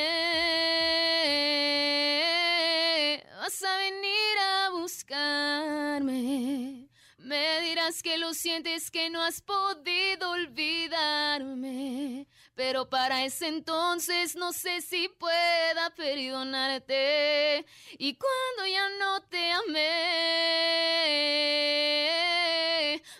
vas 3.38 3.62
a 3.62 3.78
venir 3.78 4.38
a 4.38 4.70
buscarme. 4.70 6.38
Me 7.18 7.60
dirás 7.60 8.02
que 8.02 8.16
lo 8.16 8.32
sientes, 8.32 8.90
que 8.90 9.10
no 9.10 9.20
has 9.22 9.42
podido 9.42 10.30
olvidarme. 10.30 12.26
Pero 12.54 12.88
para 12.88 13.24
ese 13.24 13.48
entonces 13.48 14.34
no 14.36 14.52
sé 14.52 14.80
si 14.80 15.08
pueda 15.08 15.90
perdonarte. 15.94 17.66
Y 17.98 18.14
cuando 18.14 18.66
ya 18.66 18.88
no 18.98 19.20
te 19.22 19.52
amé, 19.52 19.92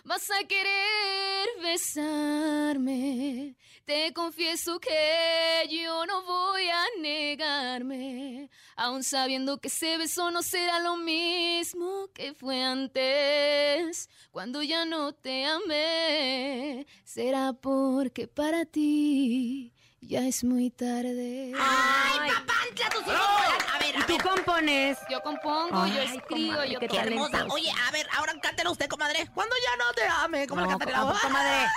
vas 0.05 0.31
a 0.31 0.43
querer 0.47 1.28
besarme. 1.61 3.55
Te 3.85 4.13
confieso 4.13 4.79
que 4.79 5.67
yo 5.69 6.05
no 6.05 6.23
voy 6.23 6.67
a 6.67 6.85
negarme, 7.01 8.49
aun 8.75 9.03
sabiendo 9.03 9.57
que 9.59 9.67
ese 9.67 9.97
beso 9.97 10.29
no 10.31 10.43
será 10.43 10.79
lo 10.79 10.95
mismo 10.97 12.09
que 12.13 12.33
fue 12.33 12.63
antes. 12.63 14.09
Cuando 14.31 14.61
ya 14.61 14.85
no 14.85 15.13
te 15.13 15.45
amé, 15.45 16.85
será 17.03 17.53
porque 17.53 18.27
para 18.27 18.65
ti 18.65 19.73
ya 20.01 20.25
es 20.27 20.43
muy 20.43 20.69
tarde. 20.69 21.53
Ay, 21.59 22.29
papantla, 22.31 22.89
tus 22.91 23.01
hijos 23.01 23.15
volan. 23.15 23.75
A 23.75 23.79
ver, 23.79 23.95
¿Y 23.97 24.01
tú 24.03 24.13
ver. 24.17 24.21
compones? 24.21 24.97
Yo 25.09 25.21
compongo, 25.21 25.87
yo 25.87 26.01
escribo, 26.01 26.51
comadre, 26.53 26.71
yo 26.71 26.79
qué 26.79 26.97
hermosa. 26.97 27.45
Oye, 27.49 27.71
a 27.87 27.91
ver, 27.91 28.07
ahora 28.17 28.33
cántela 28.41 28.69
usted, 28.71 28.87
comadre. 28.87 29.27
Cuando 29.33 29.55
ya 29.55 29.77
no 29.85 29.93
te 29.93 30.03
ame, 30.07 30.47
¿cómo 30.47 30.61
No, 30.61 30.67
la 30.67 30.71
cantaría? 30.77 31.01
¿a 31.01 31.11
poco, 31.11 31.29
madre? 31.29 31.67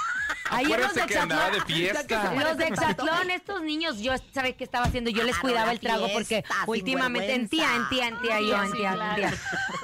Ayer 0.50 0.80
los 0.80 0.94
de 0.94 1.06
que 1.06 1.18
andaba 1.18 1.50
de 1.50 1.61
fiesta. 1.62 2.32
los 2.35 2.56
de 2.56 2.66
Exatlón, 2.66 3.30
estos 3.30 3.62
niños, 3.62 3.98
yo 4.00 4.12
sabía 4.32 4.56
qué 4.56 4.64
estaba 4.64 4.87
haciendo, 4.87 5.11
yo 5.11 5.24
les 5.24 5.37
cuidaba 5.38 5.66
la 5.66 5.72
el 5.72 5.80
trago 5.80 6.08
porque 6.12 6.44
últimamente 6.66 7.35
en 7.35 7.48
tía, 7.48 7.74
en 7.76 7.88
tía, 7.88 8.08
en 8.08 8.20
tía, 8.20 8.40
yo, 8.40 8.62
en 8.62 8.72
tía, 8.72 8.92
en 8.92 9.14
tía. 9.16 9.32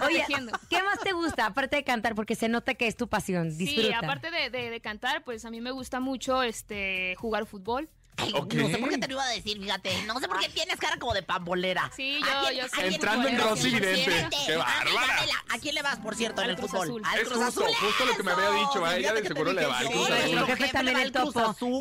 Oye. 0.05 0.25
¿qué 0.71 0.83
más 0.83 1.01
te 1.01 1.13
gusta 1.13 1.47
aparte 1.47 1.77
de 1.77 1.85
cantar? 1.85 2.15
Porque 2.15 2.35
se 2.35 2.49
nota 2.49 2.75
que 2.75 2.87
es 2.87 2.97
tu 2.97 3.09
pasión, 3.09 3.57
disfruta. 3.57 3.89
Sí, 3.89 3.93
aparte 3.95 4.31
de, 4.31 4.51
de- 4.51 4.71
de 4.71 4.81
cantar, 4.81 5.23
pues 5.25 5.45
a 5.45 5.51
mí 5.51 5.61
me 5.61 5.71
gusta 5.71 6.01
mucho 6.01 6.43
este 6.43 7.15
jugar 7.19 7.47
fútbol. 7.47 7.89
Ay. 8.19 8.33
No 8.33 8.69
sé 8.69 8.79
por 8.79 8.89
qué 8.91 8.99
te 8.99 9.07
lo 9.09 9.15
iba 9.15 9.25
a 9.25 9.29
decir, 9.31 9.59
fíjate. 9.61 10.03
No 10.07 10.19
sé 10.21 10.29
por 10.29 10.39
qué 10.41 10.49
tienes 10.49 10.77
cara 10.77 10.99
como 10.99 11.15
de 11.15 11.23
pambolera. 11.23 11.91
Sí, 11.95 12.21
¿A 12.23 12.27
yo, 12.43 12.49
quién- 12.49 12.59
yo 12.61 12.65
a 12.65 12.69
sé. 12.69 12.77
quién- 12.81 12.93
Entrando 12.95 13.29
en 13.29 13.37
Pero 13.37 13.49
Rosy 13.51 13.71
Vidente. 13.71 14.27
¡Qué 14.47 14.57
bárbara! 14.57 15.17
¿A 15.51 15.59
quién 15.59 15.75
le 15.75 15.83
vas, 15.83 15.99
por 15.99 16.15
cierto, 16.17 16.43
en 16.43 16.51
el 16.51 16.57
Cruz 16.57 16.71
fútbol? 16.71 16.83
Azul. 16.89 17.03
Al 17.05 17.19
Es 17.21 17.29
Cruz 17.29 17.45
justo, 17.45 17.65
Azul. 17.65 17.75
justo 17.77 18.05
lo 18.07 18.17
que 18.17 18.23
me 18.23 18.33
había 18.33 18.51
dicho, 18.51 18.85
a 18.85 18.97
ella 18.97 19.13
de 19.15 19.23
que 19.23 19.29
seguro 19.29 19.53
le 19.53 19.67
va 19.67 19.79
al 19.79 19.87
Cruz 19.91 20.11
Azul. 20.11 20.47
Jefe 20.47 20.69
también 20.69 20.97
va 20.97 21.03
el 21.03 21.13
topo. 21.13 21.41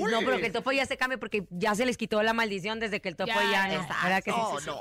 No, 0.10 0.20
pero 0.20 0.38
que 0.40 0.46
el 0.48 0.52
topo 0.54 0.72
ya 0.72 0.86
se 0.86 0.98
cambie 0.98 1.18
porque 1.18 1.46
ya 1.50 1.76
se 1.76 1.86
les 1.86 1.98
quitó 1.98 2.22
la 2.24 2.34
maldición 2.34 2.80
desde 2.80 3.02
que 3.02 3.10
el 3.10 3.16
topo 3.16 3.28
Ya, 3.34 3.70
ya, 3.70 3.88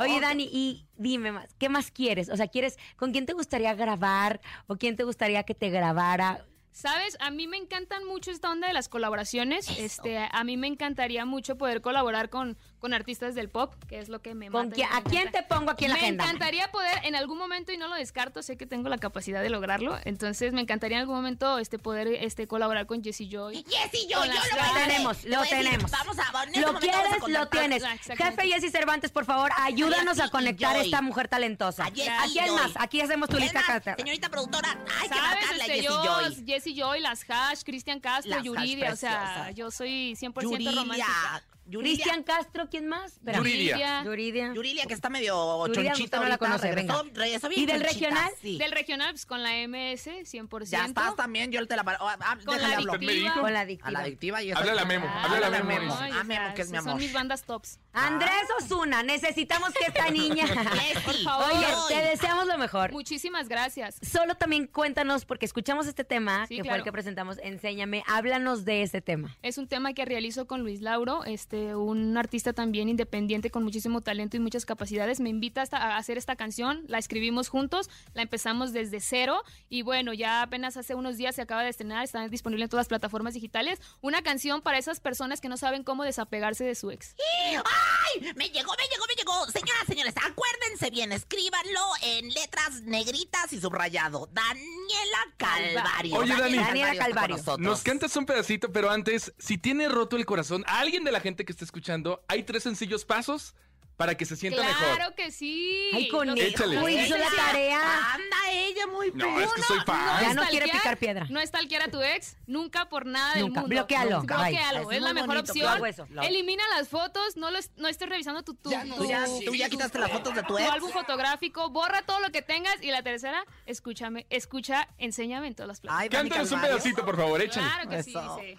Oye. 0.01 0.21
Dani, 0.21 0.49
y 0.53 0.87
dime 0.97 1.33
más, 1.33 1.49
¿qué 1.59 1.69
más 1.69 1.91
quieres? 1.91 2.29
O 2.29 2.37
sea, 2.37 2.49
¿quieres, 2.49 2.77
con 2.97 3.13
quién 3.13 3.27
te 3.27 3.33
gustaría 3.33 3.75
grabar 3.75 4.41
o 4.67 4.77
quién 4.77 4.97
te 4.97 5.05
gustaría 5.05 5.43
que 5.45 5.55
te 5.55 5.71
grabara? 5.71 6.45
¿Sabes? 6.77 7.17
A 7.21 7.31
mí 7.31 7.47
me 7.47 7.57
encantan 7.57 8.05
mucho 8.05 8.31
esta 8.31 8.51
onda 8.51 8.69
de 8.69 8.75
las 8.75 8.91
colaboraciones. 8.91 9.67
Este, 9.79 10.19
a 10.19 10.45
mí 10.45 10.59
me 10.59 10.67
encantaría 10.67 11.25
mucho 11.25 11.57
poder 11.57 11.81
colaborar 11.81 12.29
con, 12.29 12.59
con 12.79 12.93
artistas 12.95 13.35
del 13.35 13.49
pop, 13.49 13.75
que 13.89 13.99
es 13.99 14.09
lo 14.09 14.21
que 14.23 14.35
me 14.35 14.51
¿Con 14.51 14.67
mata 14.69 14.75
quién- 14.75 14.89
me 14.91 14.97
¿A 14.97 15.03
quién 15.03 15.31
te 15.33 15.43
pongo 15.43 15.71
aquí 15.71 15.85
en 15.87 15.91
la 15.91 15.97
me 15.97 16.03
agenda? 16.03 16.25
encantaría 16.25 16.71
poder 16.71 17.01
en 17.05 17.17
algún 17.17 17.39
momento 17.39 17.73
y 17.73 17.77
no 17.77 17.89
lo 17.89 17.95
descarto, 17.95 18.43
sé 18.43 18.57
que 18.57 18.67
tengo 18.67 18.89
la 18.89 18.99
capacidad 18.99 19.43
de 19.43 19.51
lograrlo, 19.51 19.99
entonces 20.05 20.53
me 20.53 20.61
encantaría 20.61 20.97
en 20.99 21.01
algún 21.03 21.17
momento 21.17 21.59
este 21.59 21.79
poder 21.79 22.09
este 22.09 22.47
colaborar 22.47 22.87
con 22.87 23.03
Jessie 23.03 23.29
Joy. 23.31 23.65
Jessy, 23.69 24.07
yo, 24.09 24.19
Con 24.19 24.29
yo 24.29 24.35
lo 24.35 24.75
tenemos, 24.75 25.19
Te 25.19 25.29
lo 25.29 25.43
tenemos. 25.45 25.91
Vamos 25.91 26.17
a, 26.19 26.43
en 26.43 26.49
este 26.49 26.61
Lo 26.61 26.67
vamos 26.67 26.83
a 26.83 26.87
quieres, 26.87 27.29
lo 27.29 27.49
tienes. 27.49 27.83
Jefe 28.17 28.49
Jessy 28.49 28.71
Cervantes, 28.71 29.11
por 29.11 29.25
favor, 29.25 29.51
ayúdanos 29.59 30.21
a 30.21 30.29
conectar 30.29 30.73
a 30.73 30.79
Joy. 30.79 30.85
esta 30.87 31.03
mujer 31.03 31.29
talentosa. 31.29 31.85
A 31.85 31.91
Jessy 31.91 32.09
¿A 32.09 32.27
y 32.27 32.33
quién 32.33 32.47
Joy. 32.47 32.55
más? 32.57 32.73
Aquí 32.77 33.01
hacemos 33.01 33.29
tu 33.29 33.39
lista. 33.39 33.63
más. 33.67 33.97
Señorita 33.97 34.29
productora, 34.29 34.71
hay 35.01 35.09
que 35.09 35.15
¿Sabes? 35.15 35.31
marcarle 35.41 35.63
a 35.63 35.67
Este, 35.67 35.73
Jessy 35.75 35.85
yo, 35.87 36.03
Joy. 36.05 36.45
Jessie 36.47 36.75
Joy, 36.75 37.01
las 37.01 37.25
Hash, 37.29 37.63
Cristian 37.65 38.01
Castro, 38.01 38.31
Las 38.35 38.45
Yuridia, 38.45 38.93
o 38.93 38.97
sea, 38.97 39.51
yo 39.53 39.71
soy 39.71 40.15
100% 40.17 40.43
Yuridia. 40.43 40.73
romántica. 40.73 41.43
Yuridia. 41.69 41.95
Cristian 42.05 42.23
Castro, 42.23 42.69
¿quién 42.71 42.87
más? 42.87 43.15
Espera. 43.15 43.39
Yuridia. 43.39 44.03
Yuridia. 44.05 44.53
Yuridia, 44.55 44.87
que 44.87 44.95
está 44.95 45.09
medio 45.11 45.67
Yuridia, 45.67 45.93
chonchita 45.93 46.21
no 46.21 46.29
la 46.29 46.39
conoce, 46.39 46.73
regresó, 46.73 47.03
venga. 47.05 47.21
regresó 47.21 47.49
bien 47.49 47.61
¿Y 47.63 47.67
del 47.67 47.83
chonchita, 47.83 48.07
regional? 48.09 48.31
Sí. 48.41 48.59
Del 48.59 48.71
regional, 48.73 49.11
pues 49.11 49.27
con 49.27 49.43
la 49.43 49.51
MS, 49.67 50.07
100%. 50.07 50.65
Ya 50.67 50.85
estás 50.87 51.17
también, 51.17 51.51
yo 51.51 51.67
te 51.67 51.77
la... 51.77 51.85
paro. 51.85 51.99
Ah, 52.09 52.17
ah, 52.21 52.37
Con 52.45 52.55
déjale 52.55 52.69
la 52.69 52.77
hablo. 52.79 52.93
Adictiva. 52.93 53.13
dijo. 53.13 53.41
Con 53.41 53.53
la 53.53 53.59
A 53.59 53.63
adictiva. 53.63 53.91
la 53.91 53.99
adictiva 54.01 54.43
y 54.43 54.51
Háblale 54.53 54.81
a 54.81 54.85
Memo, 54.85 55.07
Ah, 55.09 55.25
háblale 55.25 55.45
a 55.45 55.47
háblale 55.49 55.57
a 55.57 55.65
Memo. 55.65 55.81
Memo. 55.95 55.97
Ay, 56.01 56.13
Ah, 56.15 56.25
Memo, 56.25 56.55
que 56.55 56.63
es 56.63 56.71
mi 56.71 56.77
Son 56.79 56.89
amor. 56.89 57.01
mis 57.01 57.13
bandas 57.13 57.43
tops. 57.43 57.81
Andrés 57.93 58.31
Osuna, 58.61 59.03
necesitamos 59.03 59.71
que 59.73 59.87
esta 59.87 60.11
niña. 60.11 60.45
Por 61.05 61.15
favor. 61.23 61.47
Oye, 61.53 61.67
te 61.89 62.09
deseamos 62.11 62.47
lo 62.47 62.59
mejor. 62.59 62.93
Muchísimas 62.93 63.49
gracias. 63.49 63.97
Solo 64.03 64.35
también 64.37 64.67
cuéntanos, 64.67 65.25
porque 65.25 65.47
escuchamos 65.47 65.87
este 65.87 66.05
tema, 66.05 66.47
Sí, 66.47 66.57
que 66.57 66.63
fue 66.63 66.69
claro. 66.69 66.79
el 66.79 66.85
que 66.85 66.93
presentamos, 66.93 67.39
Enséñame, 67.43 68.05
háblanos 68.07 68.65
de 68.65 68.83
ese 68.83 69.01
tema. 69.01 69.37
Es 69.43 69.59
un 69.59 69.67
tema 69.67 69.95
que 69.95 70.05
realizo 70.05 70.47
con 70.47 70.61
Luis 70.63 70.81
Lauro, 70.81 71.25
este, 71.25 71.56
un 71.75 72.17
artista 72.17 72.53
también 72.53 72.89
independiente 72.89 73.51
con 73.51 73.65
muchísimo 73.65 74.01
talento 74.01 74.37
y 74.37 74.41
muchas 74.41 74.67
capacidades. 74.67 75.21
Me 75.21 75.31
invita 75.31 75.63
hasta 75.63 75.79
a 75.79 75.97
hacer 75.97 76.19
esta 76.19 76.37
canción, 76.37 76.85
la 76.89 76.99
escribimos 76.99 77.49
juntos, 77.49 77.89
la 78.15 78.23
empezamos 78.23 78.73
desde 78.73 79.01
cero 79.01 79.43
y 79.69 79.83
bueno, 79.83 80.13
ya 80.13 80.43
apenas 80.43 80.77
hace 80.77 80.95
unos 80.95 81.17
días 81.17 81.35
se 81.35 81.43
acaba 81.43 81.63
de 81.63 81.71
estrenar, 81.71 82.05
está 82.05 82.29
disponible 82.29 82.65
en 82.65 82.71
todas 82.71 82.85
las 82.85 82.89
plataformas 82.89 83.35
digitales. 83.35 83.81
Una 84.01 84.23
canción 84.23 84.63
para 84.63 84.79
esas 84.79 85.01
personas 85.01 85.41
que 85.41 85.49
no 85.49 85.57
saben 85.57 85.83
cómo 85.83 86.05
desapegarse 86.05 86.65
de 86.65 86.75
su 86.75 86.91
ex. 86.91 87.15
¡Ay! 87.19 88.33
Me 88.35 88.49
llegó, 88.49 88.73
me 88.77 88.85
llegó, 88.91 89.05
me 89.09 89.15
llegó. 89.17 89.47
Señoras, 89.51 89.87
señores, 89.87 90.15
acuérdense 90.17 90.91
bien, 90.91 91.13
escríbanlo 91.13 91.81
en 92.03 92.29
letras 92.31 92.83
negritas 92.83 93.53
y 93.53 93.61
subrayado. 93.61 94.29
Daniela 94.33 95.19
Calvario. 95.37 96.17
Oye, 96.17 96.35
Dani. 96.37 96.57
Daniela 96.57 96.91
con 96.91 96.99
Calvario. 96.99 97.37
nosotros. 97.37 97.61
Nos 97.61 97.83
cantas 97.83 98.17
un 98.17 98.27
pedacito, 98.27 98.73
pero 98.73 98.91
antes, 98.91 99.33
si 99.39 99.59
tiene 99.59 99.89
roto 99.89 100.17
el 100.17 100.27
corazón 100.27 100.65
alguien 100.67 101.05
de 101.05 101.13
la 101.13 101.21
gente 101.21 101.45
que 101.47 101.53
está 101.53 101.65
escuchando, 101.65 102.23
hay 102.29 102.43
tres 102.43 102.63
sencillos 102.65 103.07
pasos 103.07 103.55
para 103.97 104.15
que 104.15 104.27
se 104.27 104.37
sienta 104.37 104.61
Claro 104.61 104.95
mejor. 104.99 105.15
que 105.15 105.31
sí. 105.31 105.89
Ay, 105.95 106.09
con. 106.09 106.29
Échale. 106.37 106.77
Hizo 107.03 107.17
la 107.17 107.31
tarea. 107.35 108.13
Anda 108.13 108.51
ella 108.53 108.87
muy 108.89 109.11
No, 109.15 109.41
es 109.41 109.51
que 109.55 109.63
soy 109.63 109.79
fan. 109.87 110.21
Ya 110.21 110.35
no 110.35 110.43
quiere 110.49 110.69
picar 110.69 110.99
piedra. 110.99 111.27
No 111.31 111.41
stalkear 111.41 111.81
a 111.85 111.91
tu 111.91 112.03
ex, 112.03 112.37
nunca 112.47 112.91
por 112.91 113.07
nada 113.07 113.33
del 113.33 113.45
Nunca. 113.47 113.61
mundo. 113.63 113.75
Bloquéalo. 113.75 114.19
Nunca. 114.19 114.37
Bye. 114.37 114.51
Bloquéalo, 114.51 114.91
Es 114.91 114.97
es 114.99 115.03
la 115.03 115.15
mejor 115.15 115.29
bonito, 115.37 115.51
opción. 115.51 115.87
eso. 115.87 116.07
Elimina 116.23 116.63
las 116.77 116.91
fotos, 116.91 117.39
no, 117.39 117.51
lo 117.51 117.57
es- 117.57 117.71
no 117.79 117.89
estés 117.89 118.07
revisando 118.11 118.43
tu, 118.43 118.53
tu, 118.53 118.69
tu- 118.69 118.97
Tú 118.97 119.05
ya, 119.09 119.25
tú 119.47 119.55
ya 119.55 119.71
quitaste 119.71 119.99
las 119.99 120.11
fotos 120.11 120.35
de 120.35 120.43
tu 120.43 120.49
tu 120.49 120.59
ex. 120.59 120.71
álbum 120.71 120.91
fotográfico, 120.91 121.71
borra 121.71 122.03
todo 122.03 122.21
lo 122.21 122.31
que 122.31 122.43
tengas 122.43 122.77
y 122.83 122.91
la 122.91 123.03
tercera, 123.03 123.47
escúchame, 123.65 124.27
escucha, 124.29 124.89
enséñame 124.99 125.47
en 125.47 125.55
todas 125.55 125.69
las 125.69 125.81
plataformas. 125.81 126.03
Ay, 126.03 126.09
Cántanos 126.11 126.53
un 126.53 126.61
pedacito, 126.61 127.03
por 127.03 127.17
favor, 127.17 127.41
échale. 127.41 127.67
Claro 127.67 127.89
que 127.89 128.03
sí, 128.03 128.11
Eso. 128.11 128.37
dice. 128.43 128.59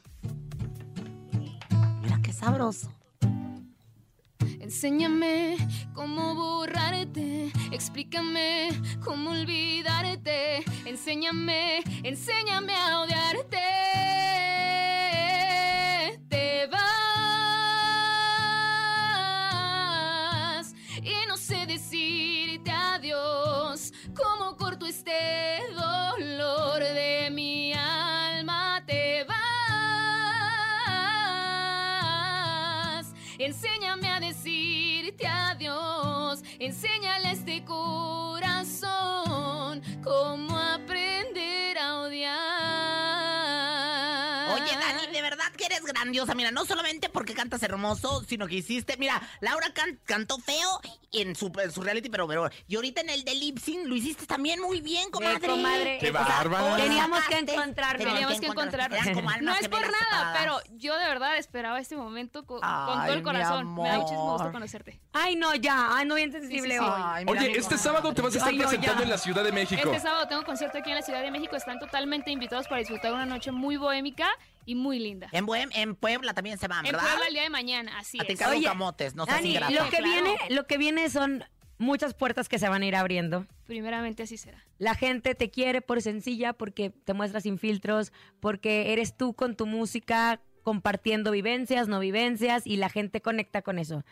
Sabroso. 2.40 2.88
Enséñame 4.60 5.58
cómo 5.96 6.36
borrarte, 6.36 7.52
explícame 7.72 8.70
cómo 9.04 9.32
olvidarte. 9.32 10.64
Enséñame, 10.86 11.84
enséñame 12.04 12.76
a 12.76 13.02
odiarte. 13.02 13.58
Te 16.30 16.68
vas 16.68 16.86
y 21.02 21.26
no 21.28 21.38
sé 21.38 21.66
decirte 21.66 22.70
adiós. 22.70 23.92
Cómo 24.16 24.56
corto 24.58 24.86
este 24.86 25.37
Go. 37.68 38.37
Grandiosa. 46.02 46.36
Mira, 46.36 46.52
no 46.52 46.66
solamente 46.66 47.10
porque 47.10 47.34
cantas 47.34 47.62
hermoso, 47.64 48.24
sino 48.28 48.48
que 48.48 48.56
hiciste. 48.56 48.98
Mira, 48.98 49.22
Laura 49.42 49.68
can- 49.74 50.00
cantó 50.06 50.38
feo 50.40 50.70
en 51.12 51.36
su, 51.36 51.52
en 51.62 51.72
su 51.72 51.82
reality, 51.82 52.10
pero, 52.10 52.28
pero. 52.28 52.50
Y 52.68 52.76
ahorita 52.76 53.02
en 53.02 53.10
el 53.10 53.24
de 53.24 53.36
lip 53.36 53.58
sync 53.60 53.86
lo 53.86 53.96
hiciste 53.96 54.26
también 54.26 54.62
muy 54.62 54.82
bien, 54.82 55.10
comadre. 55.12 55.38
Eh, 55.46 55.50
comadre. 55.50 55.98
Qué 56.00 56.10
O 56.10 56.14
sea, 56.14 56.22
bárbara. 56.24 56.76
Teníamos 56.78 57.24
que 57.26 57.38
encontrarnos. 57.40 58.06
Teníamos 58.08 58.40
que 58.40 58.46
encontrarnos. 58.48 59.00
No 59.42 59.54
es 59.56 59.68
por 59.70 59.82
nada, 59.82 59.94
separadas. 60.00 60.38
pero 60.40 60.60
yo 60.78 60.98
de 60.98 61.08
verdad 61.08 61.38
esperaba 61.38 61.80
este 61.80 61.96
momento 61.96 62.46
co- 62.46 62.60
con, 62.60 62.64
Ay, 62.70 63.02
todo 63.04 63.14
el 63.14 63.18
mi 63.20 63.24
corazón. 63.24 63.76
Me 63.76 63.90
da 63.90 63.98
muchísimo 64.00 64.34
gusto 64.34 64.52
conocerte. 64.52 65.00
Ay, 65.14 65.36
no, 65.36 65.54
ya. 65.56 65.90
Ay, 65.98 66.06
no, 66.06 66.16
bien 66.16 66.32
sensible 66.32 66.76
Sí, 66.76 66.80
sí, 66.80 66.86
sí. 66.86 66.92
hoy. 66.92 67.02
Ay, 67.04 67.26
Oye, 67.28 67.58
este 67.58 67.78
sábado 67.78 68.14
te 68.14 68.22
vas 68.22 68.34
a 68.34 68.38
estar 68.38 68.52
Ay, 68.52 68.58
no, 68.58 68.64
presentando 68.68 69.00
ya. 69.00 69.04
en 69.06 69.10
la 69.10 69.18
Ciudad 69.18 69.44
de 69.44 69.52
México. 69.52 69.82
Este 69.90 70.00
sábado 70.02 70.28
tengo 70.28 70.44
concierto 70.44 70.78
aquí 70.78 70.90
en 70.90 70.96
la 70.98 71.02
Ciudad 71.02 71.22
de 71.22 71.32
México. 71.32 71.56
Están 71.56 71.80
totalmente 71.80 72.32
invitados 72.32 72.68
para 72.68 72.80
disfrutar 72.80 73.14
una 73.14 73.26
noche 73.26 73.52
muy 73.52 73.78
bohémica 73.78 74.28
y 74.68 74.76
muy 74.76 75.00
linda. 75.00 75.30
En, 75.32 75.48
Bohem- 75.48 75.72
en 75.74 75.96
Puebla 75.96 76.34
también 76.36 76.60
se 76.60 76.68
van, 76.68 76.86
En 76.86 76.92
¿verdad? 76.92 77.08
Puebla 77.08 77.28
el 77.28 77.34
día 77.34 77.44
de 77.44 77.50
mañana, 77.50 77.98
así 77.98 78.20
A 78.22 78.26
ti 78.26 78.34
es. 78.34 78.40
cargo 78.40 78.56
Oye, 78.56 78.66
camotes, 78.66 79.16
no 79.16 79.26
seas 79.26 79.38
Dani, 79.38 79.50
ingrata. 79.50 79.74
lo 79.74 79.90
que 79.90 79.98
Claro. 79.98 80.12
viene, 80.12 80.36
lo 80.50 80.68
que 80.68 80.78
viene 80.78 81.10
son 81.10 81.44
muchas 81.80 82.14
puertas 82.14 82.50
que 82.50 82.60
se 82.60 82.68
van 82.70 82.82
a 82.82 82.86
ir 82.86 82.96
abriendo. 82.96 83.48
Primeramente 83.66 84.24
así 84.24 84.38
será. 84.38 84.64
La 84.78 84.94
gente 84.94 85.36
te 85.36 85.50
quiere 85.50 85.82
por 85.82 86.02
sencilla, 86.02 86.54
porque 86.54 86.90
te 86.90 87.14
muestras 87.14 87.44
sin 87.44 87.58
filtros, 87.58 88.12
porque 88.40 88.92
eres 88.94 89.16
tú 89.16 89.34
con 89.34 89.56
tu 89.56 89.66
música 89.66 90.42
compartiendo 90.64 91.32
vivencias, 91.32 91.88
no 91.88 92.00
vivencias, 92.00 92.68
y 92.68 92.76
la 92.76 92.90
gente 92.90 93.22
conecta 93.22 93.62
con 93.62 93.80
eso. 93.80 94.04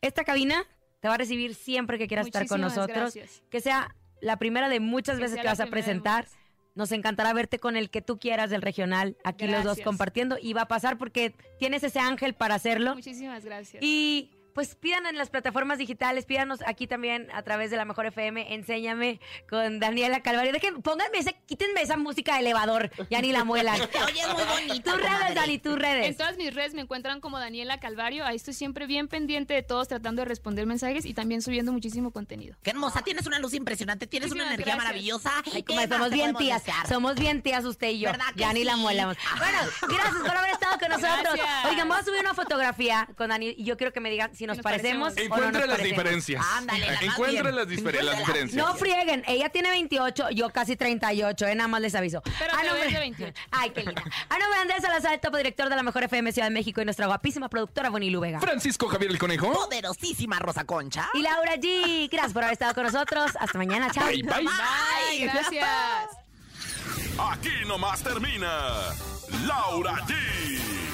Esta 0.00 0.22
cabina 0.24 0.64
te 1.00 1.08
va 1.08 1.14
a 1.14 1.18
recibir 1.18 1.54
siempre 1.56 1.98
que 1.98 2.06
quieras 2.06 2.26
estar 2.26 2.46
con 2.46 2.60
nosotros. 2.60 3.14
gracias. 3.14 3.42
Que 3.50 3.60
sea 3.60 3.96
la 4.20 4.36
primera 4.38 4.68
de 4.68 4.78
muchas 4.80 5.16
Que 5.16 5.22
veces 5.24 5.40
que 5.40 5.46
vas 5.46 5.60
a 5.60 5.66
presentar. 5.66 6.28
Nos 6.74 6.90
encantará 6.90 7.32
verte 7.32 7.58
con 7.58 7.76
el 7.76 7.88
que 7.88 8.02
tú 8.02 8.18
quieras 8.18 8.50
del 8.50 8.60
regional, 8.60 9.16
aquí 9.22 9.46
los 9.46 9.62
dos 9.62 9.80
compartiendo, 9.80 10.36
y 10.40 10.54
va 10.54 10.62
a 10.62 10.68
pasar 10.68 10.98
porque 10.98 11.34
tienes 11.58 11.84
ese 11.84 12.00
ángel 12.00 12.34
para 12.34 12.56
hacerlo. 12.56 12.94
Muchísimas 12.94 13.44
gracias. 13.44 13.82
Y 13.82 14.30
pues 14.54 14.74
pidan 14.76 15.06
en 15.06 15.16
las 15.18 15.30
plataformas 15.30 15.78
digitales, 15.78 16.24
pídanos 16.26 16.60
aquí 16.66 16.86
también 16.86 17.28
a 17.32 17.42
través 17.42 17.70
de 17.70 17.76
la 17.76 17.84
Mejor 17.84 18.06
FM, 18.06 18.54
enséñame 18.54 19.20
con 19.48 19.80
Daniela 19.80 20.20
Calvario. 20.22 20.52
Dejen, 20.52 20.80
pónganme 20.82 21.18
esa, 21.18 21.32
quítenme 21.32 21.82
esa 21.82 21.96
música 21.96 22.34
de 22.34 22.40
elevador, 22.40 22.90
ya 23.10 23.20
ni 23.20 23.32
la 23.32 23.44
muelan. 23.44 23.78
Te 23.90 23.98
oyes 24.02 24.28
muy 24.32 24.42
bonita, 24.44 24.92
Tus 24.92 25.00
redes. 25.00 25.34
Dani, 25.34 25.58
tus 25.58 25.72
En 25.74 25.80
redes. 25.80 26.16
todas 26.16 26.36
mis 26.36 26.54
redes 26.54 26.74
me 26.74 26.82
encuentran 26.82 27.20
como 27.20 27.38
Daniela 27.38 27.80
Calvario. 27.80 28.24
Ahí 28.24 28.36
estoy 28.36 28.54
siempre 28.54 28.86
bien 28.86 29.08
pendiente 29.08 29.54
de 29.54 29.62
todos, 29.62 29.88
tratando 29.88 30.22
de 30.22 30.26
responder 30.26 30.66
mensajes 30.66 31.04
y 31.04 31.14
también 31.14 31.42
subiendo 31.42 31.72
muchísimo 31.72 32.12
contenido. 32.12 32.56
Qué 32.62 32.70
hermosa, 32.70 33.02
tienes 33.02 33.26
una 33.26 33.38
luz 33.40 33.54
impresionante, 33.54 34.06
tienes 34.06 34.30
una 34.32 34.44
energía 34.46 34.66
gracias. 34.76 34.84
maravillosa. 34.84 35.32
Ay, 35.52 35.62
¿Qué 35.62 35.64
comadre, 35.64 35.88
más 35.88 35.98
somos 35.98 36.12
bien 36.12 36.34
tías, 36.36 36.64
desear? 36.64 36.86
somos 36.86 37.14
bien 37.16 37.42
tías 37.42 37.64
usted 37.64 37.88
y 37.90 37.98
yo. 38.00 38.10
¿Verdad 38.12 38.26
que 38.34 38.40
Ya 38.40 38.52
ni 38.52 38.62
la 38.64 38.76
muelamos. 38.76 39.16
Bueno, 39.38 39.58
gracias 39.88 40.22
por 40.22 40.36
haber 40.36 40.50
estado 40.52 40.78
con 40.78 40.88
nosotros. 40.90 41.34
Gracias. 41.34 41.64
Oigan, 41.70 41.88
vamos 41.88 42.02
a 42.02 42.06
subir 42.06 42.20
una 42.20 42.34
fotografía 42.34 43.08
con 43.16 43.30
Dani 43.30 43.54
y 43.56 43.64
yo 43.64 43.76
quiero 43.76 43.92
que 43.92 44.00
me 44.00 44.10
digan 44.10 44.34
si 44.36 44.43
si 44.44 44.46
nos, 44.48 44.56
nos 44.58 44.64
parecemos, 44.64 45.08
parecemos. 45.14 45.38
no 45.38 45.44
nos 45.44 45.52
las 45.52 45.62
parecemos. 45.78 45.90
diferencias. 45.90 46.46
Ándale, 46.56 46.80
la 46.80 46.86
bien. 46.86 47.00
las, 47.00 47.10
difer- 47.10 47.54
las 47.54 47.78
Encuéntralas. 47.78 48.18
diferencias. 48.18 48.66
No 48.66 48.74
frieguen, 48.74 49.24
ella 49.26 49.48
tiene 49.48 49.70
28, 49.70 50.30
yo 50.30 50.50
casi 50.50 50.76
38, 50.76 51.46
eh, 51.46 51.54
nada 51.54 51.68
más 51.68 51.80
les 51.80 51.94
aviso. 51.94 52.22
Pero 52.38 52.52
A 52.54 52.62
nombre- 52.64 52.90
de 52.92 52.98
28. 52.98 53.40
Ay, 53.50 53.70
qué 53.70 53.82
linda. 53.82 54.02
A 54.28 54.38
nombre 54.38 54.56
de 54.56 54.62
Andrés 54.62 54.82
Salazar, 54.82 55.14
el 55.14 55.20
topo 55.20 55.36
director 55.36 55.68
de 55.68 55.76
la 55.76 55.82
Mejor 55.82 56.04
FM 56.04 56.32
Ciudad 56.32 56.46
de 56.48 56.54
México 56.54 56.80
y 56.80 56.84
nuestra 56.84 57.06
guapísima 57.06 57.48
productora 57.48 57.90
Bonilu 57.90 58.20
Vega. 58.20 58.40
Francisco 58.40 58.88
Javier 58.88 59.10
el 59.10 59.18
Conejo. 59.18 59.52
Poderosísima 59.52 60.38
Rosa 60.38 60.64
Concha. 60.64 61.08
Y 61.14 61.22
Laura 61.22 61.56
G, 61.56 62.08
gracias 62.10 62.32
por 62.32 62.42
haber 62.42 62.52
estado 62.54 62.74
con 62.74 62.84
nosotros. 62.84 63.32
Hasta 63.38 63.58
mañana, 63.58 63.90
chao. 63.90 64.06
Bye, 64.06 64.22
bye. 64.22 64.44
Bye, 64.44 65.26
gracias. 65.26 65.66
Aquí 67.18 67.50
nomás 67.66 68.02
termina 68.02 68.48
Laura 69.46 69.94
G, 70.06 70.14